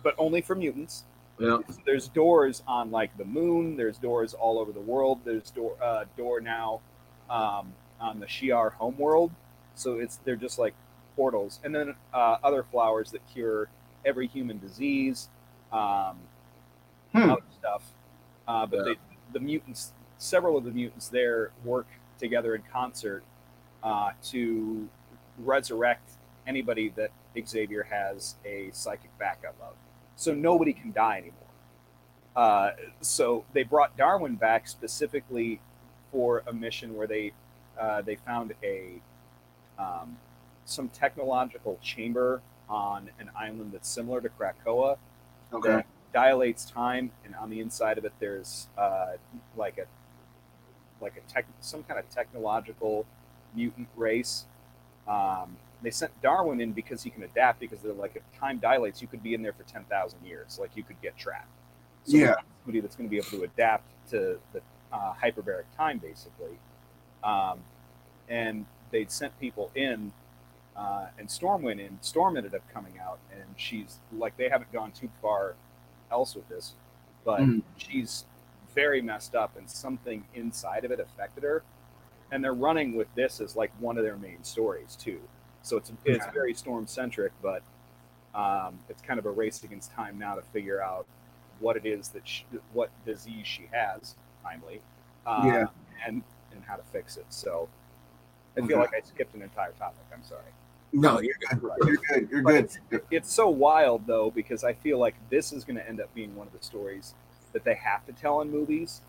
but 0.03 0.15
only 0.17 0.41
for 0.41 0.55
mutants 0.55 1.03
Yeah. 1.39 1.59
there's 1.85 2.07
doors 2.09 2.63
on 2.67 2.91
like 2.91 3.15
the 3.17 3.25
moon. 3.25 3.75
There's 3.77 3.97
doors 3.97 4.33
all 4.33 4.59
over 4.59 4.71
the 4.71 4.79
world. 4.81 5.19
There's 5.25 5.51
door 5.51 5.75
uh, 5.81 6.05
door 6.17 6.39
now 6.41 6.81
um, 7.29 7.73
on 7.99 8.19
the 8.19 8.25
Shi'ar 8.27 8.71
homeworld. 8.73 9.31
So 9.75 9.99
it's 9.99 10.17
they're 10.17 10.35
just 10.35 10.57
like 10.59 10.73
portals, 11.15 11.59
and 11.63 11.73
then 11.73 11.95
uh, 12.13 12.37
other 12.43 12.63
flowers 12.63 13.11
that 13.11 13.21
cure 13.33 13.67
every 14.05 14.27
human 14.27 14.59
disease, 14.59 15.29
um, 15.71 16.17
Hmm. 17.13 17.29
other 17.31 17.41
stuff. 17.57 17.83
Uh, 18.47 18.65
but 18.65 18.77
Yeah. 18.77 18.83
they, 18.93 18.95
the 19.33 19.39
mutants, 19.39 19.93
several 20.17 20.57
of 20.57 20.63
the 20.63 20.71
mutants 20.71 21.09
there 21.09 21.51
work 21.63 21.87
together 22.19 22.55
in 22.55 22.63
concert 22.71 23.23
uh, 23.83 24.11
to 24.23 24.87
resurrect 25.39 26.11
anybody 26.47 26.89
that 26.95 27.11
Xavier 27.45 27.83
has 27.83 28.35
a 28.45 28.69
psychic 28.71 29.17
backup 29.19 29.55
of 29.61 29.75
so 30.15 30.33
nobody 30.33 30.73
can 30.73 30.91
die 30.91 31.17
anymore. 31.17 31.33
Uh, 32.35 32.71
so 33.01 33.45
they 33.53 33.63
brought 33.63 33.95
Darwin 33.97 34.35
back 34.35 34.67
specifically 34.67 35.59
for 36.11 36.43
a 36.47 36.53
mission 36.53 36.95
where 36.95 37.07
they 37.07 37.33
uh, 37.79 38.01
they 38.01 38.15
found 38.15 38.53
a 38.63 39.01
um, 39.77 40.17
some 40.65 40.89
technological 40.89 41.77
chamber 41.81 42.41
on 42.69 43.09
an 43.19 43.29
island 43.37 43.71
that's 43.73 43.89
similar 43.89 44.21
to 44.21 44.29
Krakoa 44.29 44.97
Okay. 45.53 45.69
that 45.69 45.85
dilates 46.13 46.65
time, 46.65 47.11
and 47.23 47.35
on 47.35 47.49
the 47.49 47.59
inside 47.59 47.97
of 47.97 48.05
it 48.05 48.13
there's 48.19 48.67
uh, 48.77 49.13
like 49.55 49.77
a 49.77 49.85
like 51.05 51.17
a 51.17 51.31
tech 51.31 51.45
some 51.61 51.83
kind 51.83 51.99
of 51.99 52.09
technological 52.09 53.05
mutant 53.55 53.87
race. 53.95 54.45
Um, 55.07 55.57
they 55.81 55.91
sent 55.91 56.11
Darwin 56.21 56.59
in 56.61 56.71
because 56.73 57.03
he 57.03 57.09
can 57.11 57.23
adapt. 57.23 57.59
Because 57.59 57.79
they're 57.79 57.93
like, 57.93 58.15
if 58.15 58.23
time 58.39 58.57
dilates, 58.59 59.01
you 59.01 59.07
could 59.07 59.23
be 59.23 59.33
in 59.35 59.41
there 59.41 59.53
for 59.53 59.63
ten 59.63 59.83
thousand 59.85 60.25
years. 60.25 60.57
Like 60.59 60.71
you 60.75 60.83
could 60.83 60.99
get 61.01 61.15
trapped. 61.17 61.47
So 62.03 62.17
Yeah. 62.17 62.35
somebody 62.63 62.79
that's 62.81 62.95
going 62.95 63.07
to 63.07 63.11
be 63.11 63.17
able 63.17 63.29
to 63.37 63.43
adapt 63.43 63.87
to 64.11 64.39
the 64.53 64.61
uh, 64.91 65.13
hyperbaric 65.13 65.65
time, 65.77 65.99
basically. 65.99 66.57
Um, 67.23 67.59
and 68.27 68.65
they'd 68.91 69.11
sent 69.11 69.39
people 69.39 69.71
in, 69.75 70.11
uh, 70.75 71.07
and 71.19 71.29
Storm 71.29 71.61
went 71.61 71.79
in. 71.79 71.97
Storm 72.01 72.37
ended 72.37 72.55
up 72.55 72.61
coming 72.73 72.93
out, 72.99 73.19
and 73.31 73.43
she's 73.57 73.99
like, 74.11 74.35
they 74.37 74.49
haven't 74.49 74.71
gone 74.71 74.91
too 74.91 75.09
far 75.21 75.55
else 76.11 76.35
with 76.35 76.47
this, 76.49 76.73
but 77.23 77.39
Mhm. 77.41 77.63
she's 77.77 78.25
very 78.75 79.01
messed 79.01 79.33
up, 79.35 79.57
and 79.57 79.69
something 79.69 80.23
inside 80.35 80.85
of 80.85 80.91
it 80.91 80.99
affected 80.99 81.43
her. 81.43 81.63
And 82.31 82.43
they're 82.43 82.53
running 82.53 82.95
with 82.95 83.07
this 83.15 83.39
as 83.39 83.55
like 83.55 83.71
one 83.79 83.97
of 83.97 84.03
their 84.03 84.17
main 84.17 84.43
stories 84.43 84.95
too. 84.95 85.21
So 85.61 85.77
it's 85.77 85.91
it's 86.03 86.25
very 86.33 86.53
storm 86.53 86.85
centric, 86.85 87.31
but 87.41 87.63
um, 88.35 88.79
it's 88.89 89.01
kind 89.01 89.17
of 89.19 89.25
a 89.25 89.31
race 89.31 89.63
against 89.63 89.91
time 89.91 90.19
now 90.19 90.35
to 90.35 90.41
figure 90.41 90.81
out 90.81 91.05
what 91.59 91.77
it 91.77 91.85
is 91.85 92.09
that 92.09 92.27
she, 92.27 92.45
what 92.73 92.91
disease 93.05 93.47
she 93.47 93.69
has, 93.71 94.15
timely, 94.43 94.81
uh, 95.25 95.45
Yeah. 95.45 95.65
and 96.05 96.21
and 96.53 96.63
how 96.65 96.75
to 96.75 96.83
fix 96.91 97.17
it. 97.17 97.25
So 97.29 97.69
I 98.57 98.61
feel 98.61 98.77
Okay. 98.77 98.77
like 98.77 98.93
I 98.93 99.01
skipped 99.07 99.35
an 99.35 99.41
entire 99.41 99.71
topic. 99.71 100.05
I'm 100.13 100.23
sorry. 100.23 100.51
No, 100.93 101.19
you're 101.19 101.35
good. 101.49 101.61
You're 101.85 101.97
good. 101.97 102.29
You're 102.31 102.41
But 102.41 102.77
good. 102.89 103.01
It's 103.11 103.31
so 103.33 103.49
wild 103.49 104.05
though 104.07 104.31
because 104.31 104.63
I 104.63 104.73
feel 104.73 104.97
like 104.99 105.15
this 105.29 105.51
is 105.53 105.63
going 105.63 105.77
to 105.77 105.87
end 105.87 105.99
up 106.01 106.13
being 106.13 106.35
one 106.35 106.47
of 106.47 106.53
the 106.53 106.63
stories 106.63 107.13
that 107.55 107.63
they 107.63 107.73
have 107.75 108.05
to 108.05 108.11
tell 108.11 108.41
in 108.41 108.51
movies, 108.51 109.01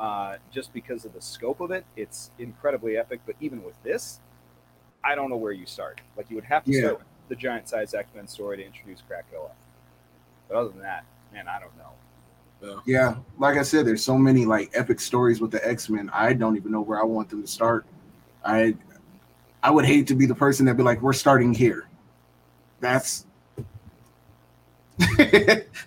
uh, 0.00 0.36
just 0.50 0.74
because 0.74 1.04
of 1.04 1.14
the 1.14 1.20
scope 1.20 1.60
of 1.60 1.70
it. 1.70 1.86
It's 1.96 2.32
incredibly 2.40 2.96
epic. 2.98 3.20
But 3.24 3.36
even 3.40 3.62
with 3.62 3.80
this, 3.84 4.20
I 5.04 5.14
don't 5.14 5.30
know 5.30 5.36
where 5.36 5.52
you 5.52 5.64
start. 5.64 6.00
Like 6.16 6.28
you 6.28 6.34
would 6.36 6.44
have 6.44 6.64
to 6.64 6.72
Yeah. 6.72 6.80
start 6.80 6.98
with 6.98 7.06
the 7.28 7.36
giant 7.36 7.68
size 7.68 7.94
X 7.94 8.08
Men 8.14 8.26
story 8.26 8.56
to 8.58 8.66
introduce 8.66 9.00
Krakoa. 9.08 9.52
But 10.48 10.56
other 10.56 10.70
than 10.70 10.80
that, 10.82 11.04
man, 11.32 11.46
I 11.48 11.60
don't 11.60 11.76
know. 11.78 11.92
though. 12.60 12.82
Yeah, 12.84 13.16
like 13.38 13.58
I 13.58 13.62
said, 13.62 13.86
there's 13.86 14.02
so 14.02 14.18
many 14.18 14.44
like 14.44 14.70
epic 14.74 14.98
stories 14.98 15.40
with 15.40 15.50
the 15.52 15.66
X 15.66 15.88
Men. 15.88 16.10
I 16.12 16.32
don't 16.32 16.56
even 16.56 16.72
know 16.72 16.80
where 16.80 17.00
I 17.00 17.04
want 17.04 17.28
them 17.30 17.42
to 17.42 17.48
start. 17.48 17.86
I 18.44 18.74
I 19.62 19.70
would 19.70 19.84
hate 19.84 20.06
to 20.08 20.14
be 20.14 20.26
the 20.26 20.34
person 20.34 20.66
that 20.66 20.74
be 20.74 20.82
like, 20.82 21.00
we're 21.00 21.12
starting 21.14 21.54
here. 21.54 21.88
That's 22.80 23.26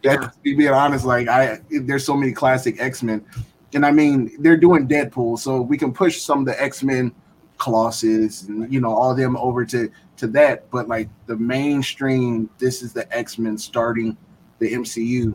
that's 0.03 0.38
me 0.43 0.53
being 0.53 0.70
honest. 0.70 1.05
Like 1.05 1.28
I, 1.28 1.60
there's 1.70 2.05
so 2.05 2.16
many 2.16 2.32
classic 2.32 2.80
X 2.80 3.03
Men, 3.03 3.26
and 3.74 3.86
I 3.86 3.91
mean 3.91 4.32
they're 4.39 4.58
doing 4.58 4.88
Deadpool, 4.88 5.39
so 5.39 5.62
we 5.62 5.78
can 5.78 5.93
push 5.93 6.22
some 6.22 6.39
of 6.39 6.45
the 6.45 6.62
X 6.62 6.84
Men, 6.84 7.14
Colossus, 7.58 8.43
and 8.43 8.72
you 8.72 8.82
know 8.82 8.93
all 8.93 9.16
them 9.16 9.38
over 9.38 9.66
to 9.66 9.89
to 10.18 10.28
that. 10.28 10.70
But 10.72 10.88
like 10.88 11.10
the 11.26 11.38
mainstream, 11.38 12.49
this 12.58 12.82
is 12.82 12.93
the 12.93 13.12
X 13.16 13.38
Men 13.38 13.58
starting 13.58 14.18
the 14.60 14.74
MCU. 14.74 15.34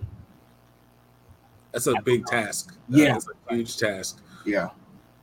That's 1.72 1.86
a 1.86 1.94
big 2.04 2.26
task. 2.26 2.76
Yeah. 2.88 3.14
That's 3.14 3.28
a 3.48 3.54
huge 3.54 3.78
task. 3.78 4.22
Yeah. 4.44 4.70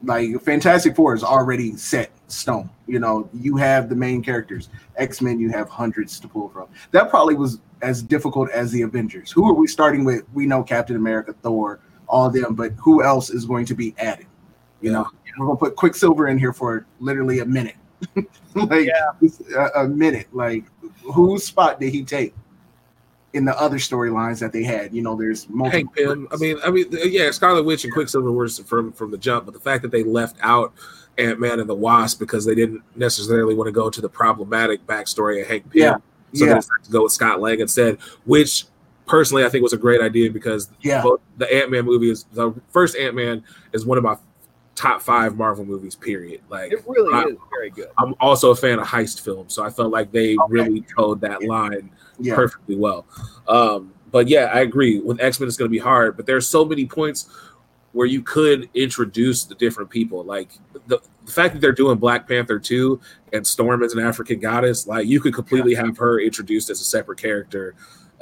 Like 0.03 0.41
Fantastic 0.41 0.95
Four 0.95 1.13
is 1.13 1.23
already 1.23 1.75
set 1.75 2.11
stone. 2.27 2.69
You 2.87 2.99
know, 2.99 3.29
you 3.33 3.57
have 3.57 3.89
the 3.89 3.95
main 3.95 4.23
characters. 4.23 4.69
X 4.97 5.21
Men, 5.21 5.39
you 5.39 5.49
have 5.49 5.67
hundreds 5.69 6.19
to 6.21 6.27
pull 6.27 6.49
from. 6.49 6.67
That 6.91 7.09
probably 7.09 7.35
was 7.35 7.59
as 7.81 8.01
difficult 8.01 8.49
as 8.51 8.71
the 8.71 8.83
Avengers. 8.83 9.31
Who 9.31 9.47
are 9.49 9.53
we 9.53 9.67
starting 9.67 10.03
with? 10.05 10.23
We 10.33 10.45
know 10.45 10.63
Captain 10.63 10.95
America, 10.95 11.33
Thor, 11.41 11.79
all 12.07 12.27
of 12.27 12.33
them, 12.33 12.55
but 12.55 12.71
who 12.77 13.03
else 13.03 13.29
is 13.29 13.45
going 13.45 13.65
to 13.65 13.75
be 13.75 13.93
added? 13.97 14.25
You 14.81 14.91
know, 14.93 15.05
we're 15.37 15.45
gonna 15.47 15.57
put 15.57 15.75
Quicksilver 15.75 16.27
in 16.29 16.37
here 16.37 16.53
for 16.53 16.85
literally 16.99 17.39
a 17.39 17.45
minute. 17.45 17.75
like 18.55 18.87
Yeah. 18.87 19.11
a, 19.75 19.83
a 19.83 19.87
minute. 19.87 20.27
Like 20.33 20.63
whose 21.03 21.43
spot 21.43 21.79
did 21.79 21.91
he 21.93 22.03
take 22.03 22.33
in 23.33 23.45
the 23.45 23.59
other 23.59 23.77
storylines 23.77 24.39
that 24.39 24.51
they 24.51 24.63
had? 24.63 24.93
You 24.93 25.01
know, 25.01 25.15
there's 25.15 25.47
multiple. 25.49 25.71
Hank 25.71 25.95
Pym. 25.95 26.27
I 26.31 26.37
mean, 26.37 26.57
I 26.63 26.71
mean, 26.71 26.85
yeah, 26.91 27.31
Scarlet 27.31 27.63
Witch 27.63 27.83
and 27.83 27.93
Quicksilver 27.93 28.31
were 28.31 28.49
from 28.49 28.91
from 28.91 29.11
the 29.11 29.17
jump, 29.17 29.45
but 29.45 29.53
the 29.53 29.59
fact 29.59 29.81
that 29.83 29.91
they 29.91 30.03
left 30.03 30.37
out 30.41 30.73
Ant 31.17 31.39
Man 31.39 31.59
and 31.59 31.69
the 31.69 31.75
Wasp 31.75 32.19
because 32.19 32.45
they 32.45 32.55
didn't 32.55 32.81
necessarily 32.95 33.55
want 33.55 33.67
to 33.67 33.71
go 33.71 33.89
to 33.89 34.01
the 34.01 34.09
problematic 34.09 34.85
backstory 34.87 35.41
of 35.41 35.47
Hank 35.47 35.69
Pym, 35.71 35.81
Yeah. 35.81 35.95
so 36.33 36.45
yeah, 36.45 36.53
they 36.53 36.59
decided 36.59 36.85
to 36.85 36.91
go 36.91 37.03
with 37.03 37.11
Scott 37.11 37.41
Lang 37.41 37.59
instead, 37.59 37.97
which 38.25 38.65
personally 39.05 39.43
I 39.43 39.49
think 39.49 39.63
was 39.63 39.73
a 39.73 39.77
great 39.77 40.01
idea 40.01 40.29
because 40.31 40.69
yeah, 40.81 41.03
the 41.37 41.53
Ant 41.53 41.71
Man 41.71 41.85
movie 41.85 42.09
is 42.09 42.25
the 42.33 42.53
first 42.69 42.95
Ant 42.95 43.15
Man 43.15 43.43
is 43.73 43.85
one 43.85 43.97
of 43.97 44.03
my 44.03 44.15
top 44.79 45.01
five 45.01 45.35
Marvel 45.37 45.65
movies. 45.65 45.93
Period. 45.95 46.41
Like 46.49 46.71
It 46.71 46.83
really 46.87 47.13
I- 47.13 47.23
is 47.25 47.37
very 47.51 47.69
good. 47.69 47.87
I'm 47.97 48.15
also 48.21 48.51
a 48.51 48.55
fan 48.55 48.79
of 48.79 48.87
heist 48.87 49.21
films, 49.21 49.53
so 49.53 49.63
I 49.63 49.69
felt 49.69 49.91
like 49.91 50.11
they 50.11 50.35
Okay. 50.37 50.43
really 50.53 50.85
toed 50.97 51.19
that 51.21 51.43
line 51.43 51.91
yeah. 52.19 52.33
perfectly 52.35 52.77
well. 52.77 53.05
Um, 53.47 53.91
but 54.11 54.27
yeah, 54.29 54.45
I 54.53 54.61
agree. 54.61 54.99
With 55.01 55.19
X 55.21 55.39
Men, 55.39 55.47
it's 55.47 55.57
going 55.57 55.69
to 55.69 55.71
be 55.71 55.77
hard, 55.79 56.15
but 56.15 56.25
there's 56.25 56.47
so 56.47 56.63
many 56.65 56.85
points 56.85 57.29
where 57.91 58.07
you 58.07 58.21
could 58.21 58.69
introduce 58.73 59.43
the 59.43 59.55
different 59.55 59.89
people. 59.89 60.23
Like 60.23 60.51
the, 60.87 60.99
the 61.25 61.31
fact 61.31 61.53
that 61.53 61.59
they're 61.59 61.71
doing 61.73 61.97
Black 61.97 62.27
Panther 62.27 62.59
2 62.59 62.99
and 63.33 63.45
Storm 63.45 63.83
as 63.83 63.93
an 63.93 63.99
African 63.99 64.39
goddess, 64.39 64.87
like 64.87 65.07
you 65.07 65.19
could 65.19 65.33
completely 65.33 65.73
have 65.75 65.97
her 65.97 66.19
introduced 66.21 66.69
as 66.69 66.79
a 66.79 66.85
separate 66.85 67.17
character. 67.19 67.75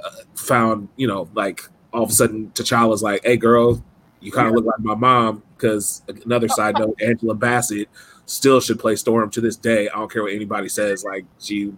Uh, 0.04 0.12
found, 0.36 0.88
you 0.96 1.08
know, 1.08 1.28
like 1.34 1.62
all 1.94 2.04
of 2.04 2.10
a 2.10 2.14
sudden 2.14 2.50
T'Challa's 2.54 3.02
like, 3.04 3.22
hey, 3.26 3.36
girl, 3.36 3.84
you 4.20 4.32
kind 4.32 4.48
of 4.48 4.54
look 4.54 4.66
like 4.66 4.80
my 4.80 4.96
mom. 4.96 5.44
Because 5.56 6.04
another 6.26 6.48
side 6.48 6.76
note, 6.80 7.00
Angela 7.02 7.34
Bassett 7.34 7.90
still 8.26 8.60
should 8.60 8.80
play 8.80 8.96
Storm 8.96 9.30
to 9.32 9.42
this 9.42 9.56
day. 9.56 9.90
I 9.90 9.96
don't 9.98 10.12
care 10.12 10.24
what 10.24 10.34
anybody 10.34 10.70
says. 10.70 11.04
Like 11.04 11.26
she, 11.40 11.74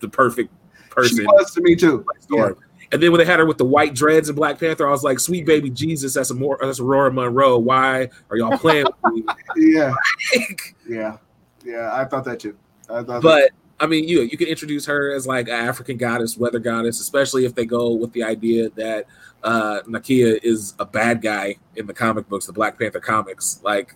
the 0.00 0.08
perfect 0.08 0.52
person. 0.90 1.18
She 1.18 1.24
was 1.24 1.52
to 1.54 1.60
me 1.60 1.76
too. 1.76 2.04
Storm. 2.20 2.56
And 2.92 3.02
then 3.02 3.10
when 3.10 3.18
they 3.18 3.24
had 3.24 3.40
her 3.40 3.46
with 3.46 3.58
the 3.58 3.64
white 3.64 3.94
dreads 3.94 4.28
and 4.28 4.36
Black 4.36 4.60
Panther, 4.60 4.86
I 4.86 4.90
was 4.90 5.02
like, 5.02 5.18
"Sweet 5.18 5.44
baby 5.44 5.70
Jesus, 5.70 6.14
that's 6.14 6.30
a 6.30 6.34
more 6.34 6.58
that's 6.60 6.78
Ororo 6.78 7.12
Munroe. 7.12 7.58
Why 7.58 8.08
are 8.30 8.36
y'all 8.36 8.56
playing 8.58 8.86
with 9.02 9.14
me?" 9.14 9.24
Yeah, 9.56 9.92
yeah, 10.88 11.16
yeah. 11.64 11.90
I 11.92 12.04
thought 12.04 12.24
that 12.24 12.38
too. 12.38 12.56
I 12.88 13.02
thought, 13.02 13.06
that, 13.06 13.22
but 13.22 13.50
I 13.78 13.86
mean, 13.86 14.08
you 14.08 14.22
you 14.22 14.38
can 14.38 14.48
introduce 14.48 14.86
her 14.86 15.12
as 15.12 15.26
like 15.26 15.48
an 15.48 15.54
African 15.54 15.96
goddess, 15.96 16.36
weather 16.36 16.58
goddess, 16.58 17.00
especially 17.00 17.44
if 17.44 17.54
they 17.54 17.66
go 17.66 17.92
with 17.92 18.12
the 18.12 18.22
idea 18.22 18.70
that 18.70 19.06
uh 19.42 19.80
Nakia 19.86 20.42
is 20.42 20.74
a 20.78 20.84
bad 20.84 21.20
guy 21.20 21.56
in 21.76 21.86
the 21.86 21.92
comic 21.92 22.28
books, 22.28 22.46
the 22.46 22.52
Black 22.52 22.78
Panther 22.78 23.00
comics. 23.00 23.60
Like, 23.62 23.94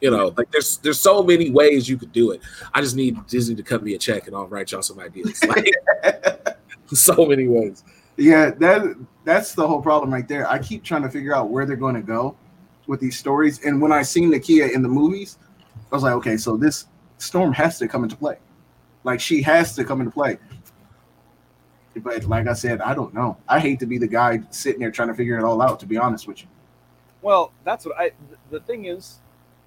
you 0.00 0.10
know, 0.10 0.32
like 0.36 0.50
there's 0.52 0.78
there's 0.78 1.00
so 1.00 1.22
many 1.22 1.50
ways 1.50 1.88
you 1.88 1.98
could 1.98 2.12
do 2.12 2.30
it. 2.30 2.40
I 2.72 2.80
just 2.80 2.94
need 2.94 3.26
Disney 3.26 3.56
to 3.56 3.62
cut 3.62 3.82
me 3.82 3.94
a 3.94 3.98
check 3.98 4.28
and 4.28 4.36
I'll 4.36 4.46
write 4.46 4.70
y'all 4.70 4.82
some 4.82 5.00
ideas. 5.00 5.42
Like, 5.44 5.68
so 6.86 7.26
many 7.26 7.48
ways. 7.48 7.82
yeah, 8.16 8.50
that 8.50 8.96
that's 9.24 9.52
the 9.52 9.66
whole 9.66 9.82
problem 9.82 10.12
right 10.12 10.28
there. 10.28 10.48
I 10.48 10.60
keep 10.60 10.84
trying 10.84 11.02
to 11.02 11.10
figure 11.10 11.34
out 11.34 11.50
where 11.50 11.66
they're 11.66 11.76
going 11.76 11.96
to 11.96 12.02
go 12.02 12.36
with 12.86 13.00
these 13.00 13.18
stories, 13.18 13.64
and 13.64 13.82
when 13.82 13.92
I 13.92 14.02
seen 14.02 14.30
Nakia 14.30 14.72
in 14.72 14.80
the 14.80 14.88
movies, 14.88 15.38
I 15.90 15.96
was 15.96 16.04
like, 16.04 16.14
okay, 16.14 16.36
so 16.36 16.56
this 16.56 16.86
Storm 17.18 17.52
has 17.52 17.78
to 17.80 17.88
come 17.88 18.04
into 18.04 18.16
play. 18.16 18.36
Like 19.04 19.20
she 19.20 19.42
has 19.42 19.74
to 19.76 19.84
come 19.84 20.00
into 20.00 20.12
play. 20.12 20.38
But 21.96 22.24
like 22.24 22.46
I 22.46 22.52
said, 22.52 22.80
I 22.80 22.94
don't 22.94 23.12
know. 23.12 23.36
I 23.48 23.58
hate 23.58 23.80
to 23.80 23.86
be 23.86 23.98
the 23.98 24.06
guy 24.06 24.40
sitting 24.50 24.80
there 24.80 24.90
trying 24.90 25.08
to 25.08 25.14
figure 25.14 25.36
it 25.38 25.44
all 25.44 25.60
out. 25.60 25.80
To 25.80 25.86
be 25.86 25.96
honest 25.96 26.28
with 26.28 26.42
you. 26.42 26.48
Well, 27.22 27.52
that's 27.64 27.84
what 27.84 27.98
I. 27.98 28.12
The 28.50 28.60
thing 28.60 28.84
is, 28.84 29.18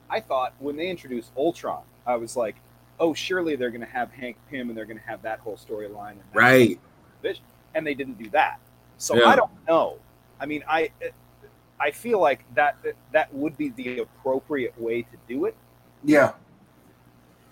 I 0.10 0.20
thought 0.20 0.54
when 0.60 0.76
they 0.76 0.90
introduced 0.90 1.32
Ultron, 1.36 1.84
I 2.06 2.16
was 2.16 2.36
like, 2.38 2.56
oh, 3.00 3.14
surely 3.14 3.56
they're 3.56 3.72
going 3.72 3.82
to 3.82 3.88
have 3.88 4.12
Hank 4.12 4.38
Pym 4.50 4.70
and 4.70 4.78
they're 4.78 4.86
going 4.86 5.00
to 5.00 5.06
have 5.06 5.22
that 5.24 5.40
whole 5.40 5.58
storyline. 5.58 6.16
Right. 6.34 6.80
Vision. 7.22 7.44
And 7.74 7.86
they 7.86 7.96
didn't 7.96 8.22
do 8.22 8.30
that. 8.30 8.60
So 8.98 9.16
Yeah. 9.16 9.26
I 9.26 9.36
don't 9.36 9.52
know. 9.68 9.98
I 10.40 10.46
mean, 10.46 10.64
I 10.68 10.92
I 11.80 11.92
feel 11.92 12.20
like 12.20 12.46
that 12.56 12.78
that 13.12 13.34
would 13.34 13.58
be 13.58 13.70
the 13.70 14.00
appropriate 14.00 14.80
way 14.80 15.02
to 15.02 15.18
do 15.28 15.46
it. 15.46 15.56
Yeah. 16.04 16.34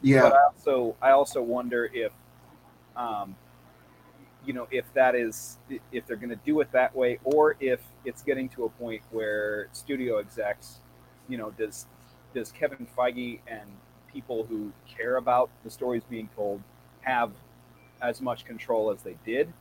Yeah. 0.01 0.21
But 0.21 0.33
I 0.33 0.43
also 0.45 0.95
I 1.01 1.11
also 1.11 1.41
wonder 1.41 1.89
if, 1.93 2.11
um, 2.95 3.35
you 4.45 4.53
know, 4.53 4.67
if 4.71 4.85
that 4.93 5.15
is 5.15 5.57
if 5.91 6.05
they're 6.07 6.15
going 6.15 6.29
to 6.29 6.35
do 6.37 6.59
it 6.61 6.71
that 6.71 6.95
way, 6.95 7.19
or 7.23 7.55
if 7.59 7.81
it's 8.05 8.21
getting 8.21 8.49
to 8.49 8.65
a 8.65 8.69
point 8.69 9.01
where 9.11 9.67
studio 9.73 10.17
execs, 10.17 10.79
you 11.27 11.37
know, 11.37 11.51
does 11.51 11.87
does 12.33 12.51
Kevin 12.51 12.87
Feige 12.97 13.39
and 13.47 13.69
people 14.11 14.45
who 14.45 14.71
care 14.87 15.17
about 15.17 15.49
the 15.63 15.69
stories 15.69 16.03
being 16.09 16.29
told 16.35 16.61
have 17.01 17.31
as 18.01 18.21
much 18.21 18.45
control 18.45 18.91
as 18.91 19.01
they 19.01 19.17
did? 19.25 19.51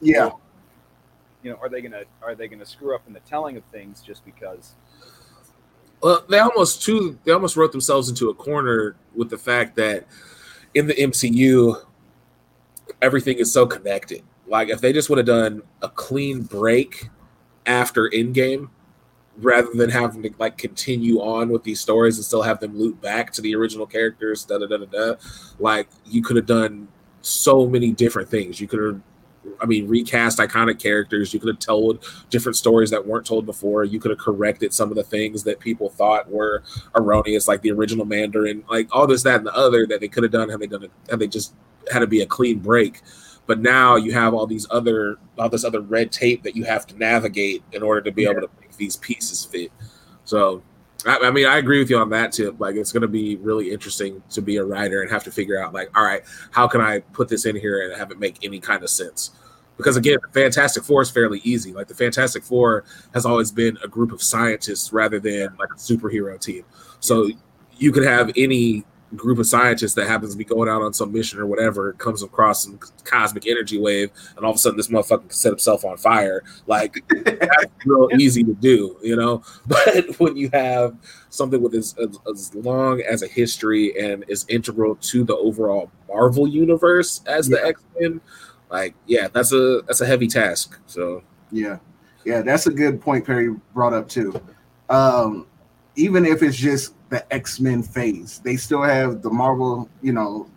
Yeah. 0.00 0.30
You 1.42 1.50
know, 1.50 1.58
are 1.62 1.68
they 1.68 1.80
gonna 1.80 2.04
are 2.22 2.34
they 2.34 2.48
gonna 2.48 2.66
screw 2.66 2.94
up 2.94 3.02
in 3.06 3.12
the 3.12 3.20
telling 3.20 3.56
of 3.56 3.64
things 3.64 4.02
just 4.02 4.24
because? 4.24 4.74
Well, 6.02 6.24
they 6.28 6.38
almost 6.38 6.82
too 6.82 7.18
they 7.24 7.32
almost 7.32 7.56
wrote 7.56 7.72
themselves 7.72 8.08
into 8.08 8.28
a 8.28 8.34
corner 8.34 8.96
with 9.14 9.30
the 9.30 9.38
fact 9.38 9.76
that 9.76 10.06
in 10.74 10.86
the 10.86 10.94
MCU 10.94 11.82
everything 13.00 13.38
is 13.38 13.52
so 13.52 13.66
connected. 13.66 14.22
Like 14.46 14.68
if 14.68 14.80
they 14.80 14.92
just 14.92 15.08
would 15.08 15.18
have 15.18 15.26
done 15.26 15.62
a 15.82 15.88
clean 15.88 16.42
break 16.42 17.08
after 17.66 18.10
Endgame, 18.10 18.68
rather 19.38 19.70
than 19.74 19.90
having 19.90 20.22
to 20.22 20.30
like 20.38 20.56
continue 20.58 21.18
on 21.20 21.48
with 21.48 21.62
these 21.64 21.80
stories 21.80 22.16
and 22.16 22.24
still 22.24 22.42
have 22.42 22.60
them 22.60 22.78
loop 22.78 23.00
back 23.00 23.32
to 23.32 23.42
the 23.42 23.54
original 23.54 23.86
characters, 23.86 24.44
da 24.44 24.58
da 24.58 24.66
da 24.66 24.78
da 24.78 24.86
da. 24.86 25.14
Like 25.58 25.88
you 26.06 26.22
could 26.22 26.36
have 26.36 26.46
done 26.46 26.88
so 27.22 27.66
many 27.66 27.90
different 27.90 28.28
things. 28.28 28.60
You 28.60 28.68
could 28.68 28.82
have 28.82 29.00
I 29.60 29.66
mean, 29.66 29.86
recast 29.88 30.38
iconic 30.38 30.78
characters. 30.78 31.32
You 31.32 31.40
could 31.40 31.48
have 31.48 31.58
told 31.58 32.04
different 32.30 32.56
stories 32.56 32.90
that 32.90 33.06
weren't 33.06 33.26
told 33.26 33.46
before. 33.46 33.84
You 33.84 34.00
could 34.00 34.10
have 34.10 34.18
corrected 34.18 34.72
some 34.72 34.90
of 34.90 34.96
the 34.96 35.02
things 35.02 35.44
that 35.44 35.60
people 35.60 35.90
thought 35.90 36.30
were 36.30 36.62
erroneous, 36.94 37.46
like 37.48 37.62
the 37.62 37.70
original 37.70 38.04
Mandarin, 38.04 38.64
like 38.70 38.88
all 38.92 39.06
this, 39.06 39.22
that, 39.22 39.36
and 39.36 39.46
the 39.46 39.54
other 39.54 39.86
that 39.86 40.00
they 40.00 40.08
could 40.08 40.22
have 40.22 40.32
done 40.32 40.48
had 40.48 40.60
they 40.60 40.66
done 40.66 40.84
it, 40.84 40.90
had 41.10 41.18
they 41.18 41.26
just 41.26 41.54
had 41.92 42.00
to 42.00 42.06
be 42.06 42.20
a 42.22 42.26
clean 42.26 42.58
break. 42.58 43.00
But 43.46 43.60
now 43.60 43.96
you 43.96 44.12
have 44.12 44.32
all 44.32 44.46
these 44.46 44.66
other, 44.70 45.18
all 45.38 45.50
this 45.50 45.64
other 45.64 45.82
red 45.82 46.10
tape 46.10 46.42
that 46.44 46.56
you 46.56 46.64
have 46.64 46.86
to 46.86 46.96
navigate 46.96 47.62
in 47.72 47.82
order 47.82 48.00
to 48.00 48.12
be 48.12 48.22
Yeah. 48.22 48.30
able 48.30 48.42
to 48.42 48.50
make 48.60 48.76
these 48.78 48.96
pieces 48.96 49.44
fit. 49.44 49.70
So, 50.24 50.62
I, 51.06 51.18
I 51.18 51.30
mean, 51.30 51.46
I 51.46 51.58
agree 51.58 51.78
with 51.78 51.90
you 51.90 51.98
on 51.98 52.10
that 52.10 52.32
tip. 52.32 52.58
Like, 52.58 52.76
it's 52.76 52.92
going 52.92 53.02
to 53.02 53.08
be 53.08 53.36
really 53.36 53.70
interesting 53.70 54.22
to 54.30 54.42
be 54.42 54.56
a 54.56 54.64
writer 54.64 55.02
and 55.02 55.10
have 55.10 55.24
to 55.24 55.30
figure 55.30 55.62
out, 55.62 55.72
like, 55.72 55.96
all 55.96 56.04
right, 56.04 56.22
how 56.50 56.66
can 56.66 56.80
I 56.80 57.00
put 57.00 57.28
this 57.28 57.46
in 57.46 57.56
here 57.56 57.82
and 57.82 57.98
have 57.98 58.10
it 58.10 58.18
make 58.18 58.38
any 58.42 58.60
kind 58.60 58.82
of 58.82 58.90
sense? 58.90 59.30
Because 59.76 59.96
again, 59.96 60.18
Fantastic 60.32 60.84
Four 60.84 61.02
is 61.02 61.10
fairly 61.10 61.40
easy. 61.42 61.72
Like 61.72 61.88
the 61.88 61.94
Fantastic 61.94 62.44
Four 62.44 62.84
has 63.12 63.26
always 63.26 63.50
been 63.50 63.76
a 63.82 63.88
group 63.88 64.12
of 64.12 64.22
scientists 64.22 64.92
rather 64.92 65.18
than 65.18 65.54
like 65.58 65.70
a 65.70 65.76
superhero 65.76 66.40
team. 66.40 66.64
So 67.00 67.28
you 67.76 67.90
could 67.90 68.04
have 68.04 68.30
any 68.36 68.84
group 69.16 69.38
of 69.38 69.46
scientists 69.46 69.94
that 69.94 70.06
happens 70.06 70.32
to 70.32 70.38
be 70.38 70.44
going 70.44 70.68
out 70.68 70.82
on 70.82 70.92
some 70.92 71.12
mission 71.12 71.38
or 71.38 71.46
whatever, 71.46 71.92
comes 71.94 72.22
across 72.22 72.64
some 72.64 72.78
cosmic 73.04 73.46
energy 73.46 73.78
wave, 73.78 74.10
and 74.36 74.44
all 74.44 74.50
of 74.50 74.56
a 74.56 74.58
sudden 74.58 74.76
this 74.76 74.88
motherfucker 74.88 75.20
can 75.20 75.30
set 75.30 75.50
himself 75.50 75.84
on 75.84 75.96
fire. 75.96 76.42
Like 76.66 77.04
that's 77.24 77.66
real 77.84 78.08
easy 78.18 78.42
to 78.44 78.54
do, 78.54 78.96
you 79.02 79.16
know. 79.16 79.42
But 79.66 80.18
when 80.20 80.36
you 80.36 80.50
have 80.52 80.96
something 81.30 81.60
with 81.60 81.74
as, 81.74 81.94
as, 81.98 82.18
as 82.30 82.54
long 82.54 83.00
as 83.00 83.22
a 83.22 83.26
history 83.26 83.98
and 83.98 84.24
is 84.28 84.44
integral 84.48 84.96
to 84.96 85.24
the 85.24 85.36
overall 85.36 85.90
Marvel 86.08 86.46
universe 86.46 87.22
as 87.26 87.48
the 87.48 87.64
X 87.64 87.82
Men, 87.98 88.20
like 88.70 88.94
yeah, 89.06 89.28
that's 89.28 89.52
a 89.52 89.82
that's 89.86 90.00
a 90.00 90.06
heavy 90.06 90.28
task. 90.28 90.78
So 90.86 91.22
Yeah. 91.50 91.78
Yeah, 92.24 92.40
that's 92.40 92.66
a 92.66 92.70
good 92.70 93.00
point 93.00 93.26
Perry 93.26 93.54
brought 93.74 93.92
up 93.92 94.08
too. 94.08 94.40
Um, 94.88 95.46
even 95.96 96.24
if 96.24 96.42
it's 96.42 96.56
just 96.56 96.94
the 97.10 97.32
X 97.32 97.60
Men 97.60 97.82
phase, 97.82 98.40
they 98.44 98.56
still 98.56 98.82
have 98.82 99.22
the 99.22 99.30
Marvel, 99.30 99.88
you 100.02 100.12
know, 100.12 100.48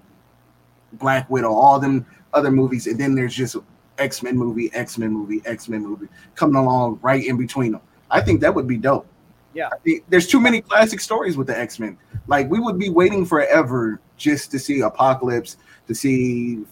Black 0.94 1.30
Widow, 1.30 1.52
all 1.52 1.80
them 1.80 2.06
other 2.34 2.52
movies, 2.52 2.88
and 2.88 3.00
then 3.00 3.16
there's 3.16 3.36
just 3.36 3.56
X 3.98 4.24
Men 4.24 4.38
movie, 4.38 4.74
X 4.74 4.98
Men 4.98 5.12
movie, 5.12 5.42
X 5.46 5.70
Men 5.70 5.82
movie 5.86 6.08
coming 6.36 6.56
along 6.56 7.00
right 7.02 7.26
in 7.26 7.38
between 7.38 7.74
them. 7.74 7.82
I 8.10 8.22
think 8.22 8.42
that 8.42 8.54
would 8.54 8.68
be 8.68 8.78
dope. 8.78 9.08
Yeah. 9.54 9.70
There's 10.10 10.28
too 10.28 10.40
many 10.40 10.62
classic 10.62 11.00
stories 11.00 11.36
with 11.36 11.48
the 11.48 11.58
X 11.58 11.80
Men. 11.80 11.98
Like 12.28 12.50
we 12.50 12.60
would 12.60 12.78
be 12.78 12.90
waiting 12.90 13.26
forever 13.26 14.00
just 14.16 14.52
to 14.52 14.60
see 14.60 14.82
Apocalypse, 14.82 15.58
to 15.88 15.96
see 15.96 16.66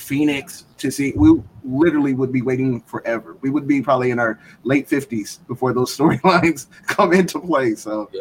Phoenix, 0.00 0.64
to 0.78 0.90
see. 0.90 1.12
We 1.16 1.40
literally 1.64 2.14
would 2.14 2.32
be 2.32 2.42
waiting 2.42 2.80
forever. 2.82 3.36
We 3.40 3.50
would 3.50 3.66
be 3.68 3.82
probably 3.82 4.10
in 4.10 4.18
our 4.18 4.38
late 4.64 4.88
fifties 4.88 5.40
before 5.46 5.72
those 5.72 5.94
storylines 5.96 6.66
come 6.86 7.12
into 7.12 7.38
play. 7.38 7.74
So 7.74 8.08
Yeah. 8.12 8.20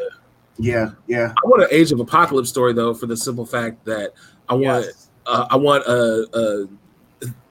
yeah, 0.58 0.92
yeah, 1.08 1.34
I 1.44 1.48
want 1.48 1.64
an 1.64 1.70
Age 1.72 1.92
of 1.92 2.00
Apocalypse 2.00 2.50
story 2.50 2.74
though, 2.74 2.94
for 2.94 3.06
the 3.06 3.18
simple 3.18 3.46
fact 3.46 3.84
that 3.86 4.14
I 4.50 4.54
want 4.54 4.86
Yes. 4.86 5.10
uh, 5.26 5.48
I 5.50 5.56
want 5.56 5.86
a, 5.86 6.28
a 6.34 6.68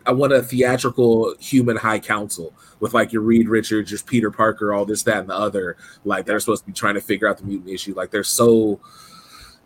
I 0.07 0.12
want 0.12 0.33
a 0.33 0.43
theatrical 0.43 1.35
human 1.39 1.76
high 1.76 1.99
council 1.99 2.55
with 2.81 2.95
like 2.95 3.12
your 3.12 3.20
Reed 3.22 3.47
Richards, 3.49 3.91
your 3.91 4.01
Peter 4.01 4.31
Parker, 4.31 4.72
all 4.72 4.87
this, 4.87 5.03
that, 5.03 5.18
and 5.18 5.29
the 5.29 5.35
other. 5.35 5.76
Like 6.05 6.24
they're 6.24 6.41
supposed 6.41 6.62
to 6.64 6.66
be 6.66 6.72
trying 6.72 6.95
to 6.95 7.01
figure 7.03 7.29
out 7.29 7.37
the 7.39 7.45
mutant 7.45 7.68
issue. 7.70 7.93
Like 7.95 8.11
they're 8.11 8.24
so 8.24 8.81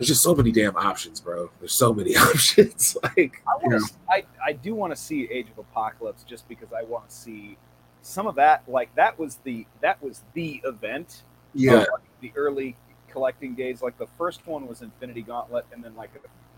there's 0.02 0.08
just 0.08 0.22
so 0.24 0.34
many 0.34 0.50
damn 0.50 0.76
options, 0.76 1.20
bro. 1.20 1.48
There's 1.60 1.72
so 1.72 1.94
many 1.94 2.16
options. 2.16 2.96
like 3.04 3.40
I, 3.46 3.62
wanna, 3.62 3.76
Yeah. 3.76 3.86
I, 4.10 4.24
I 4.44 4.52
do 4.52 4.74
want 4.74 4.92
to 4.92 5.00
see 5.00 5.28
Age 5.30 5.46
of 5.48 5.58
Apocalypse 5.58 6.24
just 6.24 6.48
because 6.48 6.72
I 6.72 6.82
want 6.82 7.08
to 7.08 7.14
see 7.14 7.56
some 8.02 8.26
of 8.26 8.34
that. 8.34 8.64
Like 8.66 8.92
that 8.96 9.16
was 9.16 9.36
the 9.44 9.64
that 9.80 10.02
was 10.02 10.24
the 10.34 10.60
event. 10.64 11.22
yeah, 11.54 11.74
like, 11.74 11.86
the 12.20 12.32
early 12.34 12.76
collecting 13.08 13.54
days. 13.54 13.80
Like 13.80 13.96
the 13.96 14.08
first 14.18 14.44
one 14.44 14.66
was 14.66 14.82
Infinity 14.82 15.22
Gauntlet, 15.22 15.66
and 15.72 15.84
then 15.84 15.94
like 15.94 16.10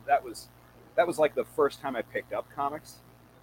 that 0.07 0.24
was 0.24 0.49
that 0.97 1.07
was 1.07 1.18
like 1.18 1.34
the 1.34 1.45
first 1.45 1.82
time 1.82 1.97
I 1.97 2.01
picked 2.03 2.32
up 2.32 2.47
comics. 2.57 3.01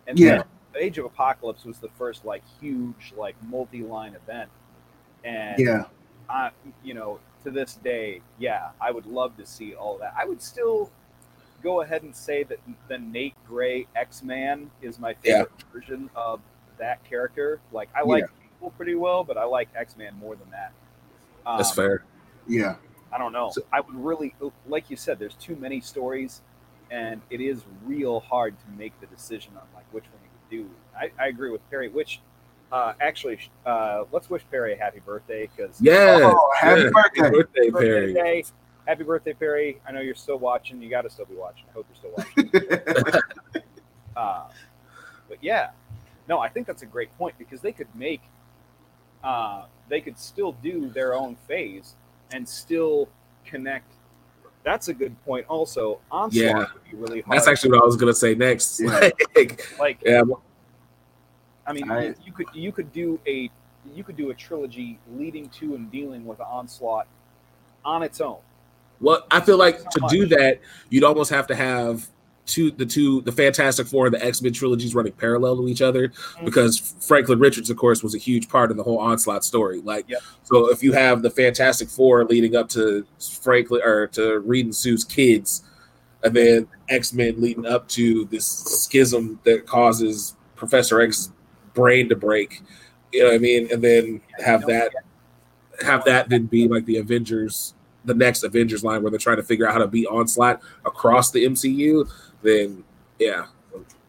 And 0.07 0.17
Yeah. 0.17 0.37
then 0.73 0.81
Age 0.83 0.97
of 0.97 1.05
Apocalypse 1.05 1.63
was 1.63 1.77
the 1.77 1.89
first 1.89 2.25
like 2.25 2.41
huge 2.59 3.13
like 3.15 3.35
multi-line 3.43 4.15
event. 4.15 4.49
And 5.23 5.59
yeah. 5.59 5.83
I, 6.27 6.49
you 6.83 6.95
know, 6.95 7.19
to 7.43 7.51
this 7.51 7.75
day, 7.75 8.21
yeah, 8.39 8.69
I 8.79 8.91
would 8.91 9.05
love 9.05 9.37
to 9.37 9.45
see 9.45 9.73
all 9.75 9.97
that. 9.99 10.13
I 10.17 10.25
would 10.25 10.41
still 10.41 10.91
go 11.63 11.81
ahead 11.81 12.03
and 12.03 12.15
say 12.15 12.43
that 12.43 12.59
the 12.87 12.97
Nate 12.97 13.35
Gray 13.47 13.87
X 13.95 14.23
Man 14.23 14.69
is 14.81 14.99
my 14.99 15.13
favorite 15.13 15.51
version 15.73 16.09
of 16.15 16.39
that 16.77 17.03
character. 17.03 17.59
Like, 17.71 17.89
I 17.95 18.01
like 18.01 18.23
people 18.41 18.71
pretty 18.71 18.95
well, 18.95 19.23
but 19.23 19.37
I 19.37 19.43
like 19.45 19.69
X 19.75 19.95
Man 19.97 20.15
more 20.17 20.35
than 20.35 20.49
that. 20.51 20.71
Um, 21.45 21.57
that's 21.57 21.73
fair. 21.73 22.03
Yeah, 22.47 22.75
I 23.11 23.17
don't 23.17 23.33
know. 23.33 23.51
So- 23.53 23.61
I 23.71 23.79
would 23.81 23.95
really, 23.95 24.33
like 24.67 24.89
you 24.89 24.97
said, 24.97 25.19
there's 25.19 25.35
too 25.35 25.55
many 25.55 25.81
stories, 25.81 26.41
and 26.89 27.21
it 27.29 27.41
is 27.41 27.63
real 27.85 28.19
hard 28.19 28.55
to 28.59 28.65
make 28.77 28.99
the 28.99 29.07
decision 29.07 29.53
on 29.55 29.63
like 29.75 29.85
which 29.91 30.05
one 30.05 30.21
you 30.23 30.29
would 30.63 30.69
do. 30.69 30.75
I, 30.97 31.23
I 31.23 31.27
agree 31.27 31.51
with 31.51 31.67
Perry. 31.69 31.89
Which, 31.89 32.21
uh, 32.71 32.93
actually, 33.01 33.39
uh, 33.65 34.03
let's 34.11 34.29
wish 34.29 34.43
Perry 34.49 34.73
a 34.73 34.77
happy 34.77 34.99
birthday 35.05 35.49
because 35.55 35.79
Yeah. 35.81 36.19
Oh, 36.33 36.51
happy 36.59 36.81
yeah. 36.83 36.89
birthday. 36.89 37.29
birthday, 37.29 37.69
birthday 37.69 37.87
Perry. 37.87 38.13
day. 38.13 38.43
Happy 38.87 39.03
birthday, 39.03 39.33
Perry. 39.33 39.81
I 39.87 39.91
know 39.91 39.99
you're 40.01 40.15
still 40.15 40.39
watching. 40.39 40.81
You 40.81 40.89
got 40.89 41.01
to 41.03 41.09
still 41.09 41.25
be 41.25 41.35
watching. 41.35 41.65
I 41.69 41.73
hope 41.73 41.85
you're 41.89 41.97
still 41.97 42.13
watching. 42.17 43.21
uh, 44.15 44.47
but 45.29 45.37
yeah, 45.41 45.71
no, 46.27 46.39
I 46.39 46.49
think 46.49 46.65
that's 46.67 46.81
a 46.81 46.87
great 46.87 47.15
point 47.17 47.35
because 47.37 47.61
they 47.61 47.71
could 47.71 47.93
make, 47.93 48.21
uh, 49.23 49.65
they 49.89 50.01
could 50.01 50.17
still 50.17 50.53
do 50.63 50.89
their 50.89 51.13
own 51.13 51.35
phase 51.47 51.95
and 52.31 52.47
still 52.47 53.07
connect. 53.45 53.91
That's 54.63 54.87
a 54.87 54.93
good 54.93 55.15
point. 55.25 55.45
Also, 55.47 55.99
onslaught 56.11 56.33
Yeah. 56.33 56.57
would 56.59 56.83
be 56.89 56.95
really 56.97 57.21
hard. 57.21 57.37
That's 57.37 57.47
actually 57.47 57.71
what 57.71 57.81
I 57.83 57.85
was 57.85 57.97
gonna 57.97 58.13
say 58.13 58.35
next. 58.35 58.79
Yeah. 58.79 59.09
Like, 59.35 59.79
like 59.79 59.97
yeah, 60.05 60.21
I 61.67 61.73
mean, 61.73 61.89
I- 61.91 62.05
you, 62.07 62.15
you 62.25 62.31
could 62.33 62.47
you 62.53 62.71
could 62.71 62.91
do 62.91 63.19
a 63.27 63.49
you 63.95 64.03
could 64.03 64.15
do 64.17 64.29
a 64.29 64.33
trilogy 64.33 64.99
leading 65.15 65.49
to 65.49 65.75
and 65.75 65.91
dealing 65.91 66.25
with 66.25 66.39
onslaught 66.39 67.07
on 67.83 68.03
its 68.03 68.21
own. 68.21 68.37
Well, 68.99 69.25
I 69.31 69.41
feel 69.41 69.57
like 69.57 69.79
to 69.89 70.01
do 70.09 70.27
that, 70.27 70.59
you'd 70.89 71.03
almost 71.03 71.31
have 71.31 71.47
to 71.47 71.55
have 71.55 72.07
two 72.45 72.69
the 72.71 72.85
two 72.85 73.21
the 73.21 73.31
Fantastic 73.31 73.87
Four 73.87 74.05
and 74.07 74.13
the 74.15 74.23
X 74.23 74.41
Men 74.43 74.53
trilogies 74.53 74.93
running 74.93 75.13
parallel 75.13 75.57
to 75.57 75.67
each 75.67 75.81
other 75.81 76.09
Mm-hmm. 76.09 76.45
because 76.45 76.77
Franklin 76.99 77.39
Richards, 77.39 77.69
of 77.71 77.77
course, 77.77 78.03
was 78.03 78.13
a 78.13 78.19
huge 78.19 78.49
part 78.49 78.69
of 78.69 78.77
the 78.77 78.83
whole 78.83 78.99
Onslaught 78.99 79.43
story. 79.43 79.81
Like, 79.81 80.05
Yep. 80.09 80.21
so 80.43 80.69
if 80.71 80.83
you 80.83 80.91
have 80.93 81.21
the 81.23 81.29
Fantastic 81.31 81.89
Four 81.89 82.25
leading 82.25 82.55
up 82.55 82.69
to 82.69 83.05
Franklin 83.41 83.81
or 83.83 84.07
to 84.07 84.39
Reed 84.41 84.65
and 84.65 84.75
Sue's 84.75 85.03
kids, 85.03 85.63
and 86.23 86.35
then 86.35 86.67
X 86.89 87.13
Men 87.13 87.41
leading 87.41 87.65
up 87.65 87.87
to 87.89 88.25
this 88.25 88.45
schism 88.45 89.39
that 89.43 89.65
causes 89.65 90.35
Professor 90.55 91.01
X's 91.01 91.31
brain 91.73 92.09
to 92.09 92.15
break, 92.15 92.61
you 93.11 93.21
know 93.21 93.29
what 93.29 93.35
I 93.35 93.39
mean, 93.39 93.71
and 93.71 93.83
then 93.83 94.21
have 94.43 94.65
that 94.67 94.91
have 95.83 96.03
that 96.05 96.29
then 96.29 96.45
be 96.45 96.67
like 96.67 96.85
the 96.85 96.97
Avengers, 96.97 97.73
the 98.05 98.13
next 98.13 98.43
Avengers 98.43 98.83
line 98.83 99.01
where 99.01 99.09
they're 99.09 99.19
trying 99.19 99.37
to 99.37 99.43
figure 99.43 99.67
out 99.67 99.73
how 99.73 99.79
to 99.79 99.87
beat 99.87 100.07
Onslaught 100.07 100.61
across 100.85 101.31
the 101.31 101.45
MCU, 101.45 102.09
then 102.43 102.83
yeah, 103.19 103.45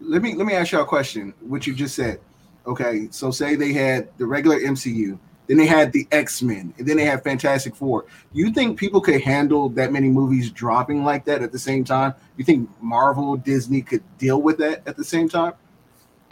let 0.01 0.23
me 0.23 0.35
let 0.35 0.47
me 0.47 0.55
ask 0.55 0.73
y'all 0.73 0.83
a 0.83 0.87
question. 0.87 1.35
What 1.41 1.67
you 1.67 1.75
just 1.75 1.95
said. 1.95 2.21
Okay, 2.67 3.09
so 3.11 3.31
say 3.31 3.57
they 3.57 3.73
had 3.73 4.09
the 4.19 4.27
regular 4.27 4.61
MCU, 4.61 5.19
then 5.49 5.57
they 5.57 5.67
had 5.67 5.93
the 5.93 6.07
X 6.13 6.43
Men, 6.43 6.73
and 6.79 6.87
then 6.87 6.97
they 6.97 7.05
had 7.05 7.25
Fantastic 7.25 7.75
Four. 7.75 8.07
You 8.33 8.53
think 8.53 8.79
people 8.79 9.01
could 9.01 9.21
handle 9.21 9.69
that 9.71 9.93
many 9.93 10.09
movies 10.09 10.51
dropping 10.51 11.05
like 11.05 11.25
that 11.25 11.43
at 11.43 11.51
the 11.51 11.59
same 11.59 11.85
time? 11.85 12.15
You 12.37 12.45
think 12.45 12.71
Marvel, 12.81 13.37
Disney 13.37 13.83
could 13.83 14.03
deal 14.19 14.41
with 14.41 14.59
that 14.59 14.87
at 14.87 14.97
the 14.97 15.05
same 15.05 15.29
time? 15.29 15.55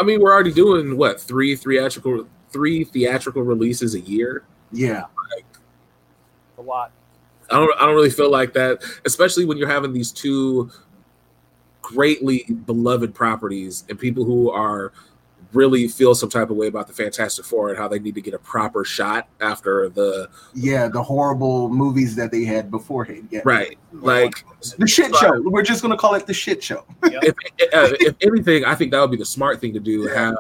I 0.01 0.03
mean 0.03 0.21
we're 0.21 0.33
already 0.33 0.53
doing 0.53 0.97
what 0.97 1.21
three 1.21 1.55
theatrical 1.55 2.27
three 2.51 2.85
theatrical 2.85 3.43
releases 3.43 3.95
a 3.95 4.01
year. 4.01 4.45
Yeah, 4.73 5.05
a 6.59 6.63
lot. 6.63 6.93
I 7.51 7.57
don't 7.57 7.73
I 7.77 7.87
don't 7.87 7.95
really 7.95 8.11
feel 8.11 8.31
like 8.31 8.55
that, 8.55 8.83
especially 9.05 9.45
when 9.45 9.59
you're 9.59 9.69
having 9.69 9.93
these 9.93 10.11
two 10.11 10.71
greatly 11.83 12.47
beloved 12.67 13.15
properties 13.15 13.85
and 13.89 13.99
people 13.99 14.25
who 14.25 14.51
are 14.51 14.93
really 15.53 15.89
feel 15.89 16.15
some 16.15 16.29
type 16.29 16.51
of 16.51 16.57
way 16.57 16.67
about 16.67 16.87
the 16.87 16.93
Fantastic 16.93 17.45
Four 17.45 17.71
and 17.71 17.79
how 17.79 17.89
they 17.89 17.99
need 17.99 18.15
to 18.15 18.21
get 18.21 18.35
a 18.35 18.39
proper 18.39 18.85
shot 18.85 19.29
after 19.41 19.89
the 19.89 20.29
yeah, 20.55 20.89
the 20.89 21.03
horrible 21.03 21.69
movies 21.69 22.15
that 22.17 22.31
they 22.31 22.45
had 22.45 22.71
beforehand. 22.71 23.29
Yeah, 23.31 23.41
right 23.45 23.79
like 23.93 24.45
The 24.79 24.87
shit 24.87 25.15
show. 25.17 25.41
We're 25.43 25.63
just 25.63 25.83
gonna 25.83 25.97
call 25.97 26.15
it 26.15 26.27
the 26.27 26.35
shit 26.35 26.63
show. 26.63 26.85
if, 27.03 27.35
uh, 27.73 27.95
if 28.01 28.17
anything, 28.23 28.65
I 28.65 28.75
think 28.75 28.93
that 28.93 29.01
would 29.01 29.11
be 29.11 29.17
the 29.17 29.25
smart 29.25 29.61
thing 29.61 29.73
to 29.75 29.81
do. 29.81 30.09
Yeah. 30.09 30.15
Have 30.15 30.37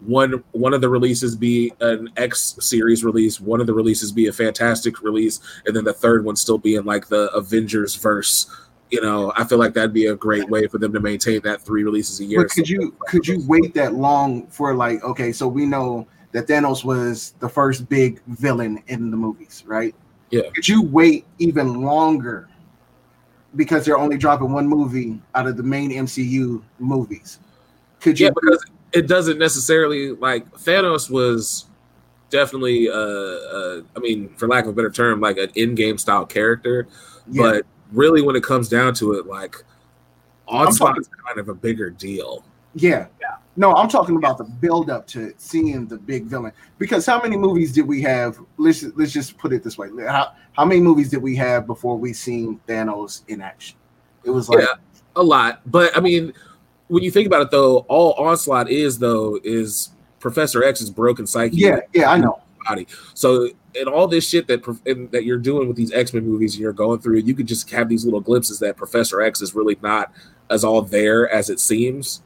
one 0.00 0.42
one 0.52 0.74
of 0.74 0.80
the 0.80 0.88
releases 0.88 1.36
be 1.36 1.72
an 1.80 2.10
X 2.16 2.56
series 2.60 3.04
release, 3.04 3.40
one 3.40 3.60
of 3.60 3.66
the 3.66 3.74
releases 3.74 4.12
be 4.12 4.26
a 4.26 4.32
Fantastic 4.32 5.02
release, 5.02 5.40
and 5.66 5.74
then 5.74 5.84
the 5.84 5.92
third 5.92 6.24
one 6.24 6.36
still 6.36 6.58
be 6.58 6.76
in 6.76 6.84
like 6.84 7.08
the 7.08 7.30
Avengers 7.34 7.94
verse. 7.94 8.50
You 8.94 9.00
know, 9.00 9.32
I 9.34 9.42
feel 9.42 9.58
like 9.58 9.74
that'd 9.74 9.92
be 9.92 10.06
a 10.06 10.14
great 10.14 10.48
way 10.48 10.68
for 10.68 10.78
them 10.78 10.92
to 10.92 11.00
maintain 11.00 11.40
that 11.42 11.60
three 11.60 11.82
releases 11.82 12.20
a 12.20 12.24
year. 12.24 12.42
But 12.42 12.52
could 12.52 12.68
you 12.68 12.94
could 13.08 13.26
you 13.26 13.42
wait 13.48 13.74
that 13.74 13.94
long 13.94 14.46
for 14.46 14.72
like 14.72 15.02
okay, 15.02 15.32
so 15.32 15.48
we 15.48 15.66
know 15.66 16.06
that 16.30 16.46
Thanos 16.46 16.84
was 16.84 17.34
the 17.40 17.48
first 17.48 17.88
big 17.88 18.22
villain 18.28 18.80
in 18.86 19.10
the 19.10 19.16
movies, 19.16 19.64
right? 19.66 19.96
Yeah. 20.30 20.42
Could 20.54 20.68
you 20.68 20.82
wait 20.82 21.26
even 21.40 21.82
longer 21.82 22.48
because 23.56 23.84
they're 23.84 23.98
only 23.98 24.16
dropping 24.16 24.52
one 24.52 24.68
movie 24.68 25.20
out 25.34 25.48
of 25.48 25.56
the 25.56 25.64
main 25.64 25.90
MCU 25.90 26.62
movies? 26.78 27.40
Could 27.98 28.20
you 28.20 28.26
Yeah, 28.26 28.32
because 28.40 28.64
it 28.92 29.08
doesn't 29.08 29.40
necessarily 29.40 30.12
like 30.12 30.48
Thanos 30.52 31.10
was 31.10 31.66
definitely, 32.30 32.88
uh, 32.88 32.94
uh, 32.94 33.82
I 33.96 33.98
mean, 33.98 34.28
for 34.36 34.46
lack 34.46 34.66
of 34.66 34.70
a 34.70 34.72
better 34.72 34.90
term, 34.90 35.20
like 35.20 35.38
an 35.38 35.48
Endgame 35.56 35.98
style 35.98 36.26
character. 36.26 36.86
yeah, 37.28 37.42
But 37.42 37.66
really, 37.94 38.22
when 38.22 38.36
it 38.36 38.42
comes 38.42 38.68
down 38.68 38.94
to 38.94 39.12
it, 39.14 39.26
like 39.26 39.56
Onslaught 40.48 40.98
is 40.98 41.08
kind 41.26 41.38
of 41.38 41.48
a 41.48 41.54
bigger 41.54 41.90
deal. 41.90 42.44
yeah. 42.74 43.06
Yeah. 43.20 43.36
No, 43.56 43.72
I'm 43.74 43.88
talking 43.88 44.16
about 44.16 44.36
the 44.36 44.42
build 44.44 44.90
up 44.90 45.06
to 45.08 45.32
seeing 45.38 45.86
the 45.86 45.96
big 45.96 46.24
villain. 46.24 46.50
Because 46.78 47.06
how 47.06 47.22
many 47.22 47.36
movies 47.36 47.70
did 47.72 47.86
we 47.86 48.02
have? 48.02 48.36
Let's 48.56 48.82
let's 48.96 49.12
just 49.12 49.38
put 49.38 49.52
it 49.52 49.62
this 49.62 49.78
way. 49.78 49.88
How 50.08 50.32
how 50.54 50.64
many 50.64 50.80
movies 50.80 51.08
did 51.08 51.22
we 51.22 51.36
have 51.36 51.64
before 51.68 51.96
we 51.96 52.12
seen 52.12 52.60
Thanos 52.66 53.22
in 53.28 53.40
action? 53.40 53.76
It 54.24 54.30
was 54.30 54.48
like 54.48 54.58
Yeah. 54.60 54.74
a 55.14 55.22
lot. 55.22 55.60
But 55.70 55.96
I 55.96 56.00
mean, 56.00 56.32
when 56.88 57.04
you 57.04 57.12
think 57.12 57.28
about 57.28 57.42
it, 57.42 57.52
though, 57.52 57.78
all 57.88 58.14
Onslaught 58.14 58.68
is 58.70 58.98
though 58.98 59.38
is 59.44 59.90
Professor 60.18 60.64
X's 60.64 60.90
broken 60.90 61.24
psyche. 61.24 61.56
yeah, 61.56 61.78
yeah, 61.92 62.10
I 62.10 62.18
know. 62.18 62.40
Body. 62.64 62.86
So 63.14 63.48
and 63.76 63.88
all 63.88 64.06
this 64.06 64.28
shit 64.28 64.46
that 64.48 64.66
and 64.86 65.10
that 65.10 65.24
you're 65.24 65.38
doing 65.38 65.68
with 65.68 65.76
these 65.76 65.92
X 65.92 66.12
Men 66.12 66.26
movies, 66.26 66.54
and 66.54 66.62
you're 66.62 66.72
going 66.72 67.00
through, 67.00 67.18
you 67.18 67.34
could 67.34 67.46
just 67.46 67.70
have 67.70 67.88
these 67.88 68.04
little 68.04 68.20
glimpses 68.20 68.58
that 68.60 68.76
Professor 68.76 69.20
X 69.20 69.40
is 69.42 69.54
really 69.54 69.76
not 69.82 70.12
as 70.50 70.64
all 70.64 70.82
there 70.82 71.28
as 71.28 71.50
it 71.50 71.58
seems, 71.60 72.22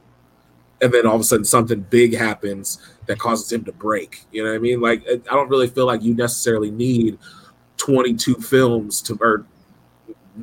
and 0.82 0.92
then 0.92 1.06
all 1.06 1.14
of 1.14 1.20
a 1.20 1.24
sudden 1.24 1.44
something 1.44 1.80
big 1.90 2.14
happens, 2.16 2.78
that 3.06 3.18
causes 3.18 3.50
him 3.50 3.64
to 3.64 3.72
break. 3.72 4.24
You 4.32 4.44
know 4.44 4.50
what 4.50 4.56
I 4.56 4.58
mean? 4.58 4.80
Like 4.80 5.06
I 5.08 5.34
don't 5.34 5.48
really 5.48 5.68
feel 5.68 5.86
like 5.86 6.02
you 6.02 6.14
necessarily 6.14 6.70
need 6.70 7.18
22 7.78 8.34
films 8.36 9.00
to 9.02 9.16
or 9.20 9.46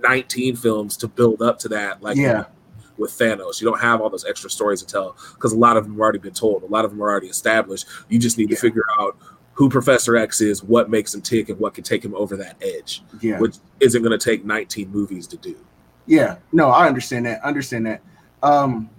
19 0.01 0.55
films 0.55 0.97
to 0.97 1.07
build 1.07 1.41
up 1.41 1.59
to 1.59 1.69
that. 1.69 2.01
Like 2.01 2.17
Yeah. 2.17 2.45
with 2.97 3.11
Thanos, 3.11 3.61
you 3.61 3.69
don't 3.69 3.79
have 3.81 4.01
all 4.01 4.09
those 4.09 4.25
extra 4.25 4.49
stories 4.49 4.81
to 4.81 4.87
tell 4.87 5.15
because 5.33 5.51
a 5.51 5.57
lot 5.57 5.77
of 5.77 5.83
them 5.83 5.93
have 5.93 5.99
already 5.99 6.17
been 6.19 6.33
told. 6.33 6.63
A 6.63 6.65
lot 6.65 6.85
of 6.85 6.91
them 6.91 7.01
are 7.03 7.09
already 7.09 7.27
established. 7.27 7.85
You 8.09 8.17
just 8.17 8.37
need 8.37 8.49
Yeah. 8.49 8.55
to 8.55 8.61
figure 8.61 8.85
out 8.99 9.17
who 9.55 9.69
Professor 9.69 10.15
X 10.17 10.41
is, 10.41 10.63
what 10.63 10.89
makes 10.89 11.13
him 11.15 11.21
tick, 11.21 11.49
and 11.49 11.57
what 11.59 11.73
can 11.73 11.83
take 11.83 12.03
him 12.03 12.13
over 12.13 12.35
that 12.37 12.57
edge, 12.61 13.01
Yeah. 13.21 13.39
which 13.39 13.55
isn't 13.79 14.03
going 14.03 14.17
to 14.17 14.23
take 14.23 14.45
19 14.45 14.91
movies 14.91 15.25
to 15.27 15.37
do. 15.37 15.55
Yeah, 16.05 16.35
no, 16.51 16.69
I 16.69 16.87
understand 16.87 17.25
that. 17.25 17.39
I 17.43 17.47
understand 17.47 17.85
that. 17.87 18.01
Um, 18.43 18.89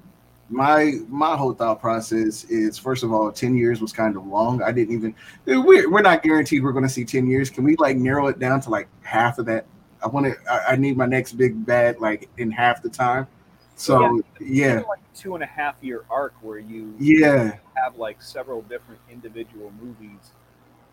my 0.48 0.94
my 1.08 1.36
whole 1.36 1.52
thought 1.52 1.80
process 1.80 2.44
is 2.44 2.78
first 2.78 3.02
of 3.04 3.12
all, 3.12 3.30
ten 3.32 3.56
years 3.56 3.80
was 3.80 3.92
kind 3.92 4.16
of 4.16 4.26
long. 4.26 4.62
I 4.62 4.72
didn't 4.72 4.94
even. 4.94 5.14
We're 5.44 5.90
we're 5.90 6.02
not 6.02 6.22
guaranteed 6.22 6.62
we're 6.64 6.72
going 6.72 6.84
to 6.84 6.88
see 6.90 7.04
ten 7.04 7.26
years. 7.26 7.50
Can 7.50 7.62
we 7.64 7.76
like 7.76 7.96
narrow 7.96 8.26
it 8.28 8.38
down 8.38 8.60
to 8.62 8.70
like 8.70 8.88
half 9.02 9.38
of 9.38 9.46
that? 9.46 9.66
I 10.02 10.08
want 10.08 10.26
to. 10.26 10.34
I, 10.50 10.72
I 10.72 10.76
need 10.76 10.96
my 10.96 11.06
next 11.06 11.32
big 11.32 11.64
bad 11.66 12.00
like 12.00 12.28
in 12.38 12.50
half 12.50 12.82
the 12.82 12.88
time. 12.88 13.26
So 13.76 14.20
yeah, 14.40 14.82
Like 14.88 15.00
two 15.14 15.34
and 15.34 15.44
a 15.44 15.46
half 15.46 15.76
year 15.82 16.04
arc 16.10 16.34
where 16.42 16.58
you 16.58 16.94
yeah, 16.98 17.56
have 17.74 17.96
like 17.96 18.22
several 18.22 18.62
different 18.62 19.00
individual 19.10 19.70
movies 19.82 20.32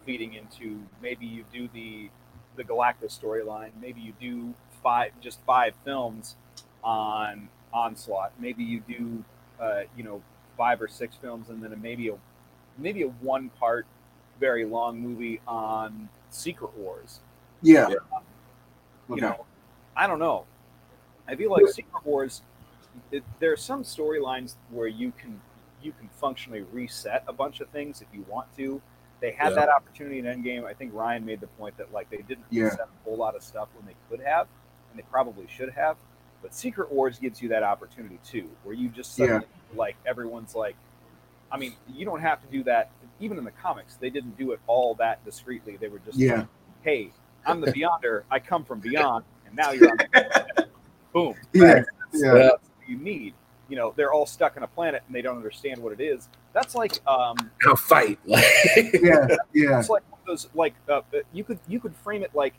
feeding 0.05 0.33
into 0.33 0.81
maybe 1.01 1.25
you 1.25 1.45
do 1.53 1.69
the 1.73 2.09
the 2.55 2.63
Galactus 2.63 3.17
storyline, 3.19 3.71
maybe 3.81 3.99
you 4.01 4.13
do 4.19 4.53
five 4.83 5.11
just 5.21 5.39
five 5.45 5.73
films 5.83 6.35
on 6.83 7.49
Onslaught, 7.73 8.31
maybe 8.39 8.63
you 8.63 8.81
do 8.87 9.23
uh, 9.59 9.81
you 9.97 10.03
know 10.03 10.21
five 10.57 10.81
or 10.81 10.87
six 10.87 11.15
films 11.15 11.49
and 11.49 11.63
then 11.63 11.73
a, 11.73 11.75
maybe 11.77 12.09
a 12.09 12.15
maybe 12.77 13.03
a 13.03 13.07
one 13.07 13.49
part 13.59 13.85
very 14.39 14.65
long 14.65 14.99
movie 14.99 15.39
on 15.47 16.09
Secret 16.29 16.75
Wars. 16.77 17.19
yeah. 17.61 17.87
Yeah. 17.89 17.95
You 19.09 19.15
Okay. 19.15 19.21
know, 19.21 19.45
I 19.97 20.07
don't 20.07 20.19
know. 20.19 20.45
I 21.27 21.35
feel 21.35 21.51
like 21.51 21.67
Secret 21.67 22.05
Wars. 22.05 22.41
It, 23.11 23.23
there 23.39 23.51
are 23.51 23.57
some 23.57 23.83
storylines 23.83 24.55
where 24.69 24.87
you 24.87 25.11
can 25.17 25.41
you 25.81 25.91
can 25.93 26.07
functionally 26.19 26.61
reset 26.71 27.23
a 27.27 27.33
bunch 27.33 27.59
of 27.59 27.69
things 27.69 28.01
if 28.01 28.07
you 28.13 28.25
want 28.29 28.47
to. 28.57 28.81
They 29.23 29.31
had 29.31 29.51
Yeah. 29.53 29.55
that 29.61 29.69
opportunity 29.69 30.19
in 30.19 30.25
Endgame. 30.25 30.65
I 30.65 30.73
think 30.73 30.93
Ryan 30.93 31.25
made 31.25 31.39
the 31.39 31.47
point 31.47 31.77
that 31.77 31.93
like 31.93 32.09
they 32.09 32.17
didn't 32.17 32.43
Yeah. 32.49 32.65
reset 32.65 32.81
a 32.81 32.87
whole 33.05 33.15
lot 33.15 33.35
of 33.37 33.41
stuff 33.41 33.69
when 33.73 33.85
they 33.85 33.95
could 34.09 34.19
have, 34.19 34.49
and 34.91 34.99
they 34.99 35.03
probably 35.09 35.47
should 35.47 35.69
have. 35.69 35.95
But 36.41 36.53
Secret 36.53 36.91
Wars 36.91 37.19
gives 37.19 37.41
you 37.41 37.47
that 37.47 37.63
opportunity 37.63 38.19
too, 38.25 38.49
where 38.63 38.75
you 38.75 38.89
just 38.89 39.17
Yeah. 39.17 39.27
suddenly, 39.27 39.47
like 39.75 39.95
everyone's 40.05 40.55
like, 40.55 40.75
I 41.53 41.57
mean, 41.57 41.73
you 41.87 42.03
don't 42.03 42.19
have 42.19 42.41
to 42.41 42.47
do 42.47 42.63
that. 42.65 42.91
Even 43.21 43.37
in 43.37 43.45
the 43.45 43.51
comics, 43.51 43.95
they 43.95 44.09
didn't 44.09 44.35
do 44.35 44.51
it 44.51 44.59
all 44.67 44.93
that 44.95 45.23
discreetly. 45.23 45.77
They 45.77 45.87
were 45.87 45.99
just 45.99 46.17
Yeah. 46.17 46.39
like, 46.39 46.47
hey, 46.81 47.13
I'm 47.45 47.61
the 47.61 47.71
Beyonder. 47.71 48.23
I 48.29 48.39
come 48.39 48.65
from 48.65 48.81
beyond, 48.81 49.23
and 49.45 49.55
now 49.55 49.71
you're 49.71 49.89
on 49.89 49.97
the 49.99 50.67
boom. 51.13 51.35
Yeah. 51.53 51.75
That's, 51.75 51.87
Yeah. 52.11 52.33
that's 52.33 52.69
you 52.87 52.97
need. 52.97 53.35
You 53.69 53.77
know, 53.77 53.93
they're 53.95 54.11
all 54.11 54.25
stuck 54.25 54.57
on 54.57 54.63
a 54.63 54.67
planet 54.67 55.01
and 55.07 55.15
they 55.15 55.21
don't 55.21 55.37
understand 55.37 55.81
what 55.81 55.93
it 55.93 56.01
is. 56.01 56.27
That's 56.53 56.75
like 56.75 57.05
um, 57.07 57.35
Now 57.65 57.75
fight. 57.75 58.19
Like, 58.25 58.43
Yeah, 58.93 59.27
yeah, 59.53 59.79
it's 59.79 59.89
like 59.89 60.03
those 60.25 60.47
like 60.53 60.73
uh, 60.87 60.97
uh, 60.97 61.01
you 61.33 61.43
could 61.43 61.59
you 61.67 61.79
could 61.79 61.95
frame 61.95 62.23
it 62.23 62.33
like 62.33 62.53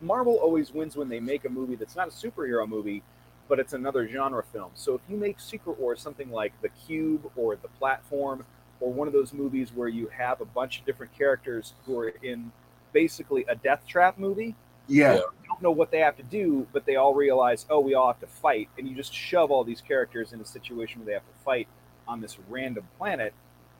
Marvel 0.00 0.36
always 0.36 0.72
wins 0.72 0.96
when 0.96 1.08
they 1.08 1.18
make 1.18 1.44
a 1.44 1.48
movie 1.48 1.74
that's 1.74 1.96
not 1.96 2.08
a 2.08 2.10
superhero 2.10 2.68
movie, 2.68 3.02
but 3.48 3.58
it's 3.58 3.72
another 3.72 4.06
genre 4.06 4.44
film. 4.52 4.70
So 4.74 4.94
if 4.94 5.00
you 5.08 5.16
make 5.16 5.40
Secret 5.40 5.78
Wars 5.80 6.00
something 6.00 6.30
like 6.30 6.52
The 6.62 6.68
Cube 6.68 7.30
or 7.36 7.56
The 7.56 7.68
Platform 7.80 8.44
or 8.80 8.92
one 8.92 9.08
of 9.08 9.12
those 9.12 9.32
movies 9.32 9.72
where 9.74 9.88
you 9.88 10.06
have 10.16 10.40
a 10.40 10.44
bunch 10.44 10.78
of 10.78 10.86
different 10.86 11.12
characters 11.18 11.72
who 11.84 11.98
are 11.98 12.12
in 12.22 12.52
basically 12.92 13.44
a 13.48 13.56
death 13.56 13.84
trap 13.88 14.18
movie, 14.18 14.54
yeah, 14.86 15.14
Yeah. 15.14 15.20
don't 15.48 15.60
know 15.60 15.72
what 15.72 15.90
they 15.90 15.98
have 15.98 16.16
to 16.18 16.22
do, 16.22 16.66
but 16.72 16.86
they 16.86 16.94
all 16.94 17.12
realize, 17.14 17.66
oh, 17.70 17.80
we 17.80 17.94
all 17.94 18.06
have 18.06 18.20
to 18.20 18.26
fight, 18.28 18.68
and 18.78 18.88
you 18.88 18.94
just 18.94 19.12
shove 19.12 19.50
all 19.50 19.64
these 19.64 19.80
characters 19.80 20.32
in 20.32 20.40
a 20.40 20.44
situation 20.44 21.00
where 21.00 21.06
they 21.06 21.12
have 21.12 21.22
to 21.26 21.44
fight 21.44 21.66
on 22.08 22.20
this 22.20 22.38
random 22.48 22.88
planet. 22.98 23.32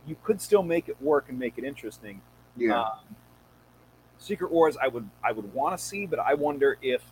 You 0.06 0.16
could 0.22 0.40
still 0.40 0.62
make 0.62 0.88
it 0.88 1.00
work 1.02 1.28
and 1.28 1.38
make 1.38 1.54
it 1.58 1.64
interesting. 1.64 2.20
yeah. 2.56 2.80
Um, 2.82 2.98
Secret 4.20 4.50
Wars, 4.50 4.76
I 4.82 4.88
would 4.88 5.08
I 5.22 5.30
would 5.30 5.52
want 5.54 5.78
to 5.78 5.82
see, 5.84 6.04
but 6.04 6.18
I 6.18 6.34
wonder 6.34 6.76
if 6.82 7.02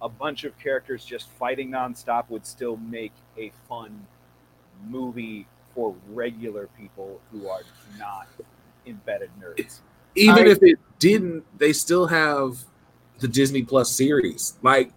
a 0.00 0.08
bunch 0.08 0.44
of 0.44 0.56
characters 0.58 1.04
just 1.04 1.28
fighting 1.30 1.68
nonstop 1.70 2.30
would 2.30 2.46
still 2.46 2.76
make 2.76 3.12
a 3.36 3.50
fun 3.68 4.06
movie 4.86 5.46
for 5.74 5.96
regular 6.10 6.68
people 6.78 7.20
who 7.32 7.48
are 7.48 7.62
not 7.98 8.28
embedded 8.86 9.30
nerds. 9.42 9.80
even 10.14 10.46
I- 10.46 10.50
if 10.50 10.62
it 10.62 10.78
didn't, 11.00 11.44
they 11.58 11.72
still 11.72 12.06
have 12.06 12.58
the 13.18 13.26
Disney 13.26 13.62
Plus 13.64 13.90
series. 13.90 14.56
Like, 14.62 14.92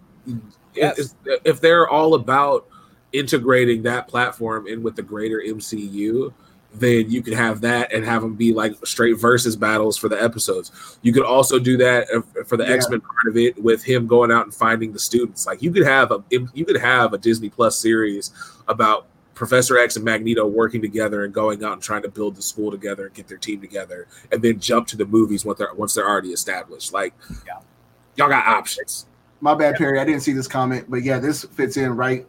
Yes. 0.74 1.14
if, 1.26 1.40
if 1.44 1.60
they're 1.60 1.88
all 1.88 2.14
about 2.14 2.68
integrating 3.12 3.82
that 3.82 4.08
platform 4.08 4.66
in 4.66 4.82
with 4.82 4.96
the 4.96 5.02
greater 5.02 5.40
MCU, 5.46 6.32
then 6.74 7.10
you 7.10 7.22
could 7.22 7.32
have 7.32 7.62
that 7.62 7.92
and 7.92 8.04
have 8.04 8.20
them 8.20 8.34
be 8.34 8.52
like 8.52 8.74
straight 8.84 9.14
versus 9.18 9.56
battles 9.56 9.96
for 9.96 10.08
the 10.10 10.22
episodes. 10.22 10.98
You 11.02 11.12
could 11.14 11.24
also 11.24 11.58
do 11.58 11.76
that 11.78 12.06
uh, 12.14 12.44
for 12.44 12.56
the 12.58 12.64
Yeah. 12.64 12.72
X 12.74 12.90
Men 12.90 13.00
part 13.00 13.26
of 13.28 13.36
it 13.38 13.60
with 13.62 13.82
him 13.82 14.06
going 14.06 14.30
out 14.30 14.44
and 14.44 14.54
finding 14.54 14.92
the 14.92 14.98
students. 14.98 15.46
Like 15.46 15.62
you 15.62 15.70
could 15.72 15.86
have 15.86 16.10
a 16.12 16.22
you 16.30 16.64
could 16.66 16.76
have 16.80 17.14
a 17.14 17.18
Disney 17.18 17.48
Plus 17.48 17.78
series 17.78 18.32
about 18.68 19.06
Professor 19.34 19.78
X 19.78 19.96
and 19.96 20.04
Magneto 20.04 20.46
working 20.46 20.82
together 20.82 21.24
and 21.24 21.32
going 21.32 21.64
out 21.64 21.72
and 21.72 21.82
trying 21.82 22.02
to 22.02 22.08
build 22.10 22.34
the 22.36 22.42
school 22.42 22.70
together 22.70 23.06
and 23.06 23.14
get 23.14 23.28
their 23.28 23.38
team 23.38 23.60
together, 23.60 24.06
and 24.30 24.42
then 24.42 24.58
jump 24.60 24.88
to 24.88 24.96
the 24.96 25.06
movies 25.06 25.44
once 25.46 25.58
they're 25.58 25.72
once 25.74 25.94
they're 25.94 26.08
already 26.08 26.30
established. 26.32 26.92
Like, 26.92 27.14
Yeah. 27.46 27.60
y'all 28.16 28.28
got 28.28 28.46
options. 28.46 29.06
My 29.40 29.54
bad, 29.54 29.76
Perry. 29.76 30.00
I 30.00 30.04
didn't 30.04 30.20
see 30.22 30.32
this 30.32 30.48
comment, 30.48 30.86
but 30.90 31.02
yeah, 31.04 31.18
this 31.20 31.44
fits 31.44 31.76
in 31.76 31.94
right 31.96 32.26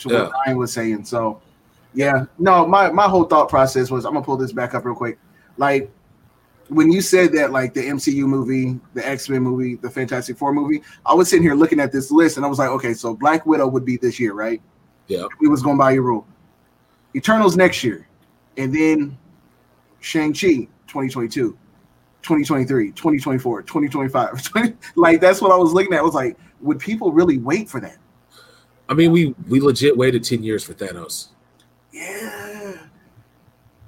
to 0.00 0.08
what 0.08 0.14
Yeah. 0.14 0.30
Ryan 0.46 0.58
was 0.58 0.72
saying. 0.72 1.04
So, 1.04 1.40
yeah, 1.94 2.24
no, 2.38 2.66
my 2.66 2.90
my 2.90 3.08
whole 3.08 3.24
thought 3.24 3.48
process 3.48 3.90
was 3.90 4.04
I'm 4.04 4.12
gonna 4.12 4.24
pull 4.24 4.36
this 4.36 4.52
back 4.52 4.74
up 4.74 4.84
real 4.84 4.94
quick. 4.94 5.18
Like 5.56 5.90
when 6.68 6.92
you 6.92 7.00
said 7.00 7.32
that, 7.32 7.50
like 7.50 7.74
the 7.74 7.80
MCU 7.80 8.26
movie, 8.26 8.78
the 8.94 9.06
X 9.06 9.28
Men 9.28 9.42
movie, 9.42 9.74
the 9.74 9.90
Fantastic 9.90 10.38
Four 10.38 10.52
movie, 10.52 10.82
I 11.04 11.14
was 11.14 11.28
sitting 11.28 11.42
here 11.42 11.54
looking 11.54 11.80
at 11.80 11.90
this 11.92 12.10
list 12.10 12.36
and 12.36 12.46
I 12.46 12.48
was 12.48 12.58
like, 12.58 12.70
okay, 12.70 12.94
so 12.94 13.14
Black 13.14 13.44
Widow 13.44 13.66
would 13.66 13.84
be 13.84 13.96
this 13.96 14.20
year, 14.20 14.34
right? 14.34 14.62
Yeah. 15.08 15.26
We 15.40 15.48
was 15.48 15.62
going 15.62 15.78
by 15.78 15.90
your 15.92 16.02
rule. 16.02 16.26
Eternals 17.16 17.56
next 17.56 17.82
year, 17.82 18.06
and 18.56 18.72
then 18.72 19.18
Shang 20.00 20.32
Chi 20.32 20.68
2022. 20.86 21.56
2023, 22.22 22.92
2024, 22.92 23.62
2025. 23.62 24.42
20 24.52 24.76
like 24.94 25.20
that's 25.20 25.40
what 25.40 25.50
I 25.50 25.56
was 25.56 25.72
looking 25.72 25.94
at. 25.94 26.00
I 26.00 26.02
was 26.02 26.14
like, 26.14 26.36
would 26.60 26.78
people 26.78 27.12
really 27.12 27.38
wait 27.38 27.68
for 27.68 27.80
that? 27.80 27.96
I 28.90 28.94
mean, 28.94 29.12
we 29.12 29.34
we 29.48 29.60
legit 29.60 29.96
waited 29.96 30.24
ten 30.24 30.42
years 30.42 30.62
for 30.64 30.74
Thanos. 30.74 31.28
Yeah. 31.92 32.74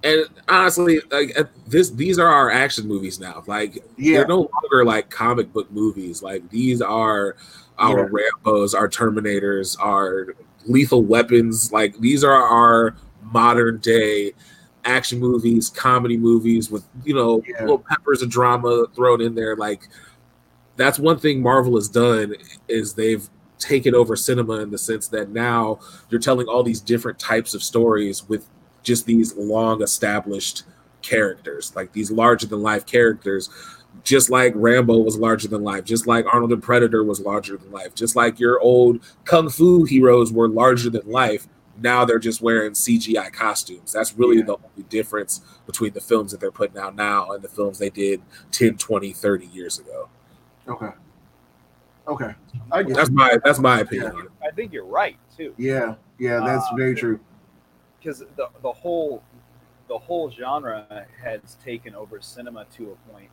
And 0.05 0.27
honestly, 0.49 1.01
like 1.11 1.37
this, 1.67 1.91
these 1.91 2.19
are 2.19 2.29
our 2.29 2.51
action 2.51 2.89
movies 2.89 3.21
now. 3.21 3.43
Like 3.47 3.85
Yeah. 3.97 4.19
they're 4.19 4.29
no 4.29 4.49
longer 4.53 4.85
like 4.85 5.11
comic 5.11 5.53
book 5.53 5.71
movies. 5.71 6.23
Like 6.23 6.49
these 6.51 6.81
are 6.81 7.37
our 7.79 8.09
Rambo's, 8.09 8.75
our 8.75 8.89
Terminators, 8.89 9.77
our 9.81 10.35
Lethal 10.67 11.03
Weapons. 11.05 11.73
Like 11.73 11.99
these 11.99 12.25
are 12.25 12.33
our 12.33 12.97
modern 13.23 13.79
day 13.79 14.33
action 14.85 15.21
movies, 15.21 15.69
comedy 15.71 16.17
movies 16.17 16.71
with 16.71 16.85
you 17.05 17.15
know 17.15 17.43
Yeah. 17.47 17.61
little 17.61 17.79
peppers 17.79 18.23
of 18.23 18.31
drama 18.31 18.87
thrown 18.95 19.21
in 19.21 19.35
there. 19.35 19.55
Like 19.57 19.89
that's 20.77 20.99
one 20.99 21.19
thing 21.19 21.43
Marvel 21.43 21.75
has 21.77 21.89
done 21.89 22.35
is 22.69 22.95
they've 22.95 23.29
taken 23.63 23.95
over 23.95 24.17
cinema 24.17 24.55
in 24.61 24.71
the 24.71 24.79
sense 24.79 25.09
that 25.09 25.31
now 25.31 25.79
you're 26.11 26.21
telling 26.21 26.47
all 26.49 26.63
these 26.63 26.81
different 26.81 27.19
types 27.19 27.55
of 27.55 27.63
stories 27.63 28.29
with 28.29 28.47
just 28.83 29.07
these 29.07 29.35
long 29.37 29.83
established 29.83 30.65
characters, 31.03 31.75
like 31.77 31.93
these 31.93 32.11
larger 32.11 32.47
than 32.47 32.63
life 32.63 32.87
characters, 32.87 33.49
just 34.05 34.31
like 34.31 34.53
Rambo 34.57 34.99
was 34.99 35.17
larger 35.19 35.49
than 35.49 35.63
life, 35.63 35.85
just 35.85 36.07
like 36.07 36.25
Arnold 36.33 36.53
and 36.53 36.63
Predator 36.63 37.05
was 37.05 37.21
larger 37.21 37.57
than 37.57 37.71
life, 37.71 37.95
just 37.95 38.17
like 38.17 38.41
your 38.41 38.61
old 38.61 39.01
kung 39.25 39.49
fu 39.49 39.85
heroes 39.85 40.33
were 40.33 40.49
larger 40.49 40.91
than 40.91 41.09
life. 41.11 41.47
Now 41.81 42.05
they're 42.05 42.19
just 42.19 42.43
wearing 42.43 42.73
CGI 42.73 43.33
costumes. 43.33 43.93
That's 43.93 44.17
really 44.17 44.39
Yeah. 44.39 44.45
the 44.45 44.53
only 44.55 44.89
difference 44.89 45.41
between 45.67 45.93
the 45.93 46.01
films 46.01 46.31
that 46.33 46.41
they're 46.41 46.51
putting 46.51 46.79
out 46.79 46.95
now 46.97 47.31
and 47.33 47.43
the 47.43 47.49
films 47.49 47.79
they 47.79 47.91
did 47.91 48.23
10, 48.51 48.77
20, 48.77 49.13
30 49.13 49.47
years 49.47 49.79
ago. 49.79 50.09
Okay. 50.69 50.91
Okay. 52.09 52.35
I 52.73 52.83
get 52.83 52.97
That's 52.97 53.09
it. 53.09 53.15
my 53.15 53.39
that's 53.45 53.59
my 53.59 53.81
opinion 53.81 54.13
on 54.13 54.27
it. 54.27 54.33
I 54.43 54.51
think 54.51 54.73
you're 54.73 54.85
right 54.85 55.17
too. 55.37 55.55
Yeah. 55.57 55.95
Yeah. 56.19 56.41
That's 56.45 56.67
Uh, 56.71 56.77
very 56.77 56.95
true. 56.95 57.21
because 57.99 58.21
the 58.37 58.49
the 58.63 58.73
whole 58.73 59.23
the 59.89 59.99
whole 59.99 60.31
genre 60.31 61.07
has 61.23 61.57
taken 61.63 61.95
over 61.95 62.21
cinema 62.21 62.65
to 62.77 62.93
a 62.93 63.13
point 63.13 63.31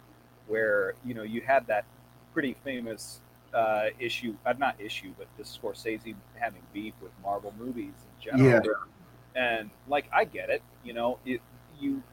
where 0.48 0.94
you 1.06 1.14
know 1.14 1.24
you 1.24 1.42
had 1.42 1.66
that 1.68 1.86
pretty 2.34 2.56
famous 2.64 3.22
uh, 3.54 3.86
issue, 4.00 4.36
uh, 4.46 4.54
not 4.60 4.80
issue, 4.80 5.12
but 5.18 5.28
the 5.38 5.44
Scorsese 5.44 6.14
having 6.36 6.62
beef 6.72 6.94
with 7.02 7.12
Marvel 7.24 7.52
movies 7.58 7.94
in 8.22 8.32
general. 8.32 8.62
Yeah. 8.64 8.72
And 9.36 9.72
like 9.88 10.06
I 10.14 10.26
get 10.26 10.50
it, 10.52 10.62
you 10.84 10.94
know, 10.94 11.18
it 11.26 11.42
you 11.80 12.04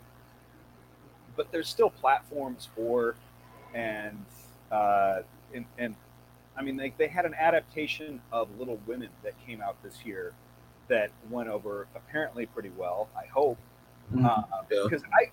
but 1.36 1.52
there's 1.52 1.68
still 1.68 1.90
platforms 1.90 2.66
for, 2.74 3.14
and 3.74 4.24
uh, 4.72 5.20
and, 5.54 5.66
and 5.76 5.94
I 6.56 6.62
mean 6.62 6.76
they, 6.76 6.92
they 6.96 7.08
had 7.08 7.26
an 7.26 7.34
adaptation 7.34 8.20
of 8.32 8.48
Little 8.58 8.78
Women 8.86 9.08
that 9.22 9.34
came 9.46 9.60
out 9.60 9.76
this 9.82 10.04
year 10.04 10.32
that 10.88 11.10
went 11.30 11.48
over 11.48 11.86
apparently 11.94 12.46
pretty 12.46 12.70
well. 12.76 13.08
I 13.16 13.26
hope 13.26 13.58
Mhm. 14.12 14.24
uh, 14.24 14.42
Yeah. 14.70 14.82
because 14.84 15.02
I 15.12 15.30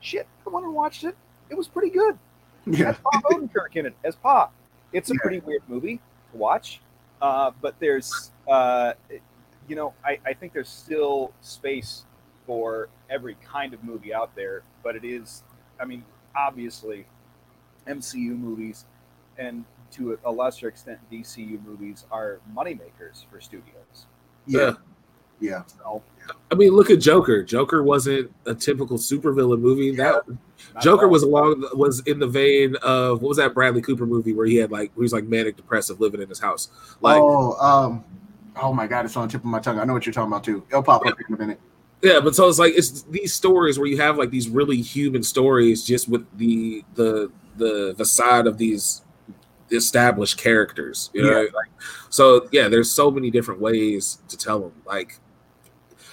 shit 0.00 0.26
I 0.46 0.50
went 0.50 0.66
and 0.66 0.74
watched 0.74 1.04
it. 1.04 1.16
It 1.48 1.56
was 1.56 1.68
pretty 1.68 1.90
good. 1.90 2.18
yeah, 2.66 2.86
Has 2.86 2.98
Bob 2.98 3.22
Odenkirk 3.24 3.74
in 3.76 3.86
it 3.86 3.94
as 4.04 4.14
Pop. 4.16 4.52
It's 4.92 5.10
a 5.10 5.14
Yeah. 5.14 5.18
pretty 5.22 5.40
weird 5.40 5.62
movie 5.68 6.00
to 6.32 6.36
watch, 6.36 6.80
uh, 7.22 7.50
but 7.60 7.78
there's, 7.80 8.30
uh, 8.48 8.92
you 9.66 9.76
know, 9.76 9.94
I, 10.04 10.18
I 10.26 10.34
think 10.34 10.52
there's 10.52 10.68
still 10.68 11.32
space 11.40 12.04
for 12.46 12.88
every 13.08 13.36
kind 13.36 13.72
of 13.72 13.82
movie 13.82 14.12
out 14.12 14.34
there. 14.34 14.62
But 14.82 14.96
it 14.96 15.04
is, 15.04 15.42
I 15.80 15.84
mean, 15.86 16.04
obviously, 16.36 17.06
MCU 17.86 18.36
movies 18.36 18.84
and 19.38 19.64
to 19.92 20.18
a 20.24 20.30
lesser 20.30 20.68
extent 20.68 20.98
DCU 21.10 21.62
movies 21.64 22.06
are 22.10 22.40
moneymakers 22.54 23.24
for 23.30 23.40
studios. 23.40 24.06
yeah, 24.46 24.72
yeah. 25.40 25.62
So, 25.66 26.02
I 26.50 26.54
mean, 26.54 26.72
look 26.72 26.90
at 26.90 27.00
Joker. 27.00 27.42
Joker 27.42 27.82
wasn't 27.82 28.32
a 28.46 28.54
typical 28.54 28.98
supervillain 28.98 29.60
movie. 29.60 29.96
That 29.96 30.22
not 30.74 30.82
Joker 30.82 31.08
was 31.08 31.22
along 31.22 31.64
was 31.74 32.00
in 32.00 32.18
the 32.18 32.26
vein 32.26 32.76
of 32.82 33.22
what 33.22 33.28
was 33.28 33.38
that 33.38 33.54
Bradley 33.54 33.82
Cooper 33.82 34.06
movie 34.06 34.32
where 34.32 34.46
he 34.46 34.56
had 34.56 34.70
like 34.70 34.92
he 34.94 35.00
was 35.00 35.12
like 35.12 35.24
manic 35.24 35.56
depressive 35.56 36.00
living 36.00 36.20
in 36.20 36.28
his 36.28 36.38
house. 36.38 36.68
Like 37.00 37.20
oh, 37.20 37.54
um, 37.54 38.04
oh 38.56 38.72
my 38.72 38.86
God, 38.86 39.04
it's 39.06 39.16
on 39.16 39.26
the 39.26 39.32
tip 39.32 39.40
of 39.40 39.46
my 39.46 39.60
tongue. 39.60 39.78
I 39.78 39.84
know 39.84 39.94
what 39.94 40.06
you're 40.06 40.12
talking 40.12 40.30
about 40.30 40.44
too. 40.44 40.64
It'll 40.68 40.82
pop 40.82 41.04
up 41.06 41.16
in 41.28 41.34
a 41.34 41.38
minute. 41.38 41.60
yeah, 42.02 42.20
but 42.20 42.34
so 42.34 42.48
it's 42.48 42.58
like 42.58 42.74
it's 42.76 43.02
these 43.02 43.34
stories 43.34 43.78
where 43.78 43.88
you 43.88 43.96
have 43.96 44.18
like 44.18 44.30
these 44.30 44.48
really 44.48 44.80
human 44.80 45.22
stories 45.22 45.84
just 45.84 46.08
with 46.08 46.26
the 46.36 46.84
the 46.94 47.30
the 47.56 47.94
facade 47.96 48.46
of 48.46 48.58
these 48.58 49.02
established 49.70 50.38
characters. 50.38 51.10
You 51.12 51.22
know, 51.22 51.40
Yeah. 51.42 51.48
like 51.54 51.68
so 52.08 52.48
yeah, 52.52 52.68
there's 52.68 52.90
so 52.90 53.10
many 53.10 53.30
different 53.30 53.60
ways 53.60 54.18
to 54.28 54.36
tell 54.36 54.60
them. 54.60 54.72
Like 54.86 55.18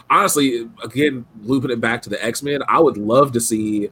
honestly, 0.10 0.70
again, 0.84 1.26
looping 1.44 1.72
it 1.72 1.82
back 1.82 2.02
to 2.04 2.10
the 2.10 2.24
X 2.24 2.44
Men, 2.44 2.62
I 2.68 2.80
would 2.80 2.98
love 2.98 3.32
to 3.34 3.42
see 3.42 3.90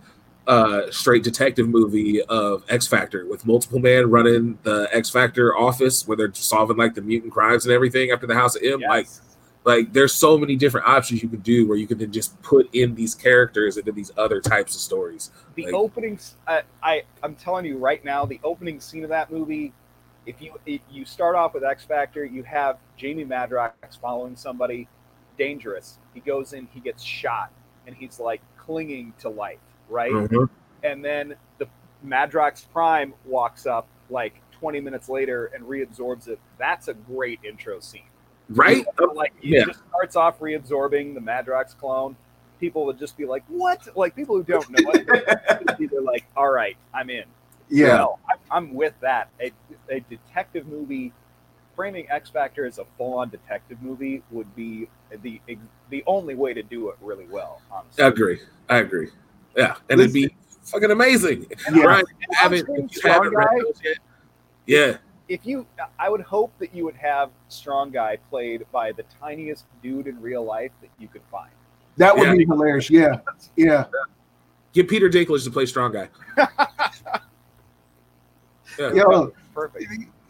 a 0.48 0.84
straight 0.92 1.24
detective 1.24 1.68
movie 1.68 2.22
of 2.24 2.64
X 2.70 2.86
Factor 2.86 3.26
with 3.26 3.46
multiple 3.48 3.80
man 3.80 4.10
running 4.10 4.60
the 4.64 4.88
X 4.92 5.10
Factor 5.10 5.58
office 5.58 6.08
where 6.08 6.16
they're 6.16 6.34
solving 6.34 6.78
like 6.78 6.94
the 6.94 7.02
mutant 7.02 7.34
crimes 7.34 7.66
and 7.66 7.74
everything 7.74 8.12
after 8.12 8.28
the 8.28 8.36
House 8.36 8.56
of 8.56 8.62
M. 8.64 8.80
Yes. 8.82 8.90
Like, 8.90 9.08
like 9.66 9.92
there's 9.92 10.14
so 10.14 10.38
many 10.38 10.56
different 10.56 10.88
options 10.88 11.22
you 11.24 11.28
can 11.30 11.40
do 11.42 11.68
where 11.68 11.78
you 11.78 11.88
can 11.88 11.98
then 11.98 12.12
just 12.12 12.40
put 12.42 12.70
in 12.74 12.96
these 12.96 13.14
characters 13.16 13.78
into 13.78 13.92
these 13.92 14.12
other 14.18 14.40
types 14.40 14.76
of 14.76 14.82
stories. 14.82 15.32
the 15.56 15.66
Like- 15.66 15.74
opening 15.74 16.20
I, 16.48 16.62
I 16.84 17.04
i'm 17.24 17.36
telling 17.36 17.66
you 17.66 17.78
right 17.78 18.04
now 18.06 18.26
the 18.26 18.40
opening 18.44 18.80
scene 18.80 19.04
of 19.04 19.10
that 19.10 19.32
movie 19.32 19.74
if 20.26 20.42
you 20.42 20.54
if 20.66 20.82
you 20.92 21.04
start 21.06 21.36
off 21.36 21.54
with 21.54 21.64
x 21.64 21.84
factor 21.84 22.24
you 22.26 22.44
have 22.44 22.78
jamie 22.98 23.26
madrox 23.26 24.00
following 24.02 24.36
somebody 24.36 24.88
dangerous 25.38 25.98
he 26.14 26.20
goes 26.20 26.54
in 26.54 26.68
he 26.74 26.80
gets 26.80 27.04
shot 27.04 27.52
and 27.88 27.96
he's 27.96 28.20
like 28.20 28.42
clinging 28.58 29.14
to 29.20 29.30
life 29.30 29.60
right 29.90 30.12
Mhm. 30.12 30.50
and 30.84 31.04
then 31.04 31.36
the 31.58 31.68
madrox 32.06 32.66
prime 32.72 33.14
walks 33.26 33.66
up 33.66 33.88
like 34.10 34.42
20 34.52 34.80
minutes 34.80 35.10
later 35.10 35.48
and 35.54 35.64
reabsorbs 35.66 36.28
it 36.28 36.40
that's 36.58 36.88
a 36.88 36.94
great 36.94 37.40
intro 37.44 37.80
scene 37.80 38.04
Right? 38.50 38.86
like 39.16 39.34
it 39.42 39.48
Yeah. 39.50 39.66
just 39.66 39.80
starts 39.90 40.16
off 40.16 40.40
reabsorbing 40.40 41.14
the 41.14 41.20
Madrox 41.20 41.78
clone. 41.78 42.16
People 42.60 42.86
would 42.86 42.98
just 42.98 43.18
be 43.18 43.26
like, 43.26 43.44
"What?" 43.48 43.88
Like 43.98 44.16
people 44.16 44.36
who 44.38 44.44
don't 44.44 44.70
know 44.70 44.92
it, 44.94 45.90
they're 45.92 46.02
like, 46.02 46.26
"All 46.38 46.50
right, 46.52 46.78
I'm 46.94 47.10
in." 47.10 47.26
Yeah, 47.70 48.06
I'm, 48.30 48.38
I'm 48.52 48.74
with 48.74 48.94
that. 49.02 49.30
A, 49.42 49.52
a 49.90 50.00
detective 50.02 50.68
movie, 50.68 51.12
framing 51.76 52.10
X 52.10 52.30
Factor 52.30 52.66
as 52.66 52.78
a 52.78 52.86
full-on 52.98 53.30
detective 53.30 53.82
movie 53.82 54.22
would 54.32 54.56
be 54.56 54.88
the 55.22 55.42
the 55.90 56.04
only 56.08 56.36
way 56.36 56.54
to 56.54 56.64
do 56.64 56.90
it 56.90 56.96
really 57.02 57.26
well. 57.28 57.62
Honestly, 57.72 58.04
I 58.04 58.08
agree. 58.08 58.40
I 58.70 58.78
agree. 58.78 59.10
Yeah. 59.56 59.76
And 59.90 60.00
it'd 60.00 60.14
be 60.14 60.34
fucking 60.64 60.92
amazing. 60.92 61.46
Yeah. 61.50 61.76
You 61.76 61.88
I'm 61.90 62.06
haven't, 62.32 62.68
you 62.68 63.02
haven't 63.04 63.36
read 63.36 63.48
those 63.62 63.82
yet. 63.84 63.98
Yeah. 64.66 64.98
If 65.28 65.46
you 65.46 65.66
i 65.98 66.08
would 66.10 66.22
hope 66.22 66.52
that 66.60 66.74
you 66.76 66.86
would 66.86 66.96
have 66.96 67.30
strong 67.50 67.90
guy 67.90 68.16
played 68.30 68.64
by 68.72 68.92
the 68.92 69.04
tiniest 69.20 69.66
dude 69.82 70.06
in 70.08 70.20
real 70.22 70.44
life 70.44 70.72
that 70.82 70.90
you 71.00 71.08
could 71.08 71.22
find 71.32 71.50
that 71.98 72.16
would 72.16 72.28
Yeah. 72.28 72.36
be 72.36 72.46
hilarious. 72.46 72.90
Yeah, 72.90 73.20
yeah. 73.56 73.86
Get 74.74 74.90
Peter 74.90 75.10
Dinklage 75.10 75.46
to 75.46 75.52
play 75.52 75.66
strong 75.66 75.94
guy. 75.94 76.10
Yeah. 78.78 78.92
Yo, 78.94 79.32
perfect 79.54 79.86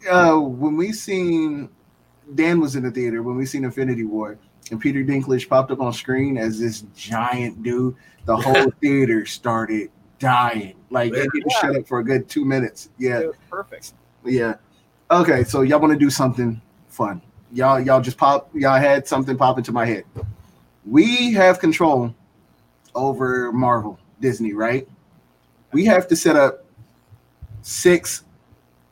uh, 0.08 0.36
when 0.38 0.76
we 0.76 0.92
seen 0.92 1.68
Dan 2.36 2.60
was 2.60 2.76
in 2.76 2.84
the 2.84 2.90
theater 2.92 3.22
when 3.22 3.34
we 3.36 3.44
seen 3.44 3.64
Infinity 3.64 4.04
War 4.04 4.38
and 4.70 4.80
Peter 4.80 5.02
Dinklage 5.02 5.48
popped 5.48 5.72
up 5.72 5.80
on 5.80 5.92
screen 5.92 6.38
as 6.38 6.60
this 6.60 6.82
giant 6.94 7.62
dude, 7.64 7.96
the 8.24 8.36
whole 8.46 8.70
theater 8.80 9.26
started 9.26 9.90
dying. 10.20 10.74
Like 10.90 11.12
they 11.12 11.22
didn't 11.22 11.44
Yeah. 11.50 11.58
shut 11.60 11.76
up 11.76 11.88
for 11.88 11.98
a 11.98 12.04
good 12.04 12.28
two 12.28 12.44
minutes. 12.44 12.90
Yeah, 12.98 13.20
it 13.20 13.26
was 13.28 13.36
perfect 13.50 13.94
yeah. 14.24 14.54
Okay, 15.08 15.44
so 15.44 15.62
y'all 15.62 15.78
want 15.78 15.92
to 15.92 15.98
do 15.98 16.10
something 16.10 16.60
fun? 16.88 17.22
Y'all, 17.52 17.78
y'all 17.78 18.00
just 18.00 18.18
pop. 18.18 18.50
Y'all 18.52 18.78
had 18.78 19.06
something 19.06 19.36
pop 19.36 19.56
into 19.56 19.70
my 19.70 19.86
head. 19.86 20.04
We 20.84 21.32
have 21.32 21.60
control 21.60 22.12
over 22.92 23.52
Marvel, 23.52 24.00
Disney, 24.20 24.52
right? 24.52 24.88
We 25.70 25.84
have 25.84 26.08
to 26.08 26.16
set 26.16 26.34
up 26.34 26.64
six. 27.62 28.24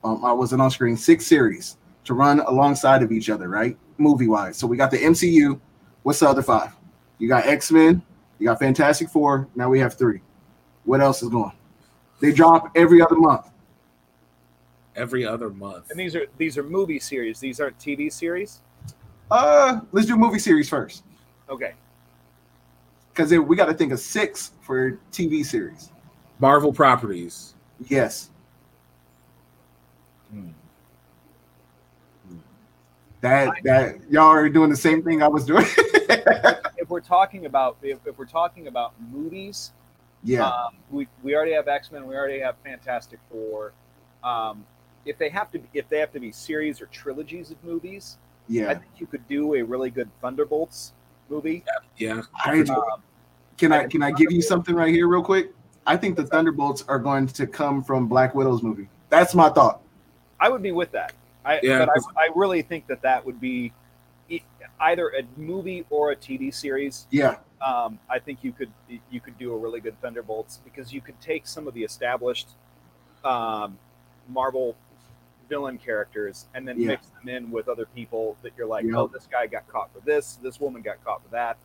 Um, 0.05 0.25
I 0.25 0.33
wasn't 0.33 0.63
on 0.63 0.71
screen. 0.71 0.97
Six 0.97 1.27
series 1.27 1.79
to 2.05 2.15
run 2.15 2.39
alongside 2.41 3.03
of 3.03 3.11
each 3.11 3.29
other, 3.29 3.49
right? 3.49 3.77
Movie 3.99 4.29
wise. 4.29 4.57
So 4.57 4.69
we 4.69 4.77
got 4.77 4.93
the 4.93 4.99
MCU. 4.99 5.59
What's 6.05 6.21
the 6.21 6.29
other 6.29 6.43
five? 6.43 6.71
You 7.19 7.27
got 7.27 7.45
X 7.45 7.73
Men. 7.73 8.03
You 8.39 8.47
got 8.47 8.61
Fantastic 8.61 9.09
Four. 9.09 9.49
Now 9.57 9.69
we 9.69 9.81
have 9.81 9.95
three. 9.95 10.21
What 10.85 11.01
else 11.01 11.25
is 11.25 11.29
going? 11.29 11.53
They 12.21 12.31
drop 12.31 12.71
every 12.77 13.03
other 13.03 13.17
month. 13.17 13.51
Every 14.97 15.27
other 15.27 15.51
month. 15.51 15.91
And 15.91 15.99
these 15.99 16.15
are 16.15 16.27
these 16.39 16.57
are 16.57 16.63
movie 16.63 17.01
series. 17.01 17.41
These 17.41 17.61
aren't 17.61 17.79
TV 17.79 18.13
series. 18.13 18.63
Uh, 19.31 19.81
let's 19.93 20.07
do 20.07 20.17
movie 20.17 20.39
series 20.39 20.69
first 20.69 21.03
Okay. 21.49 21.73
because 23.13 23.33
we 23.33 23.57
got 23.57 23.67
to 23.67 23.75
think 23.75 23.91
of 23.93 23.99
six 23.99 24.53
for 24.61 24.99
TV 25.11 25.45
series. 25.45 25.91
Marvel 26.39 26.73
properties. 26.73 27.55
Yes, 27.89 28.31
that 33.25 33.55
that 33.65 33.97
y'all 34.11 34.29
are 34.29 34.49
doing 34.49 34.69
the 34.69 34.77
same 34.77 35.03
thing 35.03 35.23
I 35.23 35.29
was 35.29 35.45
doing. 35.45 35.65
If 36.77 36.91
we're 36.91 37.01
talking 37.01 37.47
about 37.47 37.79
if, 37.81 37.99
if 38.05 38.19
we're 38.19 38.27
talking 38.27 38.67
about 38.67 38.93
movies, 39.11 39.73
yeah, 40.23 40.47
um, 40.47 40.75
we 40.91 41.09
we 41.23 41.35
already 41.35 41.53
have 41.53 41.67
X 41.67 41.91
Men. 41.91 42.07
We 42.07 42.15
already 42.15 42.41
have 42.41 42.57
Fantastic 42.63 43.19
Four. 43.31 43.73
Um, 44.23 44.67
if 45.05 45.19
they 45.19 45.29
have 45.29 45.51
to 45.53 45.59
be, 45.59 45.69
if 45.75 45.89
they 45.89 45.99
have 45.99 46.13
to 46.13 46.21
be 46.21 46.33
series 46.33 46.81
or 46.81 46.87
trilogies 46.87 47.51
of 47.51 47.63
movies, 47.65 48.19
yeah, 48.49 48.71
I 48.71 48.75
think 48.75 48.91
you 48.99 49.07
could 49.07 49.27
do 49.29 49.55
a 49.55 49.63
really 49.63 49.91
good 49.91 50.11
Thunderbolts 50.21 50.93
movie. 51.29 51.65
Yeah. 51.97 52.23
I, 52.45 52.61
Um, 52.61 53.03
can 53.57 53.73
I 53.73 53.87
can 53.87 54.03
I 54.03 54.11
give 54.11 54.33
you 54.33 54.43
something 54.43 54.75
right 54.75 54.93
here, 54.93 55.07
real 55.09 55.23
quick? 55.23 55.53
I 55.87 55.97
think 55.97 56.17
the 56.17 56.27
Thunderbolts 56.27 56.85
are 56.89 56.99
going 56.99 57.27
to 57.29 57.47
come 57.47 57.83
from 57.83 58.09
Black 58.09 58.35
Widow's 58.35 58.63
movie. 58.63 58.89
That's 59.11 59.35
my 59.35 59.49
thought. 59.49 59.81
I 60.41 60.49
would 60.49 60.63
be 60.63 60.73
with 60.73 60.91
that. 60.93 61.13
I, 61.45 61.61
Yeah, 61.63 61.85
but 61.85 61.91
I, 61.91 62.25
I 62.25 62.29
really 62.35 62.63
think 62.63 62.87
that 62.87 63.03
that 63.03 63.25
would 63.25 63.41
be 63.41 63.73
either 64.81 65.11
a 65.11 65.23
movie 65.39 65.85
or 65.91 66.11
a 66.11 66.17
TV 66.17 66.53
series. 66.53 67.07
Yeah, 67.11 67.37
um, 67.65 67.99
I 68.11 68.19
think 68.19 68.43
you 68.43 68.53
could 68.53 68.71
you 69.11 69.21
could 69.21 69.39
do 69.39 69.53
a 69.53 69.57
really 69.57 69.81
good 69.81 70.01
Thunderbolts 70.01 70.61
because 70.65 70.93
you 70.93 71.01
could 71.01 71.21
take 71.21 71.47
some 71.47 71.69
of 71.69 71.75
the 71.75 71.85
established 71.85 72.49
um, 73.25 73.79
Marvel 74.29 74.77
villain 75.49 75.79
characters 75.79 76.47
and 76.55 76.67
then 76.67 76.79
Yeah. 76.81 76.89
mix 76.89 77.07
them 77.09 77.29
in 77.29 77.51
with 77.51 77.69
other 77.69 77.87
people 77.95 78.37
that 78.43 78.53
you're 78.57 78.67
like, 78.67 78.85
Yep. 78.85 78.95
oh, 78.97 79.07
this 79.09 79.27
guy 79.31 79.47
got 79.47 79.67
caught 79.69 79.93
for 79.93 80.01
this, 80.01 80.37
this 80.37 80.61
woman 80.61 80.83
got 80.83 81.03
caught 81.05 81.23
for 81.23 81.31
that, 81.31 81.57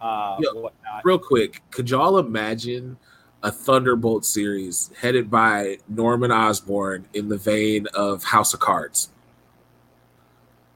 uh, 0.00 0.36
Yep. 0.40 0.54
whatnot. 0.54 1.04
Real 1.04 1.18
quick, 1.18 1.62
could 1.70 1.90
y'all 1.90 2.18
imagine 2.18 2.96
a 3.42 3.50
Thunderbolt 3.50 4.24
series 4.24 4.90
headed 5.00 5.30
by 5.30 5.78
Norman 5.88 6.30
Osborn 6.30 7.06
in 7.12 7.28
the 7.28 7.36
vein 7.36 7.86
of 7.94 8.22
House 8.24 8.54
of 8.54 8.60
Cards? 8.60 9.10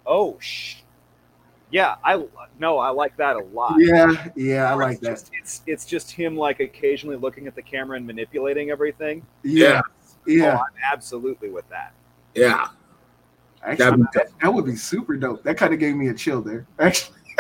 Oh, 0.05 0.37
sh- 0.41 0.77
yeah, 1.71 1.97
I 2.05 2.25
no, 2.59 2.79
I 2.79 2.91
like 2.91 3.17
that 3.17 3.37
a 3.37 3.41
lot. 3.41 3.77
yeah, 3.79 4.29
yeah. 4.37 4.71
I 4.71 4.75
like 4.75 4.93
it's 4.93 5.01
that. 5.01 5.11
Just, 5.11 5.31
it's 5.35 5.63
it's 5.67 5.85
just 5.85 6.11
him 6.13 6.37
like 6.37 6.61
occasionally 6.61 7.17
looking 7.17 7.47
at 7.49 7.55
the 7.57 7.63
camera 7.63 7.97
and 7.97 8.07
manipulating 8.07 8.71
everything. 8.71 9.27
Yeah, 9.43 9.81
yeah. 10.27 10.57
Oh, 10.57 10.63
I'm 10.63 10.93
absolutely 10.93 11.51
with 11.51 11.69
that. 11.71 11.93
Yeah. 12.37 12.69
Actually, 13.63 13.85
That'd 13.85 14.01
be 14.01 14.07
that, 14.15 14.27
that 14.43 14.55
would 14.55 14.65
be 14.65 14.77
super 14.77 15.17
dope. 15.17 15.43
That 15.43 15.57
kind 15.57 15.75
of 15.75 15.81
gave 15.81 15.97
me 15.97 16.09
a 16.09 16.15
chill 16.15 16.41
there. 16.41 16.67
Actually, 16.79 17.17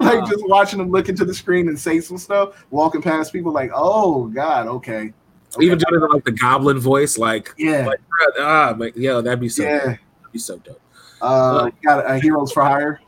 like 0.00 0.22
Uh. 0.22 0.26
just 0.26 0.46
watching 0.48 0.78
them 0.78 0.90
look 0.90 1.08
into 1.08 1.24
the 1.24 1.34
screen 1.34 1.68
and 1.68 1.78
say 1.78 2.00
some 2.00 2.18
stuff, 2.18 2.64
walking 2.70 3.00
past 3.00 3.32
people, 3.32 3.52
like, 3.52 3.70
oh 3.72 4.26
god, 4.26 4.66
okay, 4.66 5.12
okay. 5.54 5.64
Even 5.64 5.78
doing 5.78 6.00
like 6.10 6.24
the 6.24 6.32
goblin 6.32 6.80
voice, 6.80 7.16
like 7.16 7.54
yeah, 7.58 7.86
like, 7.86 8.00
ah, 8.40 8.74
like, 8.76 8.96
yo, 8.96 9.20
that'd 9.20 9.38
be 9.38 9.48
so 9.48 9.62
yeah. 9.62 9.78
that'd 9.78 9.98
be 10.32 10.38
so 10.40 10.58
dope. 10.58 10.80
Uh, 11.22 11.70
got 11.84 12.04
uh, 12.06 12.14
Heroes 12.14 12.50
for 12.50 12.62
Hire. 12.64 13.00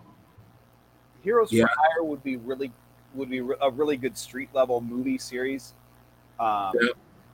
Heroes 1.23 1.51
Yeah. 1.53 1.65
for 1.65 1.71
Hire 1.77 2.05
would 2.05 2.23
be 2.23 2.37
really 2.37 2.71
would 3.15 3.31
be 3.31 3.39
a 3.39 3.71
really 3.71 3.97
good 3.97 4.17
street 4.17 4.49
level 4.53 4.81
movie 4.81 5.19
series. 5.19 5.75
Um, 6.39 6.73
Yeah. 6.81 6.89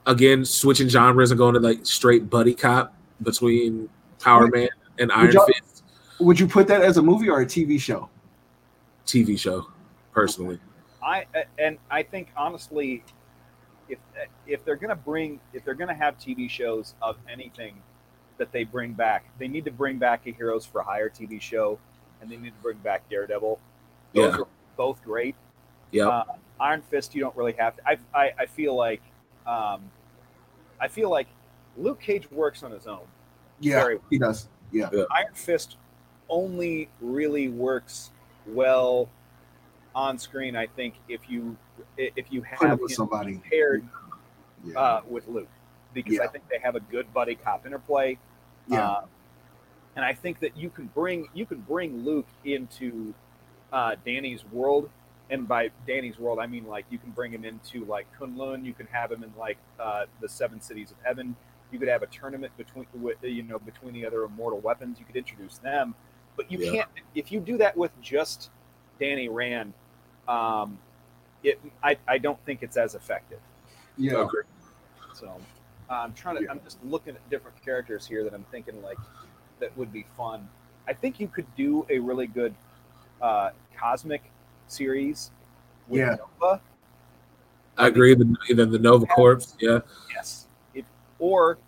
Again, 0.06 0.44
switching 0.44 0.88
genres 0.88 1.30
and 1.30 1.38
going 1.38 1.54
to 1.54 1.60
like 1.60 1.84
straight 1.84 2.30
buddy 2.30 2.54
cop 2.54 2.94
between 3.22 3.88
Power 4.20 4.42
Would- 4.44 4.52
Man 4.52 4.68
and 4.98 5.12
Iron 5.12 5.32
y'all- 5.32 5.46
Fist 5.46 5.84
Would 6.20 6.40
you 6.40 6.48
put 6.48 6.66
that 6.68 6.82
as 6.82 6.96
a 6.96 7.02
movie 7.02 7.28
or 7.28 7.40
a 7.40 7.46
TV 7.46 7.78
show? 7.80 8.08
TV 9.06 9.38
show, 9.38 9.68
personally. 10.12 10.58
I 11.02 11.24
and 11.58 11.78
I 11.90 12.02
think 12.02 12.28
honestly, 12.36 13.04
if 13.88 13.98
if 14.46 14.64
they're 14.64 14.76
gonna 14.76 14.96
bring 14.96 15.40
if 15.52 15.64
they're 15.64 15.74
gonna 15.74 15.94
have 15.94 16.18
TV 16.18 16.48
shows 16.50 16.94
of 17.00 17.16
anything 17.28 17.80
that 18.36 18.50
they 18.52 18.64
bring 18.64 18.92
back, 18.92 19.24
they 19.38 19.48
need 19.48 19.64
to 19.64 19.70
bring 19.70 19.98
back 19.98 20.26
a 20.26 20.30
Heroes 20.32 20.66
for 20.66 20.82
Hire 20.82 21.08
TV 21.08 21.40
show, 21.40 21.78
and 22.20 22.30
they 22.30 22.36
need 22.36 22.50
to 22.50 22.62
bring 22.62 22.78
back 22.78 23.08
Daredevil. 23.08 23.58
Those 24.14 24.34
Yeah. 24.34 24.40
are 24.42 24.46
both 24.76 25.02
great. 25.04 25.36
Yeah. 25.92 26.08
Uh, 26.08 26.24
Iron 26.60 26.82
Fist, 26.82 27.14
you 27.14 27.20
don't 27.22 27.36
really 27.36 27.52
have 27.54 27.76
to. 27.76 27.82
I 27.88 27.98
I, 28.12 28.32
I 28.40 28.46
feel 28.46 28.74
like 28.74 29.02
um, 29.46 29.90
I 30.80 30.88
feel 30.88 31.08
like 31.10 31.28
Luke 31.78 32.00
Cage 32.00 32.30
works 32.30 32.62
on 32.62 32.70
his 32.72 32.86
own. 32.86 33.06
Yeah, 33.60 33.82
Very- 33.82 33.98
he 34.10 34.18
does. 34.18 34.48
Yeah, 34.70 34.90
Iron 35.12 35.32
Fist 35.32 35.78
only 36.28 36.90
really 37.00 37.48
works 37.48 38.10
well 38.46 39.08
on 39.94 40.18
screen. 40.18 40.56
I 40.56 40.66
think 40.66 40.94
if 41.08 41.30
you 41.30 41.56
if 41.96 42.30
you 42.30 42.42
have 42.42 42.60
it 42.72 42.80
with 42.82 42.90
him 42.90 42.96
somebody. 42.96 43.40
paired 43.50 43.88
Yeah, 44.64 44.78
uh, 44.78 45.02
with 45.08 45.26
Luke, 45.28 45.48
because 45.94 46.18
I 46.20 46.26
think 46.26 46.44
they 46.50 46.58
have 46.58 46.74
a 46.76 46.80
good 46.80 47.12
buddy 47.14 47.34
cop 47.34 47.64
interplay. 47.64 48.18
yeah, 48.66 48.88
Uh, 48.90 49.04
and 49.96 50.04
I 50.04 50.12
think 50.12 50.40
that 50.40 50.54
you 50.56 50.68
can 50.68 50.86
bring 50.88 51.28
you 51.32 51.46
can 51.46 51.60
bring 51.60 52.04
Luke 52.04 52.28
into 52.44 53.14
uh, 53.72 53.96
Danny's 54.04 54.44
world, 54.52 54.90
and 55.30 55.48
by 55.48 55.70
Danny's 55.86 56.18
world 56.18 56.38
I 56.40 56.46
mean 56.46 56.66
like 56.66 56.84
you 56.90 56.98
can 56.98 57.10
bring 57.12 57.32
him 57.32 57.46
into 57.46 57.86
like 57.86 58.06
Kunlun. 58.20 58.66
You 58.66 58.74
can 58.74 58.86
have 58.88 59.10
him 59.10 59.22
in 59.24 59.32
like 59.38 59.56
uh, 59.80 60.04
the 60.20 60.28
Seven 60.28 60.60
Cities 60.60 60.90
of 60.90 60.98
Heaven. 61.02 61.36
You 61.70 61.78
could 61.78 61.88
have 61.88 62.02
a 62.02 62.06
tournament 62.06 62.52
between 62.56 62.86
with, 62.94 63.18
you 63.22 63.42
know 63.42 63.58
between 63.58 63.92
the 63.94 64.06
other 64.06 64.24
immortal 64.24 64.60
weapons. 64.60 64.98
You 64.98 65.04
could 65.04 65.16
introduce 65.16 65.58
them, 65.58 65.94
but 66.36 66.50
you 66.50 66.58
Yeah. 66.58 66.72
can't 66.72 66.88
if 67.14 67.30
you 67.30 67.40
do 67.40 67.58
that 67.58 67.76
with 67.76 67.90
just 68.00 68.50
Danny 68.98 69.28
Rand. 69.28 69.72
Um, 70.26 70.78
it 71.42 71.60
I, 71.82 71.96
I 72.06 72.18
don't 72.18 72.42
think 72.44 72.62
it's 72.62 72.76
as 72.76 72.94
effective. 72.94 73.40
yeah. 73.96 74.24
Agree. 74.24 74.42
So 75.14 75.28
uh, 75.90 75.94
I'm 75.94 76.12
trying 76.14 76.36
to. 76.36 76.42
Yeah. 76.44 76.50
I'm 76.50 76.60
just 76.64 76.82
looking 76.84 77.14
at 77.14 77.30
different 77.30 77.62
characters 77.64 78.06
here 78.06 78.24
that 78.24 78.34
I'm 78.34 78.44
thinking 78.50 78.80
like 78.82 78.98
that 79.60 79.76
would 79.76 79.92
be 79.92 80.06
fun. 80.16 80.48
I 80.86 80.92
think 80.94 81.20
you 81.20 81.28
could 81.28 81.46
do 81.56 81.86
a 81.90 81.98
really 81.98 82.26
good 82.26 82.54
uh, 83.20 83.50
cosmic 83.76 84.22
series 84.68 85.30
with 85.86 86.00
Yeah. 86.00 86.16
Nova. 86.40 86.60
I 87.76 87.86
agree. 87.86 88.14
The, 88.14 88.34
the, 88.48 88.66
the 88.66 88.78
Nova 88.78 89.06
Corps, 89.06 89.54
yeah. 89.60 89.80
Yes. 90.12 90.47
If, 91.18 91.22
or 91.22 91.58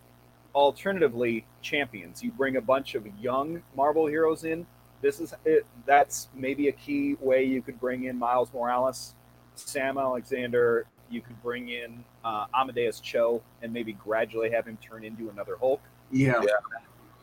alternatively, 0.55 1.45
champions. 1.63 2.23
You 2.23 2.33
bring 2.33 2.57
a 2.57 2.61
bunch 2.61 2.95
of 2.95 3.07
young 3.21 3.63
Marvel 3.77 4.07
heroes 4.07 4.45
in. 4.45 4.67
This 5.03 5.21
is 5.21 5.35
it. 5.45 5.67
That's 5.87 6.29
maybe 6.35 6.69
a 6.69 6.73
key 6.73 7.17
way 7.21 7.45
you 7.45 7.63
could 7.63 7.81
bring 7.81 8.05
in 8.05 8.19
Miles 8.19 8.53
Morales, 8.53 9.15
Sam 9.55 9.99
Alexander. 9.99 10.87
You 11.11 11.21
could 11.23 11.43
bring 11.43 11.71
in 11.71 12.05
uh, 12.25 12.47
Amadeus 12.55 13.01
Cho 13.01 13.43
and 13.63 13.73
maybe 13.73 13.93
gradually 13.95 14.51
have 14.51 14.67
him 14.67 14.79
turn 14.81 15.05
into 15.05 15.31
another 15.31 15.57
Hulk. 15.59 15.81
yeah. 16.11 16.41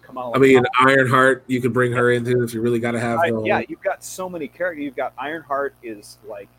Kamala 0.01 0.35
I 0.35 0.39
mean, 0.39 0.63
Khan. 0.63 0.89
Ironheart, 0.89 1.43
you 1.47 1.61
could 1.61 1.73
bring 1.73 1.91
her 1.91 2.11
into 2.11 2.41
if 2.43 2.53
you 2.53 2.61
really 2.61 2.79
got 2.79 2.91
to 2.91 2.99
have. 2.99 3.19
I- 3.19 3.31
yeah, 3.43 3.61
you've 3.67 3.81
got 3.81 4.03
so 4.03 4.29
many 4.29 4.47
characters. 4.47 4.83
You've 4.83 4.95
got 4.95 5.13
Ironheart 5.17 5.75
is 5.83 6.17
like 6.25 6.49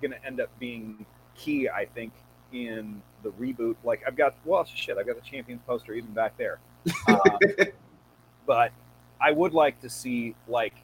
going 0.00 0.12
to 0.12 0.24
end 0.24 0.40
up 0.40 0.48
being 0.58 1.04
key, 1.36 1.68
I 1.68 1.84
think, 1.84 2.12
in 2.52 3.02
the 3.22 3.30
reboot. 3.30 3.76
Like 3.84 4.02
I've 4.06 4.16
got, 4.16 4.34
well, 4.44 4.64
shit, 4.64 4.96
I've 4.98 5.06
got 5.06 5.16
the 5.16 5.28
Champions 5.28 5.60
poster 5.66 5.94
even 5.94 6.12
back 6.12 6.36
there. 6.36 6.58
Uh, 7.06 7.38
but 8.46 8.72
I 9.20 9.32
would 9.32 9.52
like 9.54 9.80
to 9.80 9.90
see 9.90 10.34
like 10.46 10.74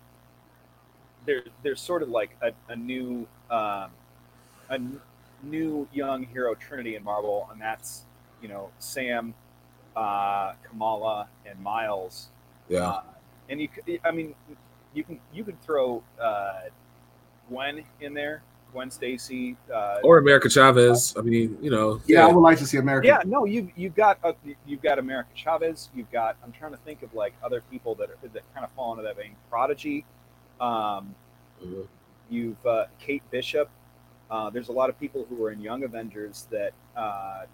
there, 1.26 1.42
there's 1.62 1.80
sort 1.80 2.02
of 2.02 2.08
like 2.08 2.36
a, 2.42 2.52
a 2.68 2.76
new, 2.76 3.26
um, 3.50 3.90
a 4.68 4.74
n- 4.74 5.00
new 5.42 5.88
young 5.92 6.24
hero 6.24 6.54
trinity 6.54 6.96
in 6.96 7.04
Marvel, 7.04 7.48
and 7.52 7.60
that's 7.60 8.02
you 8.42 8.48
know 8.48 8.70
Sam, 8.78 9.34
uh, 9.96 10.52
Kamala, 10.68 11.28
and 11.46 11.58
yeah. 11.58 11.62
Miles. 11.62 12.28
Uh, 12.72 13.02
and 13.48 13.60
you, 13.60 13.68
could, 13.68 14.00
I 14.04 14.10
mean, 14.10 14.34
you 14.94 15.04
can 15.04 15.20
you 15.32 15.44
can 15.44 15.56
throw 15.58 16.02
uh, 16.20 16.62
Gwen 17.48 17.84
in 18.00 18.14
there, 18.14 18.42
Gwen 18.74 18.90
Stacy. 18.90 19.56
Uh, 19.72 20.00
Or 20.04 20.18
America 20.18 20.50
Chavez. 20.50 21.14
I 21.16 21.22
mean, 21.22 21.56
you 21.62 21.70
know. 21.70 22.00
Yeah, 22.06 22.26
I 22.26 22.32
would 22.32 22.40
like 22.42 22.58
to 22.58 22.66
see 22.66 22.76
America. 22.76 23.06
yeah, 23.08 23.22
no, 23.24 23.46
you've 23.46 23.70
you've 23.76 23.94
got 23.94 24.18
uh, 24.22 24.32
you've 24.66 24.82
got 24.82 24.98
America 24.98 25.30
Chavez. 25.34 25.88
You've 25.94 26.10
got 26.10 26.36
I'm 26.44 26.52
trying 26.52 26.72
to 26.72 26.78
think 26.78 27.02
of 27.02 27.14
like 27.14 27.32
other 27.42 27.62
people 27.70 27.94
that 27.94 28.10
are, 28.10 28.18
that 28.34 28.42
kind 28.52 28.64
of 28.66 28.70
fall 28.72 28.92
into 28.92 29.04
that 29.04 29.16
vein. 29.16 29.36
Prodigy. 29.48 30.04
Um, 30.60 31.14
Mhm. 31.64 31.86
you've 32.28 32.66
uh, 32.66 32.86
Kate 32.98 33.22
Bishop. 33.30 33.70
Uh, 34.30 34.50
there's 34.50 34.68
a 34.68 34.72
lot 34.72 34.90
of 34.90 34.98
people 34.98 35.24
who 35.30 35.42
are 35.44 35.52
in 35.52 35.60
Young 35.60 35.84
Avengers 35.84 36.46
that 36.50 36.72
uh, 36.96 37.44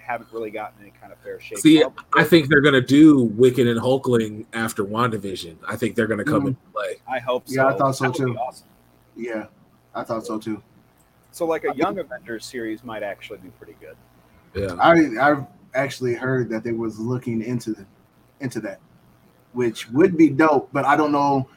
haven't 0.00 0.32
really 0.32 0.50
gotten 0.50 0.80
any 0.80 0.92
kind 1.00 1.12
of 1.12 1.18
fair 1.18 1.38
shake. 1.40 1.58
See, 1.58 1.80
Marvel- 1.80 2.04
I 2.14 2.24
think 2.24 2.48
they're 2.48 2.60
gonna 2.62 2.80
do 2.80 3.24
Wicked 3.24 3.66
and 3.66 3.78
Hulkling 3.80 4.46
after 4.54 4.84
WandaVision. 4.84 5.56
I 5.68 5.76
think 5.76 5.94
they're 5.96 6.06
gonna 6.06 6.24
come 6.24 6.44
Mhm. 6.44 6.46
into 6.48 6.60
play. 6.72 6.96
I 7.08 7.18
hope 7.18 7.46
so. 7.48 7.54
Yeah, 7.54 7.66
I 7.66 7.76
thought 7.76 7.96
so 7.96 8.04
That 8.04 8.18
would 8.18 8.26
be 8.26 8.32
too. 8.32 8.38
Awesome. 8.38 8.68
yeah, 9.16 9.46
I 9.96 10.04
thought 10.04 10.26
so 10.26 10.38
too. 10.38 10.62
So 11.32 11.46
like 11.46 11.64
a 11.64 11.74
Young 11.74 11.98
Avengers 11.98 12.44
series 12.44 12.84
might 12.84 13.02
actually 13.02 13.38
be 13.38 13.48
pretty 13.50 13.76
good. 13.80 13.96
Yeah. 14.54 14.74
I 14.80 14.92
I've 15.20 15.46
actually 15.74 16.14
heard 16.14 16.48
that 16.50 16.62
they 16.62 16.72
was 16.72 16.98
looking 16.98 17.42
into 17.42 17.72
the, 17.72 17.86
into 18.40 18.60
that, 18.60 18.78
which 19.52 19.90
would 19.90 20.16
be 20.16 20.28
dope. 20.30 20.68
But 20.72 20.84
I 20.84 20.96
don't 20.96 21.12
know. 21.12 21.48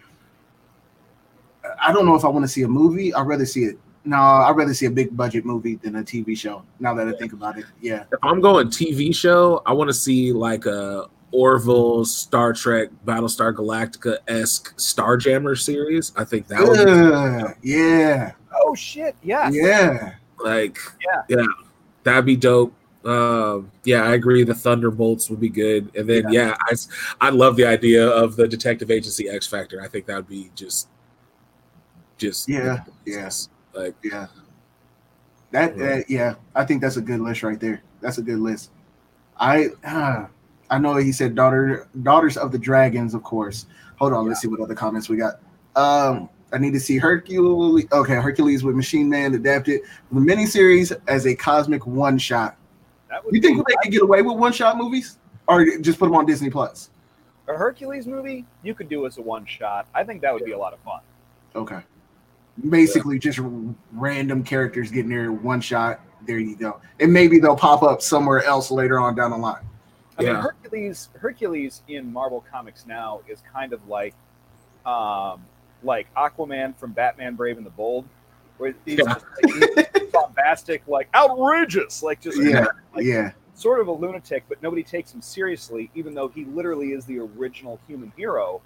I 1.82 1.94
don't 1.94 2.06
know 2.06 2.16
if 2.16 2.26
I 2.26 2.30
want 2.30 2.44
to 2.44 2.48
see 2.48 2.64
a 2.64 2.68
movie. 2.68 3.14
I'd 3.14 3.28
rather 3.28 3.46
see 3.46 3.66
it. 3.66 3.78
No, 4.06 4.18
I'd 4.18 4.56
rather 4.56 4.74
see 4.74 4.86
a 4.86 4.92
big 4.92 5.16
budget 5.16 5.46
movie 5.46 5.76
than 5.76 5.98
a 5.98 6.04
TV 6.04 6.38
show. 6.38 6.64
Now 6.80 6.94
that 6.96 7.08
I 7.08 7.12
think 7.14 7.34
about 7.34 7.58
it, 7.58 7.66
yeah, 7.82 8.06
If 8.12 8.20
I'm 8.24 8.40
going 8.40 8.68
TV 8.68 9.14
show, 9.14 9.62
I 9.66 9.74
want 9.74 9.90
to 9.90 9.94
see 9.94 10.32
like 10.32 10.66
a 10.66 11.08
Orville, 11.32 12.06
Star 12.06 12.54
Trek, 12.54 12.90
Battlestar 13.06 13.54
Galactica 13.54 14.18
esque 14.28 14.76
Starjammer 14.78 15.58
series. 15.60 16.12
I 16.16 16.24
think 16.24 16.48
that 16.48 16.62
would 16.62 16.86
be 16.86 16.92
Ugh, 16.92 17.56
yeah, 17.62 18.32
Oh 18.66 18.76
shit! 18.76 19.16
Yes. 19.24 19.54
yeah. 19.56 20.16
like 20.44 20.78
Yeah. 21.06 21.24
yeah, 21.30 21.46
that'd 22.04 22.26
be 22.26 22.36
dope. 22.36 22.74
Um, 23.06 23.72
yeah, 23.84 24.04
I 24.04 24.14
agree. 24.14 24.44
The 24.44 24.54
Thunderbolts 24.54 25.30
would 25.30 25.40
be 25.40 25.50
good, 25.50 25.96
and 25.96 26.10
then 26.10 26.32
yeah, 26.32 26.56
I 26.60 26.76
I 27.22 27.30
love 27.30 27.56
the 27.56 27.66
idea 27.66 28.08
of 28.08 28.36
the 28.36 28.48
detective 28.48 28.92
agency 28.92 29.30
X 29.30 29.48
Factor. 29.48 29.82
I 29.82 29.88
think 29.88 30.06
that 30.08 30.16
would 30.16 30.28
be 30.28 30.52
just 30.56 30.90
just 32.18 32.50
Yeah, 32.50 32.84
yeah. 33.06 33.30
like 33.74 33.96
Yeah. 34.04 34.28
That 35.52 35.80
uh, 35.82 36.04
yeah, 36.08 36.36
I 36.54 36.66
think 36.66 36.82
that's 36.82 36.98
a 36.98 37.02
good 37.02 37.22
list 37.22 37.42
right 37.42 37.60
there. 37.60 37.82
That's 38.02 38.18
a 38.18 38.22
good 38.22 38.40
list. 38.40 38.72
I 39.38 39.70
uh, 39.84 40.28
I 40.70 40.78
know 40.78 40.96
he 40.98 41.12
said 41.12 41.36
daughter 41.36 41.88
daughters 42.04 42.38
of 42.38 42.52
the 42.52 42.60
dragons, 42.60 43.14
of 43.14 43.24
course. 43.24 43.66
Hold 43.98 44.14
on, 44.14 44.28
let's 44.28 44.42
see 44.42 44.48
what 44.48 44.60
other 44.60 44.76
comments 44.76 45.10
we 45.10 45.18
got. 45.18 45.40
Um, 45.76 46.30
I 46.54 46.58
need 46.58 46.74
to 46.74 46.80
see 46.80 46.98
Hercules. 46.98 47.86
Okay, 47.92 48.16
Hercules 48.16 48.64
with 48.64 48.76
Machine 48.76 49.10
Man 49.10 49.34
adapted 49.34 49.82
from 50.08 50.26
the 50.26 50.34
miniseries 50.34 50.98
as 51.08 51.26
a 51.26 51.36
cosmic 51.36 51.86
one 51.86 52.18
shot. 52.18 52.58
You 53.32 53.42
think 53.42 53.68
they 53.68 53.76
could 53.84 53.92
get 53.92 54.02
away 54.02 54.22
with 54.22 54.38
one 54.38 54.54
shot 54.54 54.78
movies, 54.78 55.18
or 55.48 55.66
just 55.82 56.00
put 56.00 56.06
them 56.06 56.16
on 56.16 56.26
Disney 56.26 56.50
Plus? 56.50 56.90
a 57.50 57.58
Hercules 57.58 58.08
movie 58.08 58.46
you 58.64 58.74
could 58.74 58.90
do 58.90 59.06
as 59.06 59.18
a 59.18 59.22
one 59.22 59.46
shot. 59.46 59.88
I 59.94 60.04
think 60.04 60.22
that 60.22 60.34
would 60.34 60.46
be 60.46 60.52
a 60.52 60.58
lot 60.58 60.74
of 60.74 60.80
fun. 60.80 61.02
Okay. 61.56 61.82
Basically, 62.70 63.18
just 63.18 63.40
random 63.94 64.44
characters 64.44 64.92
getting 64.92 65.10
their 65.10 65.32
one 65.32 65.62
shot. 65.62 66.02
There 66.28 66.40
you 66.40 66.56
go. 66.56 66.80
And 67.00 67.12
maybe 67.12 67.40
they'll 67.40 67.56
pop 67.56 67.82
up 67.82 68.02
somewhere 68.02 68.44
else 68.44 68.70
later 68.70 69.00
on 69.00 69.16
down 69.16 69.32
the 69.32 69.38
line. 69.38 69.64
I 70.20 70.24
mean, 70.24 70.36
Hercules 70.36 71.10
Hercules 71.20 71.82
in 71.88 72.12
Marvel 72.14 72.44
Comics 72.52 72.86
now 72.86 73.22
is 73.28 73.42
kind 73.54 73.74
of 73.74 73.88
like 73.88 74.14
um 74.86 75.46
like 75.84 76.14
Aquaman 76.16 76.76
from 76.78 76.92
Batman 76.92 77.36
Brave 77.36 77.58
and 77.58 77.66
the 77.66 77.70
Bold, 77.72 78.06
where 78.58 78.74
he's 78.86 79.00
Yeah. 79.00 79.14
just 79.14 79.26
like, 79.44 79.86
he's 79.96 80.12
bombastic, 80.12 80.88
like 80.88 81.08
outrageous, 81.16 82.04
like 82.04 82.20
just 82.22 82.38
Yeah, 82.42 82.66
like, 82.94 83.06
yeah, 83.06 83.32
sort 83.54 83.80
of 83.80 83.88
a 83.88 83.92
lunatic, 83.92 84.44
but 84.50 84.62
nobody 84.62 84.84
takes 84.84 85.14
him 85.14 85.22
seriously, 85.22 85.90
even 85.96 86.14
though 86.14 86.28
he 86.28 86.44
literally 86.46 86.90
is 86.92 87.06
the 87.06 87.20
original 87.20 87.80
human 87.88 88.12
hero. 88.18 88.62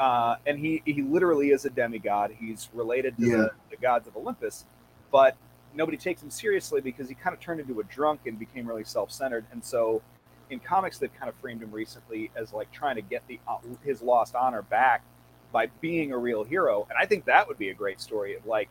uh, 0.00 0.36
and 0.46 0.58
he 0.58 0.80
he 0.84 1.02
literally 1.02 1.50
is 1.50 1.64
a 1.64 1.70
demigod. 1.70 2.30
He's 2.38 2.68
related 2.72 3.16
to 3.18 3.26
Yeah. 3.26 3.36
the, 3.36 3.50
the 3.70 3.76
gods 3.78 4.06
of 4.06 4.16
Olympus, 4.16 4.64
but 5.10 5.36
nobody 5.74 5.96
takes 5.96 6.22
him 6.22 6.30
seriously 6.30 6.80
because 6.80 7.08
he 7.08 7.14
kind 7.16 7.34
of 7.34 7.40
turned 7.40 7.60
into 7.60 7.80
a 7.80 7.84
drunk 7.84 8.20
and 8.26 8.38
became 8.38 8.66
really 8.66 8.84
self-centered. 8.84 9.44
And 9.50 9.64
so, 9.64 10.00
in 10.50 10.60
comics, 10.60 10.98
they've 10.98 11.14
kind 11.14 11.28
of 11.28 11.34
framed 11.36 11.62
him 11.62 11.70
recently 11.70 12.30
as 12.36 12.52
like 12.52 12.70
trying 12.72 12.96
to 12.96 13.02
get 13.02 13.22
the 13.28 13.38
uh, 13.46 13.58
his 13.84 14.02
lost 14.02 14.34
honor 14.34 14.62
back 14.62 15.02
by 15.52 15.66
being 15.80 16.12
a 16.12 16.18
real 16.18 16.44
hero. 16.44 16.86
And 16.90 16.98
I 17.00 17.06
think 17.06 17.24
that 17.26 17.48
would 17.48 17.58
be 17.58 17.70
a 17.70 17.74
great 17.74 18.00
story 18.00 18.34
of 18.34 18.46
like, 18.46 18.68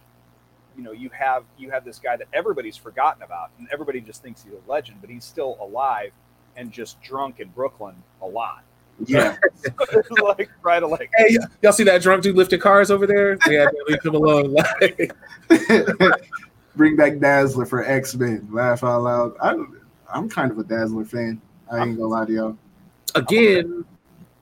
you 0.75 0.84
know, 0.84 0.91
you 0.91 1.09
have 1.09 1.43
you 1.57 1.71
have 1.71 1.86
this 1.86 1.99
guy 1.99 2.17
that 2.17 2.28
everybody's 2.34 2.78
forgotten 2.78 3.23
about, 3.23 3.51
and 3.57 3.67
everybody 3.71 4.01
just 4.01 4.21
thinks 4.21 4.43
he's 4.43 4.53
a 4.53 4.69
legend, 4.71 4.99
but 5.01 5.09
he's 5.09 5.25
still 5.25 5.57
alive 5.59 6.11
and 6.55 6.71
just 6.71 7.01
drunk 7.01 7.39
in 7.39 7.49
Brooklyn 7.49 7.95
a 8.21 8.28
lot. 8.28 8.63
Yeah. 9.05 9.38
like 10.23 10.49
try 10.61 10.80
to 10.80 10.88
like 10.88 11.11
Hey, 11.15 11.38
y'all 11.61 11.71
see 11.71 11.84
that 11.84 12.01
drunk 12.01 12.23
dude 12.23 12.36
lifting 12.36 12.59
cars 12.59 12.89
over 12.89 13.05
there? 13.05 13.38
Yeah, 13.47 13.67
leave 13.88 14.03
him 14.03 14.15
alone. 14.15 14.55
Like, 14.82 15.11
Bring 16.75 16.95
back 16.95 17.19
Dazzler 17.19 17.65
for 17.65 17.84
X 17.86 18.15
Men. 18.15 18.47
Laugh 18.51 18.84
out 18.84 19.01
loud. 19.01 19.34
I'm, 19.41 19.82
I'm 20.13 20.30
kind 20.30 20.51
of 20.51 20.59
a 20.59 20.63
Dazzler 20.63 21.05
fan. 21.05 21.41
I 21.72 21.84
ain't 21.84 21.97
gonna 21.97 22.07
lie 22.07 22.26
to 22.26 22.34
y'all. 22.34 22.57
again, 23.15 23.86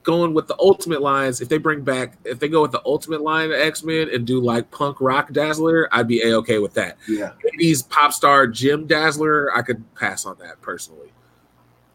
going 0.03 0.33
with 0.33 0.47
the 0.47 0.55
ultimate 0.59 1.01
lines, 1.01 1.41
if 1.41 1.49
they 1.49 1.57
bring 1.57 1.81
back, 1.81 2.17
if 2.23 2.39
they 2.39 2.47
go 2.47 2.61
with 2.61 2.71
the 2.71 2.81
ultimate 2.85 3.21
line 3.21 3.51
of 3.51 3.59
X 3.59 3.83
Men 3.83 4.09
and 4.13 4.25
do 4.25 4.39
like 4.39 4.71
punk 4.71 5.01
rock 5.01 5.33
Dazzler, 5.33 5.89
I'd 5.91 6.07
be 6.07 6.21
a 6.21 6.37
okay 6.37 6.59
with 6.59 6.73
that. 6.75 6.97
Yeah. 7.07 7.31
80s 7.59 7.89
pop 7.89 8.13
star 8.13 8.47
Jim 8.47 8.87
Dazzler, 8.87 9.55
I 9.55 9.61
could 9.61 9.83
pass 9.95 10.25
on 10.25 10.37
that 10.39 10.61
personally. 10.61 11.11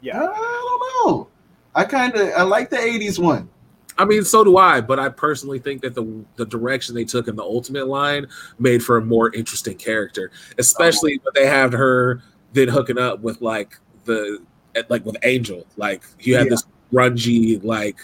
yeah. 0.02 0.20
Uh, 0.20 0.32
I 0.32 0.78
don't 1.04 1.06
know. 1.06 1.28
I 1.74 1.84
kind 1.84 2.14
of 2.14 2.28
I 2.36 2.42
like 2.42 2.68
the 2.68 2.76
'80s 2.76 3.18
one. 3.18 3.48
I 3.96 4.04
mean, 4.04 4.24
so 4.24 4.42
do 4.42 4.56
I, 4.56 4.80
but 4.80 4.98
I 4.98 5.08
personally 5.08 5.58
think 5.58 5.82
that 5.82 5.94
the 5.94 6.24
the 6.36 6.46
direction 6.46 6.94
they 6.94 7.04
took 7.04 7.28
in 7.28 7.36
the 7.36 7.42
ultimate 7.42 7.86
line 7.86 8.26
made 8.58 8.82
for 8.82 8.96
a 8.96 9.04
more 9.04 9.32
interesting 9.34 9.76
character, 9.76 10.32
especially 10.58 11.20
oh. 11.20 11.22
when 11.24 11.42
they 11.42 11.48
have 11.48 11.72
her 11.72 12.22
then 12.52 12.66
hooking 12.66 12.98
up 12.98 13.20
with 13.20 13.40
like 13.40 13.78
the 14.06 14.42
like 14.88 15.04
with 15.04 15.16
Angel. 15.22 15.66
Like 15.76 16.02
you 16.20 16.36
had 16.36 16.46
Yeah. 16.46 16.50
this 16.50 16.64
grungy, 16.92 17.62
like 17.64 17.98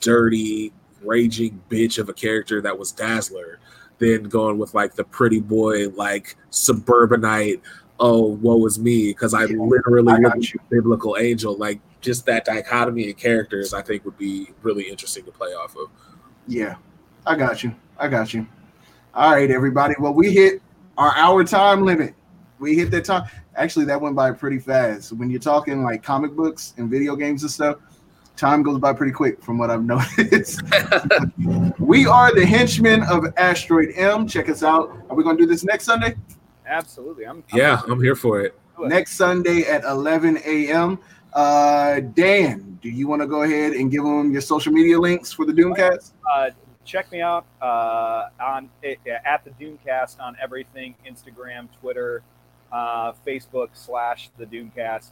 dirty, 0.00 0.72
raging 1.02 1.60
bitch 1.70 1.98
of 1.98 2.08
a 2.08 2.12
character 2.12 2.60
that 2.62 2.78
was 2.78 2.92
Dazzler, 2.92 3.58
then 3.98 4.24
going 4.24 4.58
with 4.58 4.74
like 4.74 4.94
the 4.94 5.04
pretty 5.04 5.40
boy, 5.40 5.88
like 5.90 6.36
suburbanite. 6.50 7.60
Oh, 7.98 8.26
woe 8.26 8.66
is 8.66 8.78
me 8.78 9.08
because 9.08 9.32
I 9.32 9.46
literally 9.46 10.12
I 10.12 10.16
look 10.18 10.34
at 10.36 10.68
biblical 10.70 11.16
angel. 11.16 11.56
Like 11.56 11.80
just 12.02 12.26
that 12.26 12.44
dichotomy 12.44 13.08
in 13.08 13.14
characters, 13.14 13.72
I 13.72 13.80
think 13.82 14.04
would 14.04 14.18
be 14.18 14.50
really 14.62 14.84
interesting 14.84 15.24
to 15.24 15.30
play 15.32 15.48
off 15.48 15.74
of. 15.76 15.88
Yeah, 16.46 16.76
I 17.26 17.36
got 17.36 17.64
you. 17.64 17.74
I 17.98 18.08
got 18.08 18.34
you. 18.34 18.46
All 19.14 19.32
right, 19.32 19.50
everybody. 19.50 19.94
Well, 19.98 20.12
we 20.12 20.30
hit 20.30 20.60
our 20.98 21.16
hour 21.16 21.42
time 21.42 21.84
limit. 21.84 22.14
We 22.58 22.76
hit 22.76 22.90
that 22.90 23.06
time. 23.06 23.24
Actually, 23.56 23.86
that 23.86 24.00
went 24.00 24.14
by 24.14 24.30
pretty 24.32 24.58
fast. 24.58 25.12
When 25.12 25.30
you're 25.30 25.40
talking 25.40 25.82
like 25.82 26.02
comic 26.02 26.32
books 26.32 26.74
and 26.76 26.90
video 26.90 27.16
games 27.16 27.42
and 27.42 27.50
stuff, 27.50 27.78
time 28.36 28.62
goes 28.62 28.78
by 28.78 28.92
pretty 28.92 29.12
quick 29.12 29.42
from 29.42 29.58
what 29.58 29.70
I've 29.70 29.84
noticed. 29.84 30.62
we 31.78 32.06
are 32.06 32.34
the 32.34 32.44
henchmen 32.46 33.02
of 33.04 33.26
Asteroid 33.36 33.90
M. 33.96 34.26
Check 34.26 34.48
us 34.48 34.62
out. 34.62 34.90
Are 35.08 35.16
we 35.16 35.24
going 35.24 35.36
to 35.36 35.42
do 35.42 35.48
this 35.48 35.64
next 35.64 35.84
Sunday? 35.84 36.16
Absolutely. 36.66 37.26
I'm, 37.26 37.42
I'm 37.52 37.58
Yeah, 37.58 37.80
I'm 37.88 38.02
here 38.02 38.16
for 38.16 38.40
it. 38.40 38.58
Next 38.78 39.16
Sunday 39.16 39.62
at 39.62 39.84
11 39.84 40.38
a.m. 40.44 40.98
Uh, 41.32 42.00
Dan, 42.00 42.78
do 42.82 42.90
you 42.90 43.08
want 43.08 43.22
to 43.22 43.26
go 43.26 43.42
ahead 43.42 43.72
and 43.72 43.90
give 43.90 44.04
them 44.04 44.32
your 44.32 44.42
social 44.42 44.72
media 44.72 44.98
links 44.98 45.32
for 45.32 45.46
the 45.46 45.52
Doomcast? 45.52 46.12
uh, 46.30 46.50
check 46.84 47.10
me 47.10 47.20
out 47.20 47.46
uh, 47.60 48.28
on 48.40 48.70
at 48.82 49.44
the 49.44 49.50
Doomcast 49.60 50.20
on 50.20 50.36
everything 50.42 50.94
Instagram, 51.06 51.68
Twitter, 51.80 52.22
uh, 52.72 53.12
Facebook 53.26 53.68
slash 53.72 54.30
the 54.38 54.46
Doomcast, 54.46 55.10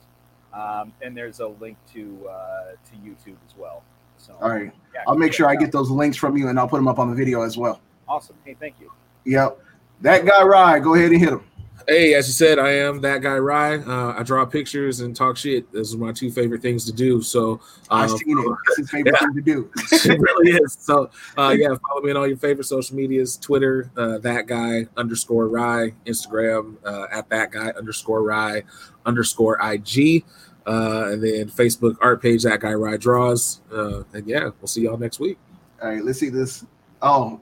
um, 0.53 0.93
and 1.03 1.17
there's 1.17 1.41
a 1.41 1.47
link 1.47 1.77
to 1.93 2.29
uh, 2.29 2.73
to 2.73 2.97
YouTube 2.97 3.37
as 3.47 3.57
well. 3.57 3.83
So 4.17 4.37
All 4.41 4.51
right. 4.51 4.73
yeah, 4.95 5.03
I'll 5.07 5.17
make 5.17 5.33
sure 5.33 5.49
I 5.49 5.57
get 5.57 5.73
those 5.73 5.91
links 5.91 6.17
from 6.17 6.37
you 6.37 6.49
and 6.49 6.59
I'll 6.59 6.69
put 6.69 6.77
them 6.77 6.89
up 6.89 6.99
on 6.99 7.11
the 7.11 7.17
video 7.17 7.43
as 7.43 7.57
well. 7.59 7.81
awesome. 8.09 8.37
Hey, 8.45 8.57
thank 8.59 8.77
you. 8.81 8.91
Yep. 9.25 9.59
That 10.01 10.25
guy, 10.25 10.43
Rye, 10.43 10.79
go 10.79 10.95
ahead 10.95 11.13
and 11.13 11.21
hit 11.21 11.31
him. 11.31 11.45
Hey, 11.87 12.15
as 12.15 12.27
you 12.27 12.33
said, 12.33 12.59
I 12.59 12.71
am 12.71 13.01
that 13.03 13.21
guy, 13.21 13.37
Rye. 13.37 13.77
Uh, 13.77 14.15
I 14.19 14.23
draw 14.23 14.47
pictures 14.47 15.01
and 15.01 15.15
talk 15.15 15.37
shit. 15.37 15.71
Those 15.71 15.95
are 15.95 15.99
my 15.99 16.13
two 16.13 16.31
favorite 16.31 16.63
things 16.63 16.87
to 16.87 16.93
do. 16.93 17.21
So, 17.21 17.61
I've 17.91 18.11
um, 18.11 18.17
seen 18.17 18.39
it. 18.39 18.57
It's 18.69 18.77
his 18.79 18.91
favorite 18.91 19.15
yeah. 19.21 19.27
thing 19.27 19.35
to 19.35 19.43
do. 19.43 19.71
it 19.93 20.19
really 20.19 20.53
is. 20.53 20.79
So, 20.81 21.11
uh, 21.37 21.55
yeah, 21.59 21.75
follow 21.87 22.01
me 22.01 22.11
on 22.11 22.17
all 22.17 22.27
your 22.27 22.39
favorite 22.39 22.65
social 22.65 22.97
medias 22.97 23.37
Twitter, 23.37 23.91
uh, 23.97 24.19
that 24.19 24.47
guy 24.47 24.87
underscore 24.97 25.49
Rye, 25.49 25.93
Instagram, 26.07 26.77
uh, 26.87 27.07
at 27.13 27.29
that 27.29 27.51
guy 27.51 27.69
underscore 27.71 28.23
Rye 28.23 28.63
underscore 29.05 29.59
IG, 29.61 30.25
uh, 30.67 31.09
and 31.11 31.23
then 31.23 31.51
Facebook 31.51 31.97
art 32.01 32.23
page, 32.23 32.45
that 32.45 32.61
guy 32.61 32.73
Rye 32.73 32.97
draws. 32.97 33.61
Uh, 33.71 34.05
and 34.15 34.27
yeah, 34.27 34.51
we'll 34.61 34.69
see 34.69 34.83
y'all 34.83 34.97
next 34.97 35.21
week. 35.21 35.39
All 35.83 35.91
right, 35.91 36.03
let's 36.03 36.19
see 36.19 36.31
this. 36.31 36.65
Oh, 37.03 37.41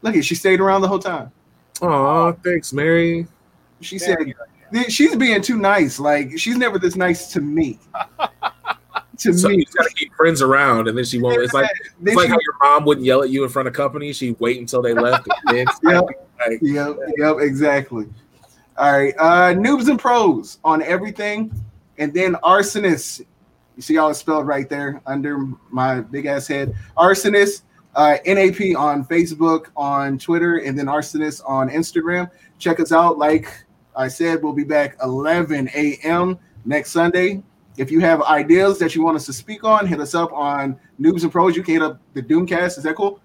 look 0.00 0.16
at 0.16 0.24
she 0.24 0.34
stayed 0.34 0.60
around 0.60 0.80
the 0.80 0.88
whole 0.88 0.98
time. 0.98 1.30
Oh, 1.82 2.32
thanks, 2.42 2.72
Mary. 2.72 3.26
She 3.80 3.98
Very 3.98 4.34
said 4.72 4.90
she's 4.92 5.16
being 5.16 5.40
too 5.42 5.56
nice. 5.58 5.98
Like 5.98 6.38
she's 6.38 6.56
never 6.56 6.78
this 6.78 6.96
nice 6.96 7.32
to 7.32 7.40
me. 7.40 7.78
to 9.18 9.32
So 9.36 9.48
me. 9.48 9.56
you 9.58 9.64
gotta 9.76 9.90
keep 9.94 10.14
friends 10.14 10.42
around, 10.42 10.88
and 10.88 10.96
then 10.96 11.04
she 11.04 11.20
won't. 11.20 11.42
It's 11.42 11.52
like 11.54 11.70
it's 12.04 12.16
like 12.16 12.26
she- 12.26 12.30
how 12.32 12.38
your 12.40 12.54
mom 12.62 12.84
wouldn't 12.84 13.04
yell 13.06 13.22
at 13.22 13.30
you 13.30 13.44
in 13.44 13.50
front 13.50 13.68
of 13.68 13.74
company. 13.74 14.12
She'd 14.12 14.38
wait 14.40 14.58
until 14.60 14.82
they 14.82 14.94
left. 14.94 15.26
And 15.46 15.58
then 15.58 15.66
Yep. 15.84 16.04
like, 16.46 16.58
Yep, 16.62 16.96
yep, 17.16 17.36
exactly. 17.40 18.06
All 18.76 18.92
right, 18.92 19.14
uh, 19.18 19.54
noobs 19.54 19.88
and 19.88 19.98
pros 19.98 20.58
on 20.64 20.82
everything, 20.82 21.52
and 21.98 22.14
then 22.14 22.34
arsonist. 22.44 23.20
You 23.74 23.82
see 23.82 23.96
how 23.96 24.08
it's 24.08 24.18
spelled 24.20 24.46
right 24.46 24.68
there 24.68 25.00
under 25.06 25.38
my 25.70 26.00
big 26.00 26.26
ass 26.26 26.46
head. 26.46 26.74
Arsonist, 26.96 27.62
uh, 27.96 28.18
NAP 28.26 28.76
on 28.76 29.04
Facebook, 29.04 29.66
on 29.76 30.18
Twitter, 30.18 30.58
and 30.58 30.78
then 30.78 30.86
arsonist 30.86 31.42
on 31.46 31.68
Instagram. 31.70 32.30
Check 32.58 32.78
us 32.80 32.92
out. 32.92 33.18
Like 33.18 33.52
I 33.98 34.06
said, 34.08 34.42
we'll 34.42 34.52
be 34.52 34.64
back 34.64 34.96
11 35.02 35.70
a.m. 35.74 36.38
next 36.64 36.92
Sunday. 36.92 37.42
If 37.76 37.90
you 37.90 37.98
have 38.00 38.22
ideas 38.22 38.78
that 38.78 38.94
you 38.94 39.02
want 39.02 39.16
us 39.16 39.26
to 39.26 39.32
speak 39.32 39.64
on, 39.64 39.86
hit 39.86 40.00
us 40.00 40.14
up 40.14 40.32
on 40.32 40.78
Noobs 41.00 41.24
and 41.24 41.32
Pros. 41.32 41.56
You 41.56 41.64
can 41.64 41.74
hit 41.74 41.82
up 41.82 42.00
the 42.14 42.22
Doomcast. 42.22 42.78
Is 42.78 42.84
that 42.84 42.94
cool? 42.94 43.20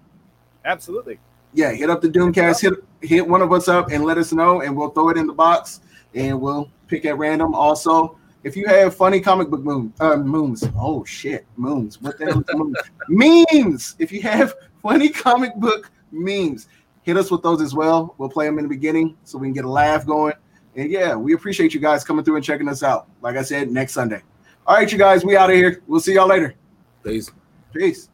Absolutely. 0.64 1.18
yeah, 1.52 1.70
hit 1.72 1.90
up 1.90 2.00
the 2.02 2.08
Doomcast, 2.08 2.60
hit 2.60 2.74
hit 3.00 3.26
one 3.26 3.40
of 3.40 3.52
us 3.52 3.68
up 3.68 3.90
and 3.90 4.04
let 4.04 4.18
us 4.18 4.32
know, 4.32 4.62
and 4.62 4.76
we'll 4.76 4.90
throw 4.90 5.10
it 5.10 5.16
in 5.16 5.26
the 5.26 5.32
box 5.32 5.80
and 6.14 6.40
we'll 6.40 6.70
pick 6.88 7.04
at 7.04 7.18
random. 7.18 7.54
Also, 7.54 8.18
if 8.42 8.56
you 8.56 8.66
have 8.66 8.96
funny 8.96 9.20
comic 9.20 9.50
book 9.50 9.60
moon, 9.62 9.92
uh, 10.00 10.16
moons, 10.16 10.64
oh 10.76 11.04
shit, 11.04 11.46
moons, 11.56 12.00
what 12.00 12.18
the 12.18 12.26
hell 12.26 12.40
is 12.40 12.46
the 12.46 12.74
memes. 13.54 13.94
If 13.98 14.10
you 14.10 14.22
have 14.22 14.54
funny 14.82 15.08
comic 15.08 15.54
book 15.56 15.90
memes, 16.10 16.66
hit 17.02 17.16
us 17.16 17.30
with 17.30 17.42
those 17.42 17.60
as 17.60 17.74
well. 17.74 18.14
We'll 18.18 18.28
play 18.28 18.46
them 18.46 18.58
in 18.58 18.64
the 18.64 18.68
beginning 18.68 19.16
so 19.24 19.38
we 19.38 19.46
can 19.46 19.54
get 19.54 19.64
a 19.64 19.70
laugh 19.70 20.06
going. 20.06 20.34
And 20.76 20.90
yeah, 20.90 21.14
we 21.14 21.34
appreciate 21.34 21.72
you 21.72 21.80
guys 21.80 22.04
coming 22.04 22.24
through 22.24 22.36
and 22.36 22.44
checking 22.44 22.68
us 22.68 22.82
out. 22.82 23.08
Like 23.22 23.36
I 23.36 23.42
said, 23.42 23.70
next 23.70 23.92
Sunday. 23.92 24.22
All 24.66 24.76
right, 24.76 24.90
you 24.90 24.98
guys, 24.98 25.24
we 25.24 25.36
out 25.36 25.50
of 25.50 25.56
here. 25.56 25.82
We'll 25.86 26.00
see 26.00 26.14
y'all 26.14 26.28
later. 26.28 26.54
Peace. 27.04 27.30
Peace. 27.72 28.08